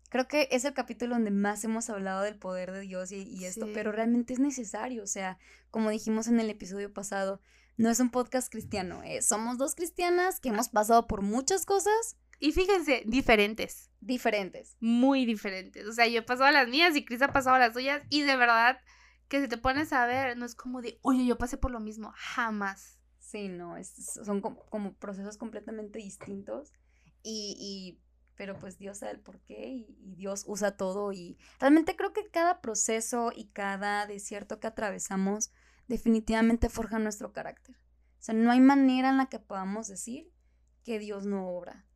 Creo 0.10 0.28
que 0.28 0.48
es 0.52 0.66
el 0.66 0.74
capítulo 0.74 1.14
donde 1.16 1.32
más 1.32 1.64
hemos 1.64 1.90
hablado 1.92 2.24
del 2.24 2.38
poder 2.40 2.72
de 2.72 2.80
Dios 2.80 3.12
y, 3.12 3.46
esto, 3.46 3.68
pero 3.76 3.92
realmente 3.92 4.34
es 4.34 4.40
necesario. 4.40 5.04
O 5.04 5.08
sea, 5.08 5.38
como 5.70 5.92
dijimos 5.92 6.28
en 6.28 6.40
el 6.40 6.50
episodio 6.50 6.92
pasado, 6.92 7.42
no 7.76 7.92
es 7.92 8.00
un 8.00 8.10
podcast 8.10 8.50
cristiano. 8.50 9.04
Eh, 9.04 9.22
somos 9.22 9.60
dos 9.60 9.76
cristianas 9.76 10.40
que 10.40 10.50
hemos 10.50 10.70
pasado 10.70 11.06
por 11.06 11.22
muchas 11.22 11.66
cosas. 11.66 12.18
Y 12.40 12.52
fíjense, 12.52 13.04
diferentes. 13.06 13.90
Diferentes. 14.00 14.78
Muy 14.80 15.26
diferentes. 15.26 15.88
O 15.88 15.94
sea, 15.94 16.08
yo 16.08 16.20
he 16.20 16.24
pasado 16.24 16.52
las 16.52 16.68
mías 16.68 16.96
y 16.96 17.04
Cris 17.04 17.22
ha 17.22 17.34
pasado 17.34 17.58
las 17.58 17.74
suyas. 17.74 18.04
Y 18.10 18.22
de 18.22 18.36
verdad, 18.36 18.80
que 19.28 19.42
si 19.42 19.48
te 19.48 19.58
pones 19.58 19.92
a 19.92 20.06
ver, 20.06 20.38
no 20.38 20.46
es 20.46 20.56
como 20.56 20.82
de, 20.82 21.00
oye, 21.02 21.26
yo 21.26 21.38
pasé 21.38 21.58
por 21.58 21.72
lo 21.72 21.80
mismo. 21.80 22.14
Jamás. 22.16 23.00
Sí, 23.20 23.50
no, 23.50 23.76
es, 23.76 24.20
son 24.24 24.40
como, 24.40 24.94
procesos 24.94 25.38
completamente 25.38 26.00
distintos. 26.00 26.72
Y, 27.24 28.00
pero 28.36 28.58
pues 28.58 28.78
Dios 28.78 29.00
sabe 29.00 29.14
el 29.14 29.20
por 29.20 29.42
qué 29.42 29.68
y, 29.68 29.98
y, 30.00 30.16
Dios 30.16 30.44
usa 30.48 30.78
todo. 30.78 31.12
Y 31.12 31.38
realmente 31.60 31.96
creo 31.96 32.14
que 32.14 32.30
cada 32.30 32.62
proceso 32.62 33.32
y 33.36 33.48
cada 33.48 34.06
desierto 34.06 34.60
que 34.60 34.68
atravesamos 34.68 35.52
definitivamente 35.88 36.70
forja 36.70 37.00
nuestro 37.00 37.34
carácter. 37.34 37.76
O 37.76 38.22
sea, 38.22 38.36
no 38.36 38.52
hay 38.52 38.60
manera 38.60 39.10
en 39.10 39.18
la 39.18 39.26
que 39.26 39.40
podamos 39.40 39.88
decir 39.88 40.32
que 40.84 41.00
Dios 41.00 41.26
no 41.26 41.50
obra 41.50 41.87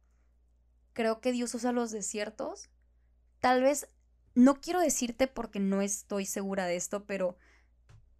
creo 0.93 1.21
que 1.21 1.31
Dios 1.31 1.53
usa 1.55 1.71
los 1.71 1.91
desiertos. 1.91 2.69
Tal 3.39 3.61
vez, 3.63 3.87
no 4.35 4.59
quiero 4.61 4.79
decirte 4.79 5.27
porque 5.27 5.59
no 5.59 5.81
estoy 5.81 6.25
segura 6.25 6.65
de 6.65 6.75
esto, 6.75 7.05
pero 7.05 7.37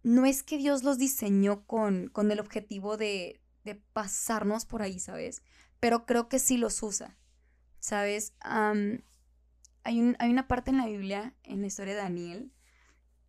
no 0.02 0.26
es 0.26 0.42
que 0.42 0.58
Dios 0.58 0.82
los 0.82 0.98
diseñó 0.98 1.64
con, 1.64 2.08
con 2.08 2.30
el 2.30 2.40
objetivo 2.40 2.96
de, 2.96 3.40
de, 3.64 3.76
pasarnos 3.76 4.66
por 4.66 4.82
ahí, 4.82 4.98
¿sabes? 4.98 5.42
Pero 5.80 6.06
creo 6.06 6.28
que 6.28 6.38
sí 6.38 6.56
los 6.56 6.82
usa, 6.82 7.16
¿sabes? 7.78 8.34
hay, 8.40 10.14
hay, 10.18 10.30
una 10.30 10.48
parte 10.48 10.70
en 10.70 10.78
la 10.78 10.86
Biblia, 10.86 11.34
en 11.44 11.60
la 11.60 11.66
historia 11.66 11.94
de 11.94 12.00
Daniel, 12.00 12.52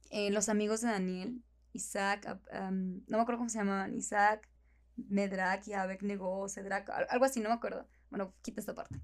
eh, 0.09 0.31
los 0.31 0.49
amigos 0.49 0.81
de 0.81 0.89
Daniel, 0.89 1.43
Isaac, 1.73 2.39
no 2.51 3.17
me 3.17 3.21
acuerdo 3.21 3.39
cómo 3.39 3.49
se 3.49 3.57
llamaban, 3.59 3.95
Isaac, 3.95 4.47
Medrak 4.95 5.67
y 5.67 5.73
Abednego, 5.73 6.47
Cedrak, 6.49 6.89
algo 7.09 7.25
así, 7.25 7.39
no 7.39 7.49
me 7.49 7.55
acuerdo. 7.55 7.87
Bueno, 8.09 8.33
quita 8.43 8.59
esta 8.59 8.75
parte. 8.75 9.01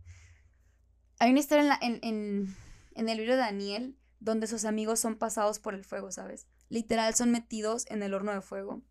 Hay 1.19 1.32
una 1.32 1.39
historia 1.39 1.77
en, 1.82 1.99
en, 2.01 2.55
en, 2.95 3.10
el 3.10 3.17
libro 3.17 3.34
de 3.34 3.39
Daniel 3.39 3.97
donde 4.19 4.47
sus 4.47 4.65
amigos 4.65 4.99
son 4.99 5.17
pasados 5.17 5.60
por 5.60 5.73
el 5.73 5.84
fuego, 5.84 6.12
¿sabes? 6.12 6.47
Literal 6.69 7.13
son 7.13 7.32
metidos 7.32 7.86
en 7.89 8.03
el 8.03 8.13
horno 8.13 8.34
de 8.34 8.41
fuego. 8.41 8.82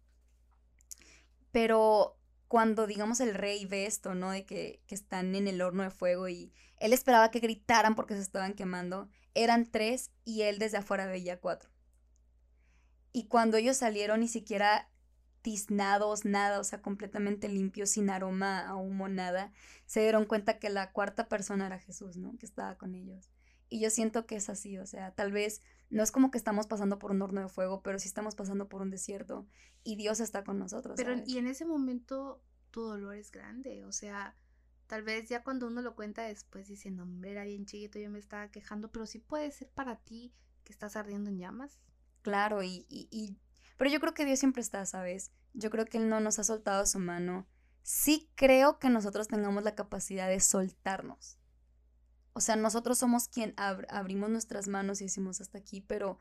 Pero 1.53 2.19
cuando, 2.49 2.87
digamos, 2.87 3.21
el 3.21 3.35
rey 3.35 3.65
ve 3.65 3.87
esto, 3.87 4.15
¿no? 4.15 4.31
De 4.31 4.45
que, 4.45 4.83
que, 4.87 4.95
están 4.95 5.35
en 5.35 5.49
el 5.49 5.61
horno 5.63 5.83
de 5.83 5.91
fuego 5.91 6.29
y 6.29 6.53
él 6.79 6.93
esperaba 6.93 7.31
que 7.31 7.41
gritaran 7.41 7.95
porque 7.95 8.15
se 8.15 8.21
estaban 8.21 8.55
quemando. 8.55 9.09
Eran 9.35 9.71
tres 9.71 10.11
y 10.25 10.43
él 10.43 10.59
desde 10.59 10.79
afuera 10.79 11.07
veía 11.07 11.41
cuatro. 11.41 11.71
Y 13.13 13.27
cuando 13.29 13.57
ellos 13.57 13.77
salieron, 13.79 14.21
ni 14.21 14.29
siquiera 14.29 14.91
tiznados, 15.43 16.25
nada, 16.25 16.61
o 16.61 16.65
sea, 16.65 16.83
completamente 16.83 17.49
limpios, 17.49 17.91
sin 17.91 18.11
aroma 18.11 18.67
a 18.67 18.77
humo, 18.77 19.09
nada, 19.09 19.53
se 19.87 20.01
dieron 20.01 20.25
cuenta 20.25 20.59
que 20.59 20.71
la 20.71 20.93
cuarta 20.93 21.29
persona 21.29 21.67
era 21.67 21.79
Jesús, 21.79 22.17
¿no? 22.17 22.37
Que 22.39 22.47
estaba 22.47 22.77
con 22.77 22.95
ellos. 22.95 23.31
Y 23.71 23.81
yo 23.81 23.91
siento 23.91 24.27
que 24.27 24.37
es 24.37 24.49
así, 24.49 24.79
o 24.79 24.87
sea, 24.87 25.13
tal 25.13 25.31
vez 25.31 25.63
no 25.91 26.03
es 26.03 26.11
como 26.11 26.31
que 26.31 26.39
estamos 26.39 26.67
pasando 26.67 26.99
por 26.99 27.11
un 27.11 27.23
horno 27.23 27.43
de 27.43 27.49
fuego, 27.49 27.83
pero 27.83 27.99
sí 27.99 28.09
estamos 28.09 28.35
pasando 28.35 28.69
por 28.69 28.83
un 28.83 28.91
desierto 28.91 29.47
y 29.85 29.97
Dios 29.97 30.21
está 30.21 30.43
con 30.43 30.59
nosotros. 30.59 30.95
Pero 30.97 31.15
y 31.27 31.39
en 31.39 31.47
ese 31.47 31.65
momento 31.65 32.43
tu 32.71 32.83
dolor 32.83 33.15
es 33.15 33.31
grande, 33.31 33.85
o 33.85 33.93
sea, 33.93 34.35
tal 34.87 35.03
vez 35.03 35.29
ya 35.29 35.45
cuando 35.45 35.67
uno 35.67 35.83
lo 35.83 35.95
cuenta 35.95 36.23
después 36.23 36.69
dice, 36.69 36.91
no, 36.91 37.03
hombre, 37.03 37.33
era 37.33 37.45
bien 37.45 37.67
chiquito, 37.67 37.99
yo 37.99 38.11
me 38.11 38.19
estaba 38.19 38.51
quejando, 38.51 38.91
pero 38.91 39.07
sí 39.07 39.19
puede 39.19 39.51
ser 39.51 39.69
para 39.69 39.97
ti 39.97 40.33
que 40.65 40.73
estás 40.73 40.97
ardiendo 40.97 41.31
en 41.31 41.39
llamas. 41.39 41.79
Claro, 42.23 42.63
y, 42.63 42.87
y, 42.89 43.09
y 43.11 43.37
pero 43.79 43.91
yo 43.91 44.01
creo 44.01 44.13
que 44.13 44.27
Dios 44.27 44.41
siempre 44.41 44.61
está, 44.61 44.85
¿sabes? 44.85 45.31
Yo 45.55 45.71
creo 45.71 45.87
que 45.87 45.99
Él 45.99 46.09
no 46.09 46.21
nos 46.21 46.39
ha 46.39 46.45
soltado 46.45 46.85
su 46.85 46.99
mano. 46.99 47.47
Sí 47.83 48.29
creo 48.35 48.79
que 48.79 48.91
nosotros 48.91 49.29
tengamos 49.29 49.63
la 49.63 49.77
capacidad 49.77 50.29
de 50.29 50.41
soltarnos. 50.41 51.39
O 52.33 52.41
sea, 52.41 52.57
nosotros 52.57 52.99
somos 52.99 53.29
quien 53.29 53.55
abrimos 53.57 54.31
nuestras 54.31 54.69
manos 54.69 55.01
y 55.01 55.05
decimos 55.05 55.41
hasta 55.41 55.59
aquí, 55.59 55.81
pero 55.81 56.19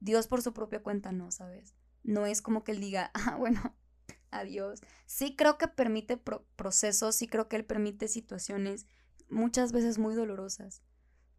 Dios 0.00 0.28
por 0.28 0.42
su 0.42 0.52
propia 0.52 0.82
cuenta 0.82 1.12
no, 1.12 1.30
¿sabes? 1.32 1.74
No 2.04 2.24
es 2.24 2.40
como 2.40 2.64
que 2.64 2.72
Él 2.72 2.80
diga, 2.80 3.10
ah, 3.14 3.36
bueno, 3.36 3.76
adiós. 4.30 4.80
Sí 5.04 5.34
creo 5.36 5.58
que 5.58 5.68
permite 5.68 6.16
procesos, 6.16 7.16
sí 7.16 7.26
creo 7.26 7.48
que 7.48 7.56
Él 7.56 7.64
permite 7.64 8.06
situaciones 8.06 8.86
muchas 9.28 9.72
veces 9.72 9.98
muy 9.98 10.14
dolorosas, 10.14 10.82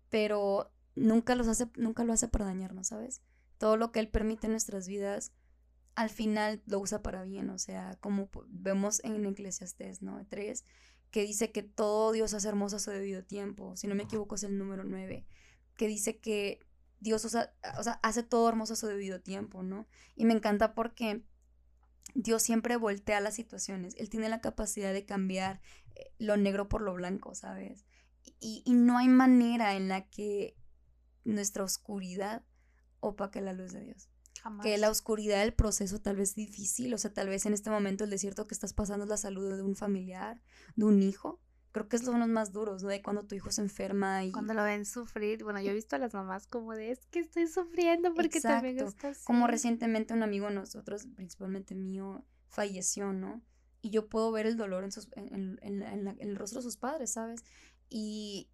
pero 0.10 0.74
nunca, 0.96 1.36
los 1.36 1.48
hace, 1.48 1.70
nunca 1.78 2.04
lo 2.04 2.12
hace 2.12 2.28
para 2.28 2.46
dañarnos, 2.46 2.88
¿sabes? 2.88 3.22
Todo 3.58 3.78
lo 3.78 3.94
que 3.94 4.02
Él 4.02 4.10
permite 4.10 4.48
en 4.48 4.52
nuestras 4.52 4.88
vidas 4.88 5.32
al 5.96 6.10
final 6.10 6.62
lo 6.66 6.80
usa 6.80 7.02
para 7.02 7.24
bien, 7.24 7.50
o 7.50 7.60
sea, 7.60 7.98
como 8.02 8.30
vemos 8.48 9.04
en 9.04 9.26
Eclesiastes, 9.26 10.02
¿no? 10.02 10.26
3, 10.28 10.66
que 11.12 11.22
dice 11.22 11.52
que 11.52 11.62
todo 11.62 12.12
Dios 12.12 12.34
hace 12.34 12.48
hermoso 12.48 12.78
a 12.78 12.80
su 12.80 12.91
debido 12.91 13.24
tiempo, 13.24 13.76
si 13.76 13.88
no 13.88 13.96
me 13.96 14.04
equivoco 14.04 14.36
es 14.36 14.44
el 14.44 14.58
número 14.58 14.84
9, 14.84 15.26
que 15.76 15.88
dice 15.88 16.18
que 16.18 16.60
Dios 17.00 17.24
usa, 17.26 17.54
o 17.78 17.84
sea, 17.84 18.00
hace 18.02 18.24
todo 18.24 18.50
hermoso 18.50 18.74
a 18.74 18.78
su 18.78 18.88
debido 18.88 19.22
tiempo, 19.22 19.62
¿no? 19.62 19.88
Y 20.16 20.26
me 20.26 20.34
encanta 20.34 20.74
porque 20.74 21.24
Dios 22.16 22.41
siempre 22.41 22.78
voltea 22.78 23.20
las 23.20 23.36
situaciones. 23.36 23.96
Él 23.98 24.10
tiene 24.10 24.30
la 24.30 24.41
capacidad 24.41 24.94
de 24.94 25.06
cambiar 25.06 25.62
eh, 25.96 26.14
lo 26.18 26.38
negro 26.38 26.70
por 26.70 26.82
lo 26.82 26.94
blanco, 26.94 27.36
¿sabes? 27.36 27.86
Y, 28.39 28.64
y 28.66 28.74
no 28.74 28.98
hay 28.98 29.10
manera 29.10 29.76
en 29.76 29.89
la 29.89 30.10
que 30.10 30.56
nuestra 31.26 31.64
oscuridad 31.64 32.44
opaque 33.02 33.41
la 33.41 33.54
luz 33.54 33.74
de 33.74 33.84
Dios. 33.84 34.10
Que 34.62 34.78
la 34.78 34.89
oscuridad 34.89 35.39
del 35.39 35.54
proceso 35.54 36.00
tal 36.02 36.18
vez 36.18 36.36
difícil, 36.36 36.94
o 36.94 36.98
sea, 36.98 37.14
tal 37.14 37.30
vez 37.30 37.46
en 37.46 37.54
este 37.54 37.70
momento 37.70 38.04
el 38.04 38.10
desierto 38.10 38.46
que 38.48 38.54
estás 38.54 38.74
pasando 38.74 39.06
es 39.06 39.10
la 39.10 39.18
salud 39.18 39.56
de 39.56 39.64
un 39.64 39.76
familiar, 39.76 40.41
de 40.76 40.86
un 40.86 41.02
hijo. 41.02 41.39
Creo 41.72 41.88
que 41.88 41.96
es 41.96 42.04
los 42.04 42.16
más 42.28 42.52
duros, 42.52 42.84
¿no? 42.84 42.89
De 42.89 43.02
cuando 43.02 43.26
tu 43.26 43.34
hijo 43.36 43.52
se 43.52 43.62
enferma 43.62 44.24
y... 44.24 44.32
Cuando 44.32 44.54
lo 44.54 44.64
ven 44.64 44.86
sufrir. 44.86 45.44
Bueno, 45.44 45.60
yo 45.60 45.72
he 45.72 45.74
visto 45.74 45.96
a 45.96 46.00
las 46.00 46.14
mamás 46.14 46.46
como 46.46 46.74
de, 46.74 46.91
es 46.91 47.06
que 47.08 47.20
estoy 47.20 47.48
sufriendo 47.48 48.14
porque 48.14 48.41
también 48.41 48.78
estás... 48.80 49.24
Como 49.24 49.48
recientemente 49.48 50.14
un 50.14 50.22
amigo 50.22 50.48
de 50.48 50.54
nosotros, 50.54 51.08
principalmente 51.16 51.74
mío, 51.74 52.24
falleció, 52.48 53.12
¿no? 53.12 53.41
Y 53.82 53.89
yo 53.89 54.08
puedo 54.08 54.32
ver 54.32 54.46
el 54.46 54.56
dolor 54.56 54.84
en, 54.84 54.91
sus, 54.91 55.10
en, 55.14 55.58
en, 55.64 55.82
en 55.82 56.18
el 56.20 56.36
rostro 56.36 56.60
de 56.60 56.64
sus 56.64 56.78
padres, 56.78 57.12
¿sabes? 57.12 57.44
Y... 57.89 58.50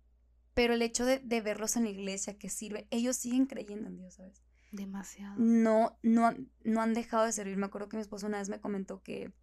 Pero 0.54 0.74
el 0.74 0.82
hecho 0.82 1.06
de, 1.06 1.20
de 1.20 1.42
verlos 1.42 1.78
en 1.78 1.84
la 1.84 1.90
iglesia 1.90 2.38
que 2.38 2.50
sirve, 2.50 2.88
ellos 2.90 3.16
siguen 3.16 3.46
creyendo 3.46 3.88
en 3.88 3.98
Dios, 3.98 4.16
¿sabes? 4.16 4.42
Demasiado. 4.72 5.36
No, 5.38 5.98
no, 6.04 6.36
no 6.64 6.82
han 6.82 6.94
dejado 6.94 7.26
de 7.26 7.32
servir. 7.32 7.58
Me 7.58 7.66
acuerdo 7.66 7.90
que 7.90 7.98
mi 7.98 8.02
esposo 8.02 8.28
una 8.28 8.40
vez 8.40 8.50
me 8.50 8.60
comentó 8.60 9.02
que 9.02 9.34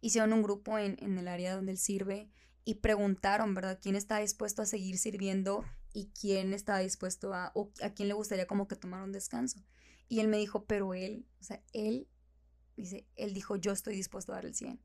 hicieron 0.00 0.32
un 0.32 0.42
grupo 0.42 0.78
en, 0.78 0.96
en 1.00 1.18
el 1.18 1.28
área 1.28 1.54
donde 1.54 1.72
él 1.72 1.78
sirve 1.78 2.30
y 2.64 2.76
preguntaron, 2.76 3.54
¿verdad? 3.54 3.78
¿Quién 3.80 3.96
está 3.96 4.18
dispuesto 4.18 4.62
a 4.62 4.66
seguir 4.66 4.98
sirviendo 4.98 5.64
y 5.92 6.10
quién 6.18 6.54
está 6.54 6.78
dispuesto 6.78 7.34
a, 7.34 7.52
o 7.54 7.70
a 7.82 7.90
quién 7.90 8.08
le 8.08 8.14
gustaría 8.14 8.46
como 8.46 8.66
que 8.68 8.76
tomar 8.76 9.02
un 9.02 9.12
descanso? 9.12 9.60
Y 10.08 10.20
él 10.20 10.28
me 10.28 10.38
dijo, 10.38 10.64
pero 10.64 10.94
él, 10.94 11.26
o 11.40 11.44
sea, 11.44 11.62
él, 11.72 12.08
dice, 12.76 13.06
él 13.16 13.34
dijo, 13.34 13.56
yo 13.56 13.72
estoy 13.72 13.96
dispuesto 13.96 14.32
a 14.32 14.36
dar 14.36 14.46
el 14.46 14.54
100. 14.54 14.80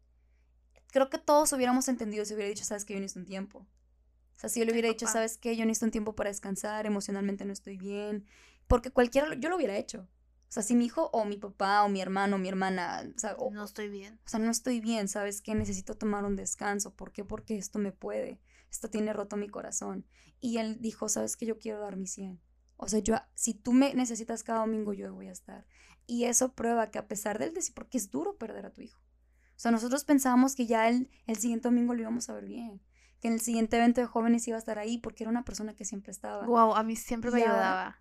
Creo 0.87 1.09
que 1.09 1.19
todos 1.19 1.53
hubiéramos 1.53 1.87
entendido 1.87 2.25
si 2.25 2.33
hubiera 2.33 2.49
dicho, 2.49 2.65
sabes 2.65 2.83
que 2.83 2.93
yo 2.93 2.99
necesito 2.99 3.21
un 3.21 3.25
tiempo. 3.25 3.59
O 3.59 4.39
sea, 4.39 4.49
si 4.49 4.59
yo 4.59 4.65
le 4.65 4.71
hubiera 4.71 4.87
dicho, 4.87 5.05
sabes 5.05 5.37
que 5.37 5.55
yo 5.55 5.65
necesito 5.65 5.85
un 5.85 5.91
tiempo 5.91 6.15
para 6.15 6.29
descansar, 6.29 6.85
emocionalmente 6.85 7.43
no 7.43 7.51
estoy 7.51 7.77
bien, 7.77 8.25
porque 8.69 8.91
cualquiera, 8.91 9.33
yo 9.33 9.49
lo 9.49 9.57
hubiera 9.57 9.75
hecho. 9.75 10.07
O 10.47 10.51
sea, 10.51 10.63
si 10.63 10.75
mi 10.75 10.85
hijo 10.85 11.09
o 11.11 11.25
mi 11.25 11.37
papá 11.37 11.83
o 11.83 11.89
mi 11.89 12.01
hermano 12.01 12.37
o 12.37 12.39
mi 12.39 12.47
hermana, 12.47 13.03
o 13.15 13.19
sea, 13.19 13.35
no 13.51 13.63
estoy 13.63 13.89
bien. 13.89 14.19
O 14.25 14.29
sea, 14.29 14.39
no 14.39 14.49
estoy 14.49 14.79
bien, 14.79 15.07
¿sabes 15.07 15.41
qué? 15.41 15.55
Necesito 15.55 15.95
tomar 15.95 16.23
un 16.23 16.35
descanso. 16.35 16.93
¿Por 16.95 17.11
qué? 17.11 17.25
Porque 17.25 17.57
esto 17.57 17.79
me 17.79 17.91
puede. 17.91 18.39
Esto 18.71 18.89
tiene 18.89 19.11
roto 19.11 19.37
mi 19.37 19.49
corazón. 19.49 20.05
Y 20.39 20.57
él 20.57 20.77
dijo, 20.79 21.09
¿sabes 21.09 21.35
qué? 21.35 21.47
Yo 21.47 21.57
quiero 21.57 21.79
dar 21.79 21.97
mi 21.97 22.07
100. 22.07 22.39
O 22.77 22.87
sea, 22.87 22.99
yo, 22.99 23.15
si 23.33 23.55
tú 23.55 23.73
me 23.73 23.93
necesitas 23.95 24.43
cada 24.43 24.59
domingo, 24.59 24.93
yo 24.93 25.13
voy 25.13 25.27
a 25.27 25.31
estar. 25.31 25.65
Y 26.05 26.25
eso 26.25 26.53
prueba 26.53 26.91
que 26.91 26.99
a 26.99 27.07
pesar 27.07 27.39
del 27.39 27.53
decir, 27.53 27.73
porque 27.73 27.97
es 27.97 28.11
duro 28.11 28.37
perder 28.37 28.67
a 28.67 28.71
tu 28.71 28.81
hijo. 28.81 28.99
O 28.99 29.59
sea, 29.59 29.71
nosotros 29.71 30.03
pensábamos 30.03 30.55
que 30.55 30.67
ya 30.67 30.87
el, 30.87 31.09
el 31.25 31.37
siguiente 31.37 31.67
domingo 31.67 31.93
lo 31.93 32.01
íbamos 32.01 32.29
a 32.29 32.33
ver 32.33 32.45
bien 32.45 32.81
que 33.19 33.27
en 33.27 33.33
el 33.33 33.41
siguiente 33.41 33.77
evento 33.77 34.01
de 34.01 34.07
jóvenes 34.07 34.47
iba 34.47 34.55
a 34.55 34.59
estar 34.59 34.79
ahí 34.79 34.97
porque 34.97 35.23
era 35.23 35.31
una 35.31 35.43
persona 35.43 35.75
que 35.75 35.85
siempre 35.85 36.11
estaba. 36.11 36.45
Wow, 36.45 36.75
a 36.75 36.83
mí 36.83 36.95
siempre 36.95 37.31
me 37.31 37.43
ayudaba. 37.43 37.99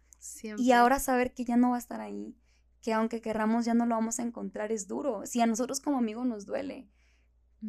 Y 0.59 0.73
ahora 0.73 0.99
saber 0.99 1.35
que 1.35 1.45
ya 1.45 1.57
no 1.57 1.71
va 1.71 1.77
a 1.77 1.81
estar 1.81 2.01
ahí, 2.01 2.37
que 2.83 2.93
aunque 2.93 3.21
querramos 3.21 3.65
ya 3.65 3.75
no 3.75 3.87
lo 3.87 3.95
vamos 3.95 4.19
a 4.19 4.23
encontrar 4.23 4.73
es 4.73 4.87
duro. 4.89 5.27
Si 5.27 5.41
a 5.41 5.47
nosotros 5.47 5.81
como 5.81 5.99
amigos 5.99 6.27
nos 6.27 6.47
duele, 6.47 6.89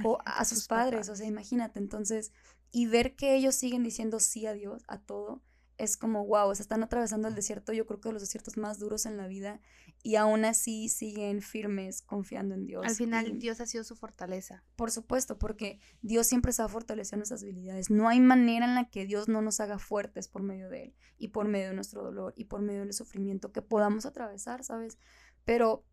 o 0.04 0.20
a 0.24 0.46
sus, 0.46 0.68
padres, 0.68 1.10
o 1.10 1.16
sea, 1.16 1.28
imagínate, 1.28 1.80
entonces, 1.80 2.32
y 2.72 2.86
ver 2.86 3.16
que 3.16 3.36
ellos 3.36 3.56
siguen 3.56 3.84
diciendo 3.84 4.20
sí 4.20 4.46
a 4.46 4.54
Dios, 4.54 4.84
a 4.88 5.00
todo, 5.00 5.42
es 5.80 5.96
como, 5.96 6.26
wow, 6.28 6.50
o 6.50 6.56
sea, 6.56 6.62
están 6.62 6.84
atravesando 6.84 7.28
el 7.30 7.36
desierto, 7.36 7.72
yo 7.72 7.88
creo 7.88 8.02
que 8.02 8.12
los 8.12 8.22
desiertos 8.22 8.58
más 8.58 8.80
duros 8.80 9.06
en 9.06 9.18
la 9.18 9.28
vida, 9.28 9.62
y 10.04 10.16
aún 10.16 10.44
así 10.46 10.90
siguen 10.90 11.42
firmes 11.42 12.02
confiando 12.02 12.54
en 12.54 12.66
Dios. 12.66 12.86
Al 12.86 12.96
final, 12.96 13.40
Dios 13.40 13.62
ha 13.62 13.66
sido 13.66 13.84
su 13.84 13.96
fortaleza. 13.96 14.64
Por 14.76 14.92
supuesto, 14.92 15.40
porque 15.40 15.80
Dios 16.02 16.28
siempre 16.28 16.52
se 16.52 16.62
ha 16.62 16.68
fortalecido 16.68 17.18
nuestras 17.18 17.44
habilidades. 17.44 17.90
No 17.90 18.10
hay 18.10 18.20
manera 18.20 18.66
en 18.66 18.76
la 18.76 18.90
que 18.90 19.06
Dios 19.06 19.30
no 19.30 19.42
nos 19.42 19.62
haga 19.62 19.80
fuertes 19.80 20.28
por 20.28 20.44
medio 20.44 20.70
de 20.70 20.84
Él, 20.84 20.96
y 21.18 21.30
por 21.30 21.48
medio 21.48 21.70
de 21.70 21.76
nuestro 21.76 22.04
dolor, 22.04 22.34
y 22.36 22.46
por 22.46 22.62
medio 22.62 22.82
del 22.82 22.94
sufrimiento 22.94 23.52
que 23.54 23.62
podamos 23.62 24.06
atravesar, 24.06 24.64
¿sabes? 24.64 25.00
Pero 25.46 25.86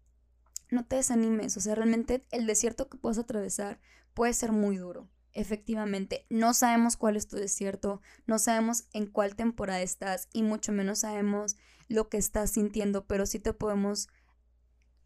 no 0.71 0.85
te 0.85 0.97
desanimes, 0.97 1.57
o 1.57 1.61
sea, 1.61 1.77
realmente 1.77 2.27
el 2.33 2.47
desierto 2.47 2.89
que 2.89 2.99
puedas 2.99 3.19
atravesar 3.19 3.81
puede 4.15 4.33
ser 4.33 4.51
muy 4.51 4.77
duro 4.79 5.09
efectivamente, 5.37 6.27
no 6.31 6.55
sabemos 6.55 6.97
cuál 6.97 7.17
es 7.17 7.29
tu 7.29 7.37
desierto, 7.37 8.01
no 8.27 8.39
sabemos 8.39 8.89
en 8.93 9.07
cuál 9.07 9.37
temporada 9.37 9.83
estás 9.83 10.29
y 10.33 10.43
mucho 10.43 10.73
menos 10.73 11.01
sabemos 11.01 11.57
lo 11.89 12.09
que 12.09 12.17
estás 12.17 12.51
sintiendo, 12.51 13.07
pero 13.07 13.27
sí 13.27 13.39
te 13.39 13.53
podemos 13.53 14.09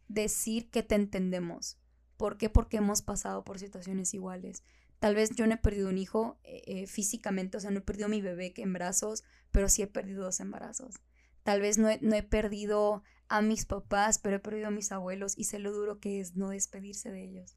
decir 0.09 0.71
que 0.71 0.83
te 0.83 0.95
entendemos. 0.95 1.79
¿Por 2.17 2.39
qué? 2.39 2.49
Porque 2.49 2.79
hemos 2.79 3.03
pasado 3.03 3.45
por 3.45 3.59
situaciones 3.59 4.15
iguales. 4.15 4.63
Tal 4.99 5.15
vez 5.15 5.31
yo 5.35 5.47
no 5.47 5.55
he 5.55 5.59
perdido 5.59 5.89
un 5.89 5.99
hijo 5.99 6.39
eh, 6.45 6.63
eh, 6.67 6.87
físicamente, 6.87 7.57
o 7.57 7.61
sea, 7.61 7.71
no 7.71 7.79
he 7.79 7.83
perdido 7.83 8.07
a 8.07 8.11
mi 8.11 8.21
bebé 8.21 8.53
en 8.57 8.73
brazos, 8.73 9.25
pero 9.51 9.69
sí 9.69 9.83
he 9.83 9.87
perdido 9.87 10.25
dos 10.25 10.41
embarazos. 10.41 11.01
Tal 11.43 11.61
vez 11.61 11.79
no 11.79 11.89
he, 11.89 11.99
no 12.03 12.15
he 12.15 12.23
perdido 12.23 13.03
a 13.29 13.43
mis 13.43 13.65
papás, 13.65 14.19
pero 14.19 14.37
he 14.37 14.41
perdido 14.41 14.69
a 14.69 14.73
mis 14.73 14.93
abuelos 14.93 15.35
y 15.37 15.45
sé 15.45 15.59
lo 15.59 15.73
duro 15.73 15.99
que 15.99 16.21
es 16.21 16.37
no 16.37 16.51
despedirse 16.51 17.11
de 17.11 17.25
ellos. 17.25 17.57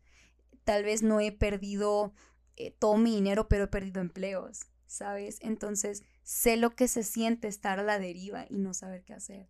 Tal 0.64 0.84
vez 0.84 1.04
no 1.04 1.20
he 1.20 1.32
perdido 1.32 2.14
eh, 2.56 2.72
todo 2.72 2.97
mi 2.97 3.16
dinero, 3.16 3.47
pero 3.47 3.66
he 3.66 3.68
perdido 3.68 4.01
empleos, 4.01 4.68
¿sabes? 4.88 5.38
Entonces 5.41 6.04
sé 6.24 6.58
lo 6.58 6.76
que 6.76 6.88
se 6.88 7.04
siente 7.04 7.47
estar 7.47 7.80
a 7.80 7.84
la 7.84 7.99
deriva 7.99 8.45
y 8.49 8.58
no 8.58 8.74
saber 8.74 9.04
qué 9.04 9.14
hacer. 9.14 9.49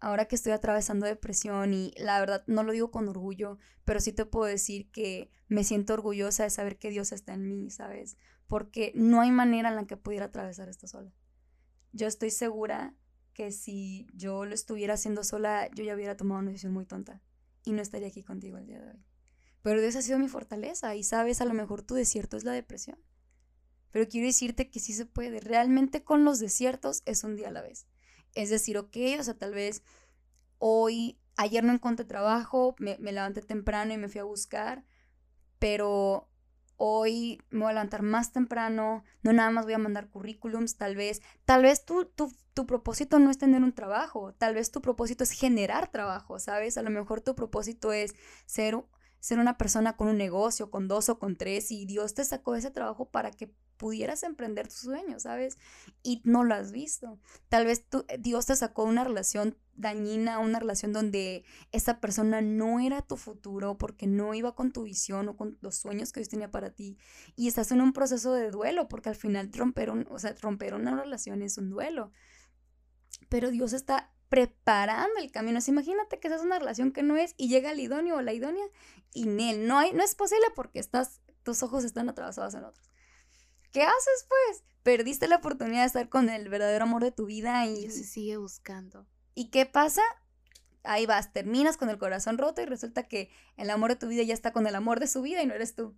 Ahora 0.00 0.26
que 0.26 0.36
estoy 0.36 0.52
atravesando 0.52 1.06
depresión 1.06 1.72
y 1.72 1.92
la 1.96 2.20
verdad 2.20 2.44
no 2.46 2.62
lo 2.62 2.72
digo 2.72 2.90
con 2.90 3.08
orgullo, 3.08 3.58
pero 3.84 4.00
sí 4.00 4.12
te 4.12 4.26
puedo 4.26 4.44
decir 4.44 4.90
que 4.90 5.30
me 5.48 5.64
siento 5.64 5.94
orgullosa 5.94 6.44
de 6.44 6.50
saber 6.50 6.78
que 6.78 6.90
Dios 6.90 7.12
está 7.12 7.34
en 7.34 7.48
mí, 7.48 7.70
¿sabes? 7.70 8.16
Porque 8.46 8.92
no 8.94 9.20
hay 9.20 9.30
manera 9.30 9.70
en 9.70 9.76
la 9.76 9.86
que 9.86 9.96
pudiera 9.96 10.26
atravesar 10.26 10.68
esto 10.68 10.86
sola. 10.86 11.12
Yo 11.92 12.06
estoy 12.06 12.30
segura 12.30 12.94
que 13.32 13.50
si 13.50 14.06
yo 14.12 14.44
lo 14.44 14.54
estuviera 14.54 14.94
haciendo 14.94 15.24
sola, 15.24 15.68
yo 15.74 15.84
ya 15.84 15.94
hubiera 15.94 16.16
tomado 16.16 16.40
una 16.40 16.50
decisión 16.50 16.72
muy 16.72 16.86
tonta 16.86 17.22
y 17.64 17.72
no 17.72 17.82
estaría 17.82 18.08
aquí 18.08 18.22
contigo 18.22 18.58
el 18.58 18.66
día 18.66 18.80
de 18.80 18.90
hoy. 18.90 19.04
Pero 19.64 19.80
Dios 19.80 19.96
ha 19.96 20.02
sido 20.02 20.18
mi 20.18 20.28
fortaleza 20.28 20.94
y 20.94 21.04
sabes, 21.04 21.40
a 21.40 21.46
lo 21.46 21.54
mejor 21.54 21.80
tu 21.80 21.94
desierto 21.94 22.36
es 22.36 22.44
la 22.44 22.52
depresión. 22.52 22.98
Pero 23.92 24.06
quiero 24.06 24.26
decirte 24.26 24.68
que 24.68 24.78
sí 24.78 24.92
se 24.92 25.06
puede. 25.06 25.40
Realmente 25.40 26.04
con 26.04 26.22
los 26.22 26.38
desiertos 26.38 27.02
es 27.06 27.24
un 27.24 27.34
día 27.34 27.48
a 27.48 27.50
la 27.50 27.62
vez. 27.62 27.86
Es 28.34 28.50
decir, 28.50 28.76
ok, 28.76 28.94
o 29.18 29.22
sea, 29.22 29.38
tal 29.38 29.54
vez 29.54 29.82
hoy, 30.58 31.18
ayer 31.36 31.64
no 31.64 31.72
encontré 31.72 32.04
trabajo, 32.04 32.76
me, 32.78 32.98
levanté 32.98 33.40
temprano 33.40 33.94
y 33.94 33.96
me 33.96 34.10
fui 34.10 34.20
a 34.20 34.24
buscar, 34.24 34.84
pero 35.58 36.28
hoy 36.76 37.40
me 37.48 37.60
voy 37.60 37.70
a 37.70 37.74
levantar 37.74 38.02
más 38.02 38.32
temprano, 38.32 39.02
no 39.22 39.32
nada 39.32 39.50
más 39.50 39.64
voy 39.64 39.72
a 39.72 39.78
mandar 39.78 40.10
currículums, 40.10 40.76
tal 40.76 40.94
vez, 40.94 41.22
tal 41.46 41.62
vez 41.62 41.86
tu, 41.86 42.04
tu, 42.04 42.30
tu, 42.52 42.66
propósito 42.66 43.18
no 43.18 43.30
es 43.30 43.38
tener 43.38 43.62
un 43.62 43.72
trabajo, 43.72 44.34
tal 44.34 44.56
vez 44.56 44.70
tu 44.70 44.82
propósito 44.82 45.24
es 45.24 45.30
generar 45.30 45.90
trabajo, 45.90 46.38
¿sabes? 46.38 46.76
A 46.76 46.82
lo 46.82 46.90
mejor 46.90 47.22
tu 47.22 47.34
propósito 47.34 47.94
es 47.94 48.14
ser 48.44 48.76
ser 49.24 49.38
una 49.38 49.56
persona 49.56 49.96
con 49.96 50.08
un 50.08 50.18
negocio, 50.18 50.70
con 50.70 50.86
dos 50.86 51.08
o 51.08 51.18
con 51.18 51.36
tres, 51.36 51.70
y 51.70 51.86
Dios 51.86 52.12
te 52.12 52.26
sacó 52.26 52.56
ese 52.56 52.70
trabajo 52.70 53.06
para 53.06 53.30
que 53.30 53.50
pudieras 53.78 54.22
emprender 54.22 54.68
tus 54.68 54.80
sueños, 54.80 55.22
¿sabes? 55.22 55.56
Y 56.02 56.20
no 56.24 56.44
lo 56.44 56.54
has 56.54 56.72
visto. 56.72 57.18
Tal 57.48 57.64
vez 57.64 57.86
eh, 58.08 58.18
Dios 58.18 58.44
te 58.44 58.54
sacó 58.54 58.84
una 58.84 59.02
relación 59.02 59.56
dañina, 59.76 60.40
una 60.40 60.60
relación 60.60 60.92
donde 60.92 61.42
esa 61.72 62.00
persona 62.00 62.42
no 62.42 62.80
era 62.80 63.00
tu 63.00 63.16
futuro 63.16 63.78
porque 63.78 64.06
no 64.06 64.34
iba 64.34 64.54
con 64.54 64.72
tu 64.72 64.82
visión 64.82 65.26
o 65.30 65.38
con 65.38 65.56
los 65.62 65.76
sueños 65.76 66.12
que 66.12 66.20
Dios 66.20 66.28
tenía 66.28 66.50
para 66.50 66.74
ti. 66.74 66.98
Y 67.34 67.48
estás 67.48 67.72
en 67.72 67.80
un 67.80 67.94
proceso 67.94 68.34
de 68.34 68.50
duelo 68.50 68.88
porque 68.88 69.08
al 69.08 69.16
final 69.16 69.50
romper, 69.54 69.88
o 69.88 70.18
sea, 70.18 70.34
romper 70.42 70.74
una 70.74 71.00
relación 71.00 71.40
es 71.40 71.56
un 71.56 71.70
duelo. 71.70 72.12
Pero 73.30 73.50
Dios 73.50 73.72
está 73.72 74.12
preparando 74.34 75.20
el 75.20 75.30
camino. 75.30 75.60
imagínate 75.64 76.18
que 76.18 76.26
esa 76.26 76.36
es 76.38 76.42
una 76.42 76.58
relación 76.58 76.90
que 76.90 77.04
no 77.04 77.16
es 77.16 77.34
y 77.36 77.48
llega 77.48 77.70
el 77.70 77.78
idóneo 77.78 78.16
o 78.16 78.20
la 78.20 78.32
idónea 78.32 78.66
y 79.12 79.28
él 79.28 79.68
no 79.68 79.78
hay, 79.78 79.92
no 79.92 80.02
es 80.02 80.16
posible 80.16 80.44
porque 80.56 80.80
estás, 80.80 81.20
tus 81.44 81.62
ojos 81.62 81.84
están 81.84 82.08
atravesados 82.08 82.54
en 82.54 82.64
otros. 82.64 82.90
¿Qué 83.70 83.82
haces 83.82 84.26
pues? 84.28 84.64
Perdiste 84.82 85.28
la 85.28 85.36
oportunidad 85.36 85.82
de 85.82 85.86
estar 85.86 86.08
con 86.08 86.28
el 86.30 86.48
verdadero 86.48 86.82
amor 86.82 87.04
de 87.04 87.12
tu 87.12 87.26
vida 87.26 87.64
y... 87.66 87.88
se 87.90 88.02
sigue 88.02 88.36
buscando. 88.36 89.06
¿Y 89.36 89.50
qué 89.50 89.66
pasa? 89.66 90.02
Ahí 90.82 91.06
vas, 91.06 91.32
terminas 91.32 91.76
con 91.76 91.88
el 91.88 91.98
corazón 91.98 92.36
roto 92.36 92.60
y 92.60 92.64
resulta 92.64 93.04
que 93.04 93.30
el 93.56 93.70
amor 93.70 93.90
de 93.90 93.96
tu 93.96 94.08
vida 94.08 94.24
ya 94.24 94.34
está 94.34 94.52
con 94.52 94.66
el 94.66 94.74
amor 94.74 94.98
de 94.98 95.06
su 95.06 95.22
vida 95.22 95.44
y 95.44 95.46
no 95.46 95.54
eres 95.54 95.76
tú. 95.76 95.94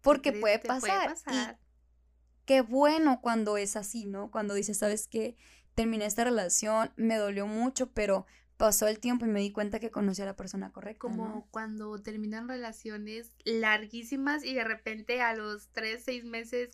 Porque 0.00 0.32
puede 0.32 0.58
pasar. 0.60 1.14
Y 1.30 1.36
qué 2.46 2.62
bueno 2.62 3.20
cuando 3.20 3.58
es 3.58 3.76
así, 3.76 4.06
¿no? 4.06 4.30
Cuando 4.30 4.54
dices, 4.54 4.78
¿sabes 4.78 5.08
qué? 5.08 5.36
Terminé 5.74 6.06
esta 6.06 6.24
relación, 6.24 6.92
me 6.96 7.16
dolió 7.16 7.46
mucho, 7.46 7.90
pero 7.92 8.26
pasó 8.56 8.86
el 8.86 9.00
tiempo 9.00 9.24
y 9.24 9.28
me 9.28 9.40
di 9.40 9.50
cuenta 9.50 9.80
que 9.80 9.90
conocí 9.90 10.22
a 10.22 10.26
la 10.26 10.36
persona 10.36 10.70
correcta. 10.70 11.00
Como 11.00 11.48
cuando 11.50 12.00
terminan 12.00 12.48
relaciones 12.48 13.32
larguísimas 13.44 14.44
y 14.44 14.54
de 14.54 14.64
repente 14.64 15.20
a 15.20 15.34
los 15.34 15.68
tres, 15.72 16.04
seis 16.04 16.24
meses 16.24 16.70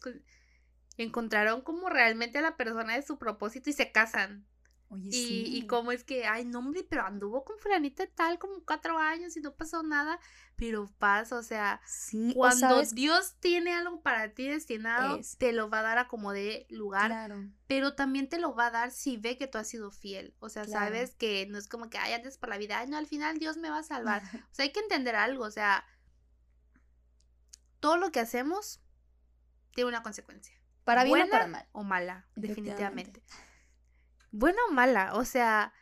encontraron 0.98 1.62
como 1.62 1.88
realmente 1.88 2.38
a 2.38 2.42
la 2.42 2.56
persona 2.56 2.94
de 2.94 3.02
su 3.02 3.18
propósito 3.18 3.70
y 3.70 3.72
se 3.72 3.92
casan. 3.92 4.44
Oye, 4.90 5.10
y, 5.12 5.58
y 5.58 5.66
cómo 5.66 5.92
es 5.92 6.02
que, 6.02 6.26
ay, 6.26 6.46
no, 6.46 6.60
hombre, 6.60 6.82
pero 6.88 7.04
anduvo 7.04 7.44
con 7.44 7.58
fulanita 7.58 8.06
tal 8.06 8.38
como 8.38 8.64
cuatro 8.64 8.98
años 8.98 9.36
y 9.36 9.40
no 9.40 9.54
pasó 9.54 9.82
nada, 9.82 10.18
pero 10.56 10.90
pasa, 10.98 11.36
o 11.36 11.42
sea, 11.42 11.82
cuando 12.34 12.82
Dios 12.92 13.36
tiene 13.38 13.74
algo 13.74 14.00
para 14.00 14.32
ti 14.32 14.48
destinado, 14.48 15.20
te 15.36 15.52
lo 15.52 15.68
va 15.68 15.80
a 15.80 15.82
dar 15.82 15.98
a 15.98 16.08
como 16.08 16.32
de 16.32 16.66
lugar, 16.70 17.30
pero 17.66 17.94
también 17.94 18.30
te 18.30 18.38
lo 18.38 18.54
va 18.54 18.68
a 18.68 18.70
dar 18.70 18.90
si 18.90 19.18
ve 19.18 19.36
que 19.36 19.46
tú 19.46 19.58
has 19.58 19.68
sido 19.68 19.90
fiel, 19.90 20.34
o 20.38 20.48
sea, 20.48 20.64
sabes 20.64 21.14
que 21.14 21.46
no 21.46 21.58
es 21.58 21.68
como 21.68 21.90
que, 21.90 21.98
ay, 21.98 22.14
antes 22.14 22.38
por 22.38 22.48
la 22.48 22.56
vida, 22.56 22.78
ay, 22.78 22.88
no, 22.88 22.96
al 22.96 23.06
final 23.06 23.38
Dios 23.38 23.58
me 23.58 23.68
va 23.68 23.80
a 23.80 23.82
salvar, 23.82 24.22
o 24.50 24.54
sea, 24.54 24.64
hay 24.64 24.72
que 24.72 24.80
entender 24.80 25.16
algo, 25.16 25.44
o 25.44 25.50
sea, 25.50 25.84
todo 27.78 27.98
lo 27.98 28.10
que 28.10 28.20
hacemos 28.20 28.80
tiene 29.74 29.88
una 29.88 30.02
consecuencia. 30.02 30.54
Para 30.84 31.04
bien 31.04 31.26
o 31.26 31.28
para 31.28 31.46
mal. 31.46 31.68
O 31.72 31.84
mala, 31.84 32.26
definitivamente 32.34 33.22
buena 34.30 34.58
o 34.68 34.72
mala, 34.72 35.14
o 35.14 35.24
sea, 35.24 35.72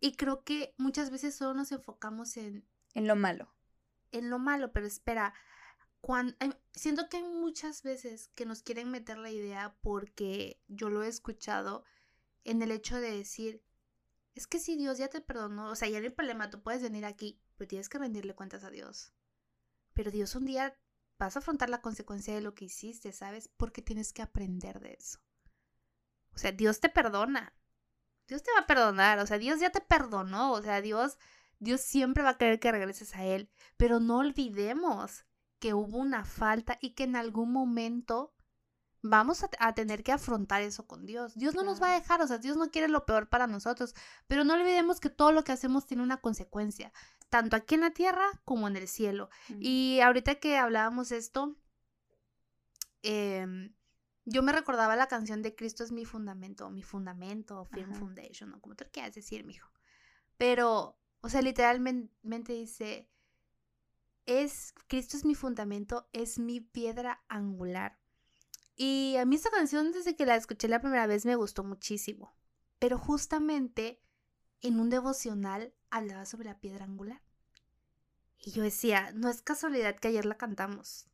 y 0.00 0.16
creo 0.16 0.44
que 0.44 0.74
muchas 0.78 1.10
veces 1.10 1.34
solo 1.34 1.54
nos 1.54 1.72
enfocamos 1.72 2.36
en... 2.36 2.66
En 2.94 3.06
lo 3.06 3.16
malo. 3.16 3.52
En 4.12 4.30
lo 4.30 4.38
malo, 4.38 4.72
pero 4.72 4.86
espera, 4.86 5.34
cuando, 6.00 6.36
siento 6.72 7.08
que 7.08 7.18
hay 7.18 7.24
muchas 7.24 7.82
veces 7.82 8.30
que 8.34 8.46
nos 8.46 8.62
quieren 8.62 8.90
meter 8.90 9.18
la 9.18 9.30
idea 9.30 9.76
porque 9.80 10.62
yo 10.68 10.88
lo 10.88 11.02
he 11.02 11.08
escuchado 11.08 11.84
en 12.44 12.62
el 12.62 12.70
hecho 12.70 12.96
de 12.96 13.10
decir, 13.10 13.62
es 14.34 14.46
que 14.46 14.58
si 14.58 14.76
Dios 14.76 14.98
ya 14.98 15.08
te 15.08 15.20
perdonó, 15.20 15.70
o 15.70 15.74
sea, 15.74 15.88
ya 15.88 15.98
no 15.98 16.04
hay 16.04 16.10
problema, 16.10 16.50
tú 16.50 16.62
puedes 16.62 16.82
venir 16.82 17.04
aquí, 17.04 17.40
pero 17.56 17.68
tienes 17.68 17.88
que 17.88 17.98
rendirle 17.98 18.34
cuentas 18.34 18.64
a 18.64 18.70
Dios. 18.70 19.12
Pero 19.94 20.10
Dios 20.10 20.34
un 20.34 20.44
día 20.44 20.78
vas 21.18 21.36
a 21.36 21.38
afrontar 21.38 21.70
la 21.70 21.80
consecuencia 21.80 22.34
de 22.34 22.42
lo 22.42 22.54
que 22.54 22.66
hiciste, 22.66 23.12
¿sabes? 23.12 23.48
Porque 23.56 23.82
tienes 23.82 24.12
que 24.12 24.22
aprender 24.22 24.80
de 24.80 24.94
eso. 24.94 25.18
O 26.34 26.38
sea, 26.38 26.52
Dios 26.52 26.80
te 26.80 26.88
perdona, 26.88 27.54
Dios 28.28 28.42
te 28.42 28.52
va 28.52 28.60
a 28.60 28.66
perdonar, 28.66 29.18
o 29.18 29.26
sea, 29.26 29.38
Dios 29.38 29.60
ya 29.60 29.70
te 29.70 29.80
perdonó, 29.80 30.52
o 30.52 30.62
sea, 30.62 30.80
Dios, 30.80 31.18
Dios 31.58 31.80
siempre 31.80 32.22
va 32.22 32.30
a 32.30 32.38
querer 32.38 32.58
que 32.58 32.72
regreses 32.72 33.14
a 33.14 33.24
Él, 33.24 33.50
pero 33.76 34.00
no 34.00 34.18
olvidemos 34.18 35.24
que 35.58 35.74
hubo 35.74 35.98
una 35.98 36.24
falta 36.24 36.78
y 36.80 36.90
que 36.90 37.04
en 37.04 37.16
algún 37.16 37.52
momento 37.52 38.34
vamos 39.02 39.44
a, 39.58 39.74
tener 39.74 40.02
que 40.02 40.12
afrontar 40.12 40.62
eso 40.62 40.86
con 40.86 41.06
Dios. 41.06 41.34
Dios 41.36 41.54
no 41.54 41.62
nos 41.62 41.80
va 41.80 41.92
a 41.92 42.00
dejar, 42.00 42.20
o 42.20 42.26
sea, 42.26 42.38
Dios 42.38 42.56
no 42.56 42.70
quiere 42.70 42.88
lo 42.88 43.06
peor 43.06 43.28
para 43.28 43.46
nosotros, 43.46 43.94
pero 44.26 44.44
no 44.44 44.54
olvidemos 44.54 45.00
que 45.00 45.10
todo 45.10 45.32
lo 45.32 45.44
que 45.44 45.52
hacemos 45.52 45.86
tiene 45.86 46.02
una 46.02 46.20
consecuencia, 46.20 46.92
tanto 47.28 47.56
aquí 47.56 47.76
en 47.76 47.82
la 47.82 47.90
tierra 47.90 48.26
como 48.44 48.66
en 48.66 48.76
el 48.76 48.88
cielo. 48.88 49.30
Y 49.60 50.00
ahorita 50.00 50.36
que 50.36 50.58
hablábamos 50.58 51.12
esto, 51.12 51.56
eh, 53.02 53.70
yo 54.26 54.42
me 54.42 54.52
recordaba 54.52 54.96
la 54.96 55.06
canción 55.06 55.40
de 55.40 55.54
Cristo 55.54 55.84
es 55.84 55.92
mi 55.92 56.04
fundamento, 56.04 56.68
mi 56.68 56.82
fundamento, 56.82 57.64
Firm 57.64 57.94
Foundation, 57.94 58.52
o 58.52 58.60
como 58.60 58.74
tú 58.74 58.84
quieras 58.92 59.14
decir, 59.14 59.44
mijo. 59.44 59.70
Pero, 60.36 60.98
o 61.20 61.28
sea, 61.28 61.42
literalmente 61.42 62.52
dice, 62.52 63.08
es, 64.26 64.74
Cristo 64.88 65.16
es 65.16 65.24
mi 65.24 65.36
fundamento, 65.36 66.08
es 66.12 66.40
mi 66.40 66.60
piedra 66.60 67.22
angular. 67.28 67.98
Y 68.74 69.14
a 69.16 69.24
mí 69.24 69.36
esta 69.36 69.50
canción, 69.50 69.92
desde 69.92 70.16
que 70.16 70.26
la 70.26 70.34
escuché 70.34 70.66
la 70.66 70.80
primera 70.80 71.06
vez, 71.06 71.24
me 71.24 71.36
gustó 71.36 71.62
muchísimo. 71.62 72.34
Pero 72.80 72.98
justamente 72.98 74.02
en 74.60 74.80
un 74.80 74.90
devocional 74.90 75.72
hablaba 75.88 76.26
sobre 76.26 76.48
la 76.48 76.58
piedra 76.58 76.84
angular. 76.84 77.22
Y 78.40 78.50
yo 78.50 78.64
decía, 78.64 79.12
no 79.14 79.30
es 79.30 79.40
casualidad 79.40 79.96
que 79.96 80.08
ayer 80.08 80.26
la 80.26 80.36
cantamos. 80.36 81.06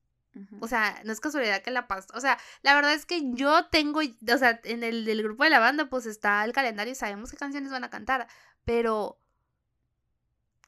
O 0.61 0.69
sea, 0.69 1.01
no 1.05 1.13
es 1.13 1.21
casualidad 1.21 1.63
que 1.63 1.71
la 1.71 1.87
pasó. 1.87 2.09
O 2.15 2.21
sea, 2.21 2.39
la 2.63 2.75
verdad 2.75 2.95
es 2.95 3.05
que 3.05 3.33
yo 3.33 3.67
tengo, 3.67 4.01
o 4.01 4.39
sea, 4.39 4.61
en 4.65 4.83
el 4.83 5.05
del 5.05 5.23
grupo 5.23 5.45
de 5.45 5.51
la 5.51 5.59
banda, 5.59 5.91
pues 5.91 6.07
está 6.07 6.45
el 6.45 6.53
calendario 6.53 6.93
y 6.93 6.97
sabemos 6.97 7.31
qué 7.31 7.37
canciones 7.37 7.71
van 7.71 7.85
a 7.85 7.91
cantar. 7.91 8.27
Pero 8.65 9.21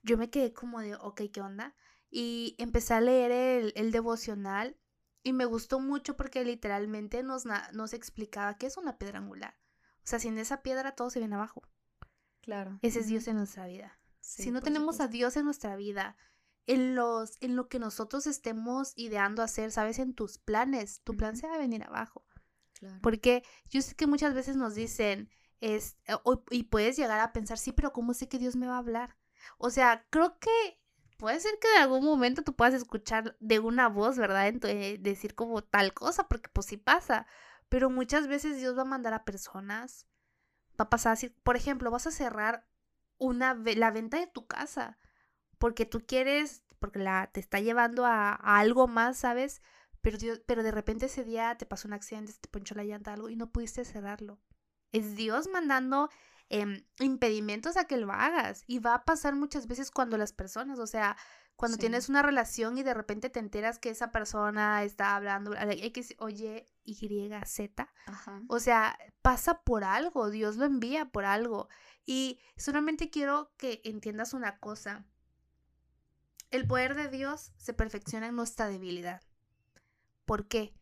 yo 0.03 0.19
me 0.19 0.31
quedé 0.31 0.53
como 0.53 0.81
de, 0.81 0.95
ok, 0.97 1.23
¿qué 1.33 1.41
onda? 1.41 1.75
Y 2.11 2.55
empecé 2.59 2.95
a 2.95 3.01
leer 3.01 3.31
el, 3.31 3.73
el 3.77 3.91
devocional 3.91 4.77
y 5.23 5.33
me 5.33 5.47
gustó 5.47 5.81
mucho 5.81 6.17
porque 6.17 6.45
literalmente 6.45 7.23
nos, 7.23 7.45
nos 7.73 7.95
explicaba 7.95 8.59
qué 8.59 8.67
es 8.67 8.77
una 8.77 8.99
piedra 8.99 9.19
angular. 9.19 9.57
O 10.05 10.07
sea, 10.07 10.19
sin 10.19 10.37
esa 10.37 10.63
piedra 10.63 10.93
todo 10.93 11.09
se 11.09 11.19
viene 11.19 11.35
abajo. 11.35 11.63
Claro. 12.43 12.79
Ese 12.83 13.01
es 13.01 13.07
Dios 13.07 13.27
en 13.27 13.37
nuestra 13.37 13.67
vida. 13.67 13.99
si 14.21 14.51
no 14.51 14.61
tenemos 14.61 15.01
a 15.01 15.09
Dios 15.09 15.37
en 15.39 15.47
nuestra 15.47 15.77
vida, 15.77 16.15
en 16.67 16.95
los 16.95 17.37
en 17.41 17.57
lo 17.57 17.69
que 17.69 17.79
nosotros 17.79 18.27
estemos 18.27 18.93
ideando 18.97 19.43
hacer, 19.43 19.71
sabes, 19.71 19.99
en 19.99 20.15
tus 20.15 20.39
planes, 20.39 21.03
tu 21.03 21.17
plan 21.17 21.37
se 21.37 21.47
va 21.47 21.55
a 21.55 21.59
venir 21.59 21.83
abajo. 21.85 22.25
Porque 23.01 23.43
yo 23.71 23.81
sé 23.81 23.95
que 23.95 24.07
muchas 24.07 24.35
veces 24.35 24.57
nos 24.57 24.75
dicen 24.75 25.31
es 25.61 25.97
eh, 26.07 26.17
y 26.51 26.65
puedes 26.65 26.97
llegar 26.97 27.21
a 27.21 27.33
pensar, 27.33 27.57
"Sí, 27.59 27.73
pero 27.73 27.93
¿cómo 27.93 28.13
sé 28.13 28.29
que 28.29 28.39
Dios 28.39 28.57
me 28.57 28.67
va 28.67 28.75
a 28.75 28.79
hablar?" 28.79 29.17
O 29.59 29.71
sea, 29.71 30.07
creo 30.11 30.39
que 30.39 30.51
puede 31.17 31.41
ser 31.41 31.59
que 31.61 31.69
en 31.77 31.83
algún 31.83 32.05
momento 32.05 32.43
tú 32.43 32.55
puedas 32.55 32.75
escuchar 32.75 33.37
de 33.41 33.59
una 33.59 33.89
voz, 33.89 34.19
¿verdad? 34.19 34.49
En 34.49 34.61
eh, 34.65 34.99
decir 35.01 35.35
como 35.35 35.63
tal 35.63 35.95
cosa, 35.95 36.29
porque 36.29 36.51
pues 36.51 36.67
sí 36.67 36.77
pasa. 36.77 37.27
Pero 37.71 37.89
muchas 37.91 38.27
veces 38.29 38.59
Dios 38.59 38.77
va 38.77 38.83
a 38.83 38.85
mandar 38.85 39.15
a 39.15 39.25
personas. 39.25 40.07
Va 40.79 40.85
a 40.87 40.91
pasar 40.91 41.13
así, 41.15 41.31
por 41.31 41.57
ejemplo, 41.57 41.91
vas 41.91 42.07
a 42.07 42.11
cerrar 42.11 42.69
una 43.19 43.55
la 43.55 43.91
venta 43.91 44.19
de 44.19 44.27
tu 44.27 44.47
casa 44.47 44.99
porque 45.65 45.87
tú 45.87 46.05
quieres, 46.07 46.63
porque 46.79 46.99
la, 46.99 47.31
te 47.33 47.41
está 47.41 47.59
llevando 47.59 48.05
a, 48.05 48.35
algo 48.35 48.87
más, 48.87 49.17
¿sabes? 49.17 49.63
Pero, 50.03 50.19
pero 50.45 50.63
de 50.63 50.71
repente 50.71 51.07
ese 51.07 51.25
día 51.25 51.57
te 51.57 51.65
pasó 51.65 51.89
un 51.89 51.95
accidente, 51.95 52.35
te 52.39 52.51
ponchó 52.51 52.75
la 52.75 52.85
llanta, 52.85 53.15
algo 53.15 53.31
y 53.31 53.37
no 53.37 53.51
pudiste 53.51 53.83
cerrarlo. 53.87 54.39
Es 54.93 55.17
Dios 55.17 55.49
mandando 55.51 56.11
em, 56.51 56.85
impedimentos 56.99 57.79
a 57.79 57.87
que 57.87 57.97
lo 57.97 58.13
hagas. 58.13 58.65
Y 58.67 58.79
va 58.79 58.93
a 58.93 59.05
pasar 59.07 59.37
muchas 59.37 59.67
veces 59.67 59.91
cuando 59.91 60.19
las 60.19 60.35
personas, 60.35 60.79
o 60.79 60.87
sea, 60.87 61.17
cuando 61.57 61.79
tienes 61.79 62.11
una 62.11 62.21
relación 62.21 62.77
y 62.77 62.83
de 62.83 62.93
repente 62.93 63.31
te 63.31 63.41
enteras 63.41 63.79
que 63.79 63.89
esa 63.89 64.13
persona 64.13 64.85
está 64.85 65.17
hablando 65.17 65.55
X, 65.55 66.15
oye, 66.19 66.67
Y, 66.85 67.31
Z. 67.47 67.91
O 68.49 68.61
sea, 68.61 68.99
pasa 69.23 69.63
por 69.63 69.83
algo, 69.83 70.29
Dios 70.29 70.57
lo 70.59 70.67
envía 70.67 71.07
por 71.07 71.25
algo. 71.25 71.71
Y 72.05 72.39
solamente 72.59 73.09
quiero 73.09 73.51
que 73.57 73.81
entiendas 73.83 74.35
una 74.35 74.59
cosa. 74.59 75.07
El 76.55 76.69
poder 76.69 76.95
de 76.95 77.09
Dios 77.09 77.51
se 77.57 77.75
perfecciona 77.75 78.29
en 78.29 78.37
nuestra 78.37 78.69
debilidad. 78.69 79.21
¿Por 80.25 80.47
qué? 80.47 80.73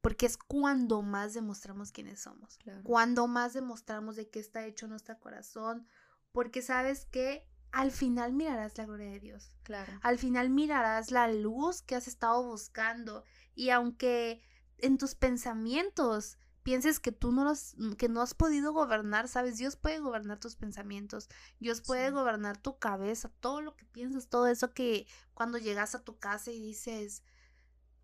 Porque 0.00 0.26
es 0.26 0.36
cuando 0.36 1.00
más 1.02 1.32
demostramos 1.32 1.92
quiénes 1.92 2.18
somos. 2.18 2.58
Cuando 2.82 3.28
más 3.28 3.52
demostramos 3.52 4.16
de 4.16 4.28
qué 4.28 4.40
está 4.40 4.66
hecho 4.66 4.88
nuestro 4.88 5.16
corazón. 5.20 5.86
Porque 6.32 6.60
sabes 6.60 7.04
que 7.04 7.46
al 7.70 7.92
final 7.92 8.32
mirarás 8.32 8.76
la 8.76 8.84
gloria 8.84 9.12
de 9.12 9.20
Dios. 9.20 9.52
Claro. 9.62 9.92
Al 10.02 10.18
final 10.18 10.50
mirarás 10.50 11.12
la 11.12 11.28
luz 11.28 11.82
que 11.82 11.94
has 11.94 12.08
estado 12.08 12.42
buscando. 12.42 13.22
Y 13.54 13.70
aunque 13.70 14.42
en 14.78 14.98
tus 14.98 15.14
pensamientos 15.14 16.36
pienses 16.62 17.00
que 17.00 17.12
tú 17.12 17.32
no, 17.32 17.44
los, 17.44 17.74
mm, 17.76 17.92
que 17.92 18.08
no 18.08 18.22
has 18.22 18.34
podido 18.34 18.72
gobernar, 18.72 19.28
¿sabes? 19.28 19.58
Dios 19.58 19.76
puede 19.76 19.98
gobernar 19.98 20.38
tus 20.38 20.56
pensamientos, 20.56 21.28
Dios 21.60 21.80
puede 21.80 22.10
gobernar 22.10 22.56
tu 22.56 22.78
cabeza, 22.78 23.30
todo 23.40 23.60
lo 23.60 23.76
que 23.76 23.84
piensas, 23.84 24.28
todo 24.28 24.46
eso 24.46 24.72
que 24.72 25.06
cuando 25.34 25.58
llegas 25.58 25.94
a 25.94 26.02
tu 26.02 26.18
casa 26.18 26.50
y 26.50 26.60
dices, 26.60 27.22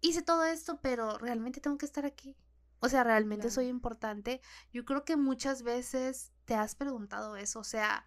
hice 0.01 0.23
todo 0.23 0.45
esto, 0.45 0.81
pero 0.81 1.19
realmente 1.19 1.61
tengo 1.61 1.79
que 1.79 1.87
estar 1.87 2.05
aquí. 2.05 2.37
O 2.81 2.89
sea, 2.89 3.03
realmente 3.03 3.51
soy 3.51 3.67
importante. 3.67 4.41
Yo 4.73 4.85
creo 4.85 5.05
que 5.05 5.17
muchas 5.17 5.63
veces 5.63 6.33
te 6.45 6.55
has 6.55 6.77
preguntado 6.77 7.37
eso, 7.37 7.59
o 7.59 7.65
sea, 7.65 8.05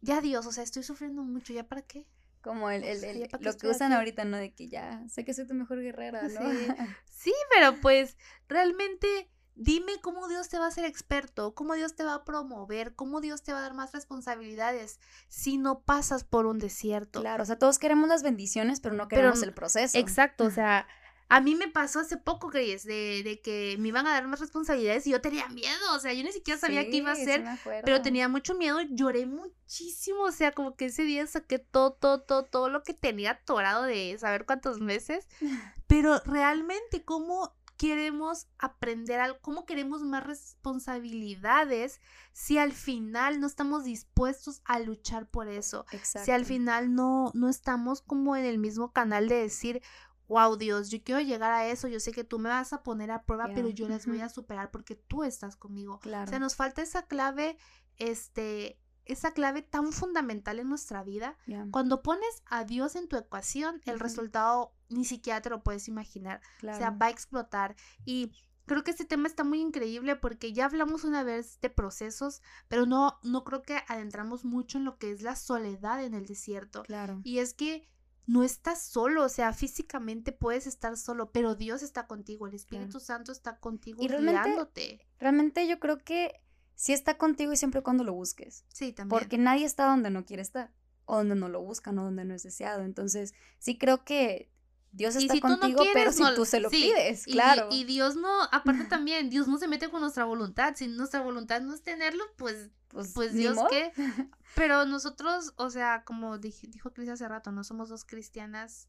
ya 0.00 0.20
Dios, 0.20 0.46
o 0.46 0.52
sea, 0.52 0.64
estoy 0.64 0.82
sufriendo 0.82 1.22
mucho, 1.22 1.52
¿ya 1.52 1.68
para 1.68 1.82
qué? 1.82 2.08
Como 2.42 2.70
el, 2.70 2.82
el, 2.82 3.28
lo 3.40 3.56
que 3.56 3.68
usan 3.68 3.92
ahorita, 3.92 4.24
¿no? 4.24 4.36
De 4.36 4.52
que 4.52 4.68
ya 4.68 5.06
sé 5.08 5.24
que 5.24 5.32
soy 5.32 5.46
tu 5.46 5.54
mejor 5.54 5.80
guerrera, 5.80 6.22
¿no? 6.22 6.28
Sí, 6.28 6.66
sí 7.04 7.32
pero 7.54 7.80
pues 7.80 8.16
realmente 8.48 9.30
Dime 9.54 9.92
cómo 10.00 10.28
Dios 10.28 10.48
te 10.48 10.58
va 10.58 10.64
a 10.64 10.68
hacer 10.68 10.84
experto, 10.84 11.54
cómo 11.54 11.74
Dios 11.74 11.94
te 11.94 12.04
va 12.04 12.14
a 12.14 12.24
promover, 12.24 12.94
cómo 12.94 13.20
Dios 13.20 13.42
te 13.42 13.52
va 13.52 13.58
a 13.58 13.62
dar 13.62 13.74
más 13.74 13.92
responsabilidades 13.92 14.98
si 15.28 15.58
no 15.58 15.80
pasas 15.80 16.24
por 16.24 16.46
un 16.46 16.58
desierto. 16.58 17.20
Claro, 17.20 17.42
o 17.42 17.46
sea, 17.46 17.58
todos 17.58 17.78
queremos 17.78 18.08
las 18.08 18.22
bendiciones, 18.22 18.80
pero 18.80 18.94
no 18.94 19.08
queremos 19.08 19.42
el 19.42 19.52
proceso. 19.52 19.98
Exacto, 19.98 20.44
o 20.44 20.50
sea, 20.50 20.86
a 21.32 21.40
mí 21.40 21.54
me 21.54 21.66
pasó 21.66 22.00
hace 22.00 22.18
poco, 22.18 22.48
Grace, 22.48 22.86
de, 22.86 23.22
de, 23.22 23.40
que 23.40 23.76
me 23.78 23.88
iban 23.88 24.06
a 24.06 24.10
dar 24.10 24.26
más 24.28 24.38
responsabilidades 24.38 25.06
y 25.06 25.12
yo 25.12 25.22
tenía 25.22 25.48
miedo, 25.48 25.94
o 25.94 25.98
sea, 25.98 26.12
yo 26.12 26.22
ni 26.22 26.30
siquiera 26.30 26.60
sabía 26.60 26.84
qué 26.90 26.96
iba 26.96 27.08
a 27.08 27.14
hacer, 27.14 27.42
pero 27.86 28.02
tenía 28.02 28.28
mucho 28.28 28.54
miedo, 28.54 28.82
lloré 28.90 29.24
muchísimo, 29.24 30.24
o 30.24 30.30
sea, 30.30 30.52
como 30.52 30.76
que 30.76 30.84
ese 30.86 31.04
día 31.04 31.26
saqué 31.26 31.58
todo, 31.58 31.94
todo, 31.94 32.20
todo, 32.20 32.44
todo 32.44 32.68
lo 32.68 32.82
que 32.82 32.92
tenía 32.92 33.30
atorado 33.30 33.84
de 33.84 34.14
saber 34.18 34.44
cuántos 34.44 34.80
meses, 34.80 35.26
pero 35.86 36.20
realmente 36.26 37.02
cómo 37.02 37.54
queremos 37.82 38.46
aprender 38.58 39.18
algo, 39.18 39.40
cómo 39.40 39.66
queremos 39.66 40.04
más 40.04 40.24
responsabilidades 40.24 42.00
si 42.32 42.56
al 42.56 42.70
final 42.70 43.40
no 43.40 43.48
estamos 43.48 43.82
dispuestos 43.82 44.62
a 44.64 44.78
luchar 44.78 45.28
por 45.28 45.48
eso. 45.48 45.84
Si 46.04 46.30
al 46.30 46.44
final 46.44 46.94
no, 46.94 47.32
no 47.34 47.48
estamos 47.48 48.00
como 48.00 48.36
en 48.36 48.44
el 48.44 48.58
mismo 48.58 48.92
canal 48.92 49.26
de 49.26 49.34
decir, 49.34 49.82
wow 50.28 50.56
Dios, 50.56 50.90
yo 50.90 51.02
quiero 51.02 51.20
llegar 51.22 51.52
a 51.52 51.66
eso, 51.66 51.88
yo 51.88 51.98
sé 51.98 52.12
que 52.12 52.22
tú 52.22 52.38
me 52.38 52.50
vas 52.50 52.72
a 52.72 52.84
poner 52.84 53.10
a 53.10 53.24
prueba, 53.24 53.48
pero 53.52 53.68
yo 53.68 53.88
las 53.88 54.06
voy 54.06 54.20
a 54.20 54.28
superar 54.28 54.70
porque 54.70 54.94
tú 54.94 55.24
estás 55.24 55.56
conmigo. 55.56 55.98
O 56.04 56.26
sea, 56.28 56.38
nos 56.38 56.54
falta 56.54 56.82
esa 56.82 57.02
clave 57.08 57.56
este, 57.96 58.78
esa 59.06 59.32
clave 59.32 59.62
tan 59.62 59.92
fundamental 59.92 60.60
en 60.60 60.68
nuestra 60.68 61.02
vida. 61.02 61.36
Cuando 61.72 62.00
pones 62.02 62.42
a 62.46 62.64
Dios 62.64 62.94
en 62.94 63.08
tu 63.08 63.16
ecuación, 63.16 63.80
el 63.86 63.98
resultado 63.98 64.72
ni 64.92 65.04
siquiera 65.04 65.40
te 65.40 65.50
lo 65.50 65.62
puedes 65.62 65.88
imaginar. 65.88 66.40
O 66.62 66.74
sea, 66.74 66.90
va 66.90 67.06
a 67.06 67.10
explotar. 67.10 67.74
Y 68.04 68.32
creo 68.66 68.84
que 68.84 68.90
este 68.92 69.04
tema 69.04 69.28
está 69.28 69.44
muy 69.44 69.60
increíble 69.60 70.16
porque 70.16 70.52
ya 70.52 70.66
hablamos 70.66 71.04
una 71.04 71.24
vez 71.24 71.60
de 71.60 71.70
procesos, 71.70 72.42
pero 72.68 72.86
no, 72.86 73.18
no 73.22 73.44
creo 73.44 73.62
que 73.62 73.78
adentramos 73.88 74.44
mucho 74.44 74.78
en 74.78 74.84
lo 74.84 74.98
que 74.98 75.10
es 75.10 75.22
la 75.22 75.36
soledad 75.36 76.02
en 76.04 76.14
el 76.14 76.26
desierto. 76.26 76.82
Claro. 76.84 77.20
Y 77.24 77.38
es 77.38 77.54
que 77.54 77.88
no 78.26 78.44
estás 78.44 78.82
solo, 78.84 79.24
o 79.24 79.28
sea, 79.28 79.52
físicamente 79.52 80.30
puedes 80.30 80.68
estar 80.68 80.96
solo, 80.96 81.32
pero 81.32 81.56
Dios 81.56 81.82
está 81.82 82.06
contigo, 82.06 82.46
el 82.46 82.54
Espíritu 82.54 83.00
Santo 83.00 83.32
está 83.32 83.58
contigo 83.58 84.02
Y 84.02 84.08
realmente- 84.08 84.42
guiándote. 84.44 85.08
Realmente 85.18 85.66
yo 85.66 85.80
creo 85.80 85.98
que 85.98 86.40
sí 86.76 86.92
está 86.92 87.18
contigo 87.18 87.52
y 87.52 87.56
siempre 87.56 87.80
y 87.80 87.82
cuando 87.82 88.04
lo 88.04 88.12
busques. 88.14 88.64
Sí, 88.68 88.92
también. 88.92 89.18
Porque 89.18 89.38
nadie 89.38 89.64
está 89.64 89.86
donde 89.86 90.10
no 90.10 90.24
quiere 90.24 90.42
estar. 90.42 90.72
O 91.04 91.16
donde 91.16 91.34
no 91.34 91.48
lo 91.48 91.60
buscan 91.62 91.98
o 91.98 92.04
donde 92.04 92.24
no 92.24 92.32
es 92.32 92.44
deseado. 92.44 92.84
Entonces, 92.84 93.34
sí 93.58 93.76
creo 93.76 94.04
que 94.04 94.51
Dios 94.92 95.16
está 95.16 95.34
si 95.34 95.40
tú 95.40 95.48
no 95.48 95.58
contigo, 95.58 95.80
pero 95.80 95.92
quieres, 95.94 96.16
si 96.16 96.22
no- 96.22 96.34
tú 96.34 96.44
se 96.44 96.60
lo 96.60 96.68
sí, 96.70 96.76
pides, 96.94 97.24
claro. 97.24 97.68
Y, 97.70 97.84
Dios 97.84 98.14
no, 98.16 98.42
aparte 98.52 98.84
también, 98.88 99.30
Dios 99.30 99.48
no 99.48 99.58
se 99.58 99.66
mete 99.68 99.88
con 99.90 100.00
nuestra 100.02 100.24
voluntad. 100.24 100.74
Si 100.76 100.86
nuestra 100.86 101.20
voluntad 101.22 101.60
no 101.62 101.74
es 101.74 101.82
tenerlo, 101.82 102.24
pues, 102.36 102.70
pues, 102.88 103.12
pues 103.14 103.32
Dios 103.32 103.56
qué. 103.70 103.92
Pero 104.54 104.84
nosotros, 104.84 105.54
o 105.56 105.70
sea, 105.70 106.04
como 106.04 106.36
dij- 106.38 106.68
dijo 106.68 106.92
Cris 106.92 107.08
hace 107.08 107.26
rato, 107.26 107.52
no 107.52 107.64
somos 107.64 107.88
dos 107.88 108.04
cristianas 108.04 108.88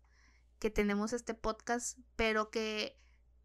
que 0.60 0.70
tenemos 0.70 1.14
este 1.14 1.34
podcast, 1.34 1.98
pero 2.16 2.50
que 2.50 2.98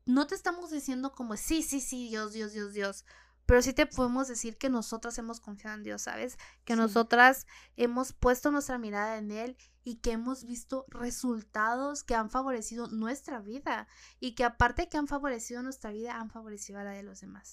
no 0.04 0.26
te 0.26 0.34
estamos 0.34 0.70
diciendo 0.70 1.12
como, 1.12 1.36
sí, 1.36 1.62
sí, 1.62 1.80
sí, 1.80 2.08
Dios, 2.08 2.32
Dios, 2.32 2.52
Dios, 2.52 2.72
Dios. 2.72 3.04
Pero 3.48 3.62
sí 3.62 3.72
te 3.72 3.86
podemos 3.86 4.28
decir 4.28 4.58
que 4.58 4.68
nosotras 4.68 5.16
hemos 5.16 5.40
confiado 5.40 5.74
en 5.74 5.82
Dios, 5.82 6.02
¿sabes? 6.02 6.36
Que 6.66 6.74
Sí. 6.74 6.80
nosotras 6.80 7.46
hemos 7.78 8.12
puesto 8.12 8.50
nuestra 8.50 8.76
mirada 8.76 9.16
en 9.16 9.30
Él 9.30 9.56
y 9.84 9.96
que 10.00 10.12
hemos 10.12 10.44
visto 10.44 10.84
resultados 10.90 12.04
que 12.04 12.14
han 12.14 12.28
favorecido 12.28 12.88
nuestra 12.88 13.40
vida 13.40 13.88
y 14.20 14.34
que 14.34 14.44
aparte 14.44 14.90
que 14.90 14.98
han 14.98 15.06
favorecido 15.06 15.62
nuestra 15.62 15.90
vida, 15.92 16.20
han 16.20 16.28
favorecido 16.28 16.78
a 16.78 16.84
la 16.84 16.90
de 16.90 17.02
los 17.02 17.22
demás. 17.22 17.52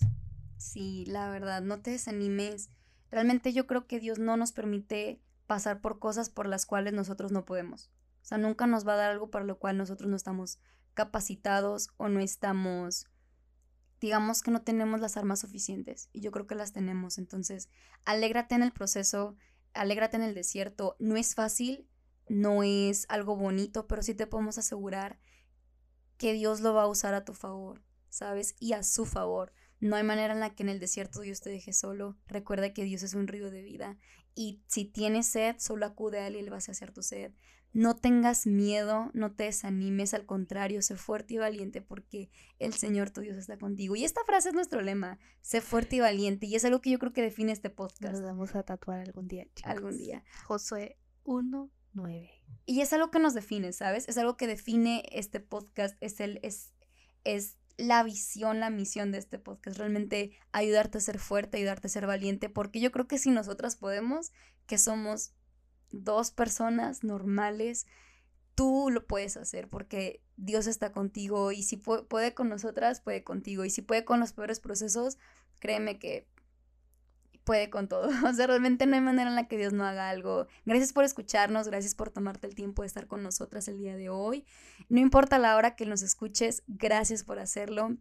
Sí, 0.57 1.05
la 1.07 1.29
verdad, 1.29 1.61
no 1.61 1.79
te 1.79 1.91
desanimes. 1.91 2.69
Realmente 3.09 3.53
yo 3.53 3.65
creo 3.65 3.87
que 3.87 4.01
Dios 4.01 4.19
no 4.19 4.35
nos 4.35 4.51
permite 4.51 5.21
pasar 5.47 5.79
por 5.79 5.99
cosas 5.99 6.29
por 6.29 6.45
las 6.45 6.65
cuales 6.65 6.91
nosotros 6.91 7.31
no 7.31 7.45
podemos. 7.45 7.89
O 8.21 8.25
sea, 8.25 8.37
nunca 8.37 8.67
nos 8.67 8.85
va 8.85 8.95
a 8.95 8.97
dar 8.97 9.11
algo 9.11 9.29
para 9.31 9.45
lo 9.45 9.59
cual 9.59 9.77
nosotros 9.77 10.09
no 10.09 10.17
estamos 10.17 10.59
capacitados 10.93 11.87
o 11.95 12.09
no 12.09 12.19
estamos, 12.19 13.07
digamos 14.05 14.43
que 14.43 14.51
no 14.51 14.61
tenemos 14.61 14.99
las 14.99 15.17
armas 15.17 15.39
suficientes. 15.39 16.09
Y 16.13 16.21
yo 16.21 16.31
creo 16.31 16.45
que 16.45 16.53
las 16.53 16.73
tenemos. 16.73 17.17
Entonces, 17.17 17.69
alégrate 18.05 18.53
en 18.53 18.61
el 18.61 18.71
proceso, 18.71 19.35
alégrate 19.73 20.15
en 20.15 20.21
el 20.21 20.35
desierto. 20.35 20.95
No 20.99 21.17
es 21.17 21.33
fácil, 21.33 21.89
no 22.29 22.61
es 22.61 23.07
algo 23.09 23.35
bonito, 23.35 23.87
pero 23.87 24.03
sí 24.03 24.13
te 24.13 24.27
podemos 24.27 24.59
asegurar 24.59 25.19
que 26.17 26.33
Dios 26.33 26.61
lo 26.61 26.75
va 26.75 26.83
a 26.83 26.87
usar 26.87 27.15
a 27.15 27.25
tu 27.25 27.33
favor, 27.33 27.81
¿sabes? 28.09 28.55
Y 28.59 28.73
a 28.73 28.83
su 28.83 29.07
favor. 29.07 29.53
No 29.79 29.95
hay 29.95 30.03
manera 30.03 30.35
en 30.35 30.39
la 30.39 30.53
que 30.53 30.61
en 30.61 30.69
el 30.69 30.79
desierto 30.79 31.21
Dios 31.21 31.41
te 31.41 31.49
deje 31.49 31.73
solo. 31.73 32.15
Recuerda 32.27 32.73
que 32.73 32.83
Dios 32.83 33.01
es 33.01 33.15
un 33.15 33.27
río 33.27 33.49
de 33.49 33.63
vida. 33.63 33.97
Y 34.35 34.61
si 34.67 34.85
tienes 34.85 35.25
sed, 35.25 35.55
solo 35.57 35.87
acude 35.87 36.19
a 36.19 36.27
Él 36.27 36.35
y 36.35 36.39
Él 36.39 36.53
va 36.53 36.57
a 36.57 36.61
saciar 36.61 36.91
tu 36.91 37.01
sed. 37.01 37.33
No 37.75 37.93
tengas 37.97 38.47
miedo, 38.47 39.11
no 39.13 39.33
te 39.33 39.43
desanimes, 39.43 40.13
al 40.13 40.25
contrario, 40.25 40.81
sé 40.81 40.95
fuerte 40.95 41.33
y 41.33 41.37
valiente 41.39 41.81
porque 41.81 42.29
el 42.57 42.73
Señor 42.73 43.09
tu 43.09 43.19
Dios 43.19 43.35
está 43.35 43.57
contigo. 43.57 43.97
Y 43.97 44.05
esta 44.05 44.23
frase 44.23 44.47
es 44.47 44.55
nuestro 44.55 44.79
lema, 44.79 45.19
sé 45.41 45.59
fuerte 45.59 45.97
y 45.97 45.99
valiente. 45.99 46.45
Y 46.45 46.55
es 46.55 46.63
algo 46.63 46.79
que 46.79 46.89
yo 46.89 46.99
creo 46.99 47.11
que 47.11 47.21
define 47.21 47.51
este 47.51 47.69
podcast 47.69 48.21
vamos 48.21 48.55
a 48.55 48.63
tatuar 48.63 49.01
algún 49.01 49.27
día, 49.27 49.45
algún 49.65 49.97
día. 49.97 50.23
Josué 50.45 50.97
1.9. 51.25 52.31
Y 52.65 52.79
es 52.79 52.93
algo 52.93 53.11
que 53.11 53.19
nos 53.19 53.33
define, 53.33 53.73
¿sabes? 53.73 54.07
Es 54.07 54.17
algo 54.17 54.37
que 54.37 54.47
define 54.47 55.03
este 55.11 55.41
podcast, 55.41 55.97
es, 55.99 56.21
el, 56.21 56.39
es, 56.43 56.71
es 57.25 57.57
la 57.75 58.03
visión, 58.03 58.61
la 58.61 58.69
misión 58.69 59.11
de 59.11 59.17
este 59.17 59.37
podcast, 59.37 59.77
realmente 59.77 60.31
ayudarte 60.53 60.99
a 60.99 61.01
ser 61.01 61.19
fuerte, 61.19 61.57
ayudarte 61.57 61.87
a 61.87 61.89
ser 61.89 62.07
valiente, 62.07 62.47
porque 62.47 62.79
yo 62.79 62.93
creo 62.93 63.05
que 63.05 63.17
si 63.17 63.31
nosotras 63.31 63.75
podemos, 63.75 64.31
que 64.65 64.77
somos 64.77 65.33
dos 66.03 66.31
personas 66.31 67.03
normales, 67.03 67.87
tú 68.55 68.89
lo 68.91 69.05
puedes 69.05 69.37
hacer, 69.37 69.69
porque 69.69 70.21
Dios 70.37 70.67
está 70.67 70.91
contigo 70.91 71.51
y 71.51 71.63
si 71.63 71.77
pu- 71.77 72.07
puede 72.07 72.33
con 72.33 72.49
nosotras, 72.49 73.01
puede 73.01 73.23
contigo, 73.23 73.65
y 73.65 73.69
si 73.69 73.81
puede 73.81 74.05
con 74.05 74.19
los 74.19 74.33
peores 74.33 74.59
procesos, 74.59 75.17
créeme 75.59 75.99
que 75.99 76.27
puede 77.43 77.69
con 77.69 77.87
todo. 77.87 78.09
O 78.29 78.33
sea, 78.33 78.47
realmente 78.47 78.85
no 78.85 78.95
hay 78.95 79.01
manera 79.01 79.29
en 79.29 79.35
la 79.35 79.47
que 79.47 79.57
Dios 79.57 79.73
no 79.73 79.85
haga 79.85 80.09
algo. 80.09 80.47
Gracias 80.65 80.93
por 80.93 81.03
escucharnos, 81.03 81.67
gracias 81.67 81.95
por 81.95 82.09
tomarte 82.09 82.47
el 82.47 82.55
tiempo 82.55 82.81
de 82.81 82.87
estar 82.87 83.07
con 83.07 83.23
nosotras 83.23 83.67
el 83.67 83.77
día 83.77 83.95
de 83.95 84.09
hoy. 84.09 84.45
No 84.89 84.99
importa 84.99 85.37
la 85.37 85.55
hora 85.55 85.75
que 85.75 85.85
nos 85.85 86.01
escuches, 86.01 86.63
gracias 86.67 87.23
por 87.23 87.39
hacerlo. 87.39 87.97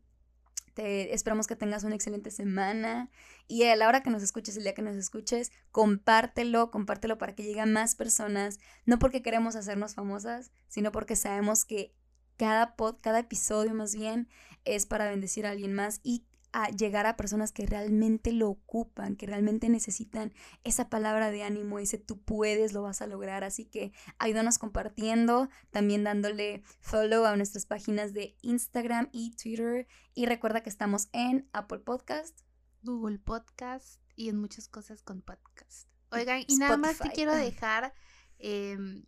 Te 0.74 1.14
esperamos 1.14 1.46
que 1.46 1.54
tengas 1.54 1.84
una 1.84 1.94
excelente 1.94 2.32
semana 2.32 3.08
y 3.46 3.62
a 3.64 3.76
la 3.76 3.86
hora 3.86 4.02
que 4.02 4.10
nos 4.10 4.22
escuches, 4.22 4.56
el 4.56 4.64
día 4.64 4.74
que 4.74 4.82
nos 4.82 4.96
escuches, 4.96 5.52
compártelo, 5.70 6.70
compártelo 6.72 7.16
para 7.16 7.34
que 7.34 7.44
llegue 7.44 7.60
a 7.60 7.66
más 7.66 7.94
personas, 7.94 8.58
no 8.84 8.98
porque 8.98 9.22
queremos 9.22 9.54
hacernos 9.54 9.94
famosas, 9.94 10.50
sino 10.68 10.90
porque 10.90 11.14
sabemos 11.14 11.64
que 11.64 11.94
cada 12.36 12.74
pod, 12.74 12.96
cada 13.00 13.20
episodio 13.20 13.72
más 13.74 13.94
bien 13.94 14.28
es 14.64 14.86
para 14.86 15.08
bendecir 15.08 15.46
a 15.46 15.50
alguien 15.50 15.74
más 15.74 16.00
y 16.02 16.24
a 16.54 16.70
llegar 16.70 17.04
a 17.06 17.16
personas 17.16 17.50
que 17.50 17.66
realmente 17.66 18.30
lo 18.30 18.48
ocupan, 18.48 19.16
que 19.16 19.26
realmente 19.26 19.68
necesitan 19.68 20.32
esa 20.62 20.88
palabra 20.88 21.32
de 21.32 21.42
ánimo, 21.42 21.80
ese 21.80 21.98
tú 21.98 22.22
puedes, 22.22 22.72
lo 22.72 22.82
vas 22.82 23.02
a 23.02 23.08
lograr. 23.08 23.42
Así 23.42 23.64
que 23.64 23.92
ayúdanos 24.20 24.58
compartiendo, 24.58 25.48
también 25.72 26.04
dándole 26.04 26.62
follow 26.80 27.24
a 27.24 27.36
nuestras 27.36 27.66
páginas 27.66 28.14
de 28.14 28.36
Instagram 28.42 29.08
y 29.10 29.34
Twitter. 29.34 29.88
Y 30.14 30.26
recuerda 30.26 30.62
que 30.62 30.70
estamos 30.70 31.08
en 31.12 31.48
Apple 31.52 31.80
Podcast. 31.80 32.42
Google 32.84 33.18
Podcast 33.18 34.00
y 34.14 34.28
en 34.28 34.38
muchas 34.38 34.68
cosas 34.68 35.02
con 35.02 35.22
podcast. 35.22 35.88
Oigan, 36.12 36.44
y 36.46 36.56
nada 36.58 36.76
más 36.76 36.98
te 36.98 37.10
quiero 37.10 37.34
dejar 37.34 37.94
em, 38.38 39.06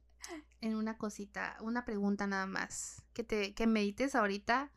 en 0.60 0.74
una 0.74 0.98
cosita, 0.98 1.56
una 1.60 1.84
pregunta 1.84 2.26
nada 2.26 2.46
más. 2.46 3.04
Que 3.12 3.22
te 3.22 3.54
que 3.54 3.68
medites 3.68 4.16
ahorita. 4.16 4.72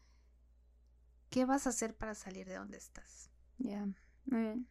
¿Qué 1.29 1.45
vas 1.45 1.67
a 1.67 1.69
hacer 1.69 1.95
para 1.95 2.15
salir 2.15 2.47
de 2.47 2.55
donde 2.55 2.77
estás? 2.77 3.29
Ya, 3.57 3.85
muy 4.25 4.41
bien. 4.41 4.67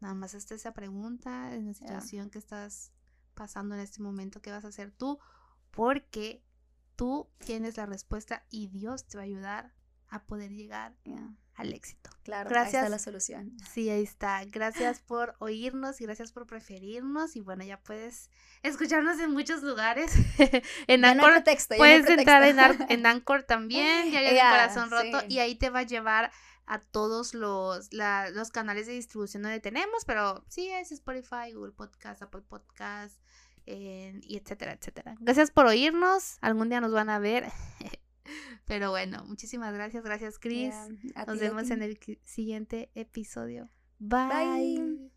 Nada 0.00 0.14
más 0.14 0.34
esta 0.34 0.54
esa 0.54 0.72
pregunta, 0.72 1.54
en 1.54 1.66
la 1.66 1.74
situación 1.74 2.30
que 2.30 2.38
estás 2.38 2.92
pasando 3.34 3.74
en 3.74 3.80
este 3.80 4.02
momento, 4.02 4.42
¿qué 4.42 4.50
vas 4.50 4.64
a 4.64 4.68
hacer 4.68 4.92
tú? 4.92 5.18
Porque 5.70 6.44
tú 6.96 7.28
tienes 7.38 7.76
la 7.76 7.86
respuesta 7.86 8.44
y 8.50 8.68
Dios 8.68 9.06
te 9.06 9.16
va 9.16 9.22
a 9.22 9.26
ayudar 9.26 9.74
a 10.08 10.24
poder 10.24 10.52
llegar 10.52 10.96
al 11.56 11.72
éxito. 11.72 12.10
Claro, 12.22 12.48
ahí 12.50 12.54
está 12.56 12.70
Gracias. 12.72 12.90
la 12.90 12.98
solución. 12.98 13.56
Sí, 13.72 13.88
ahí 13.88 14.02
está. 14.02 14.44
Gracias 14.46 15.00
por 15.00 15.36
oírnos 15.38 16.00
y 16.00 16.04
gracias 16.04 16.32
por 16.32 16.46
preferirnos. 16.46 17.34
Y 17.36 17.40
bueno, 17.40 17.64
ya 17.64 17.78
puedes 17.80 18.30
escucharnos 18.62 19.18
en 19.20 19.30
muchos 19.32 19.62
lugares. 19.62 20.12
en 20.88 21.02
Ya 21.02 21.14
no 21.14 21.24
pretexto, 21.24 21.74
no 21.74 21.78
puedes 21.78 22.08
entrar 22.08 22.42
en, 22.42 22.58
en 22.90 23.06
Anchor 23.06 23.44
también, 23.44 24.10
ya 24.10 24.18
hay 24.20 24.34
Ya, 24.34 24.50
corazón 24.50 24.90
roto. 24.90 25.20
sí. 25.20 25.26
Y 25.30 25.38
ahí 25.38 25.54
te 25.54 25.70
va 25.70 25.80
a 25.80 25.84
llevar 25.84 26.30
a 26.66 26.80
todos 26.80 27.32
los, 27.32 27.92
la- 27.92 28.28
los 28.30 28.50
canales 28.50 28.86
de 28.88 28.92
distribución 28.94 29.42
donde 29.44 29.60
tenemos. 29.60 30.04
Pero 30.04 30.44
sí, 30.48 30.68
es 30.68 30.90
Spotify, 30.92 31.52
Google 31.54 31.72
Podcast, 31.72 32.22
Apple 32.22 32.42
Podcast, 32.42 33.20
eh, 33.66 34.18
y 34.24 34.36
etcétera, 34.36 34.72
etcétera. 34.72 35.14
Gracias 35.20 35.50
por 35.52 35.66
oírnos. 35.66 36.38
Algún 36.40 36.68
día 36.68 36.80
nos 36.80 36.92
van 36.92 37.08
a 37.08 37.18
ver. 37.20 37.46
Pero 38.66 38.90
bueno, 38.90 39.24
muchísimas 39.26 39.72
gracias. 39.74 40.04
Gracias, 40.04 40.38
Chris. 40.38 40.74
Ya, 40.74 41.22
a 41.22 41.26
Nos 41.26 41.40
vemos 41.40 41.70
en 41.70 41.82
el 41.82 41.98
siguiente 42.24 42.90
episodio. 42.94 43.70
Bye. 43.98 44.28
Bye. 44.28 45.15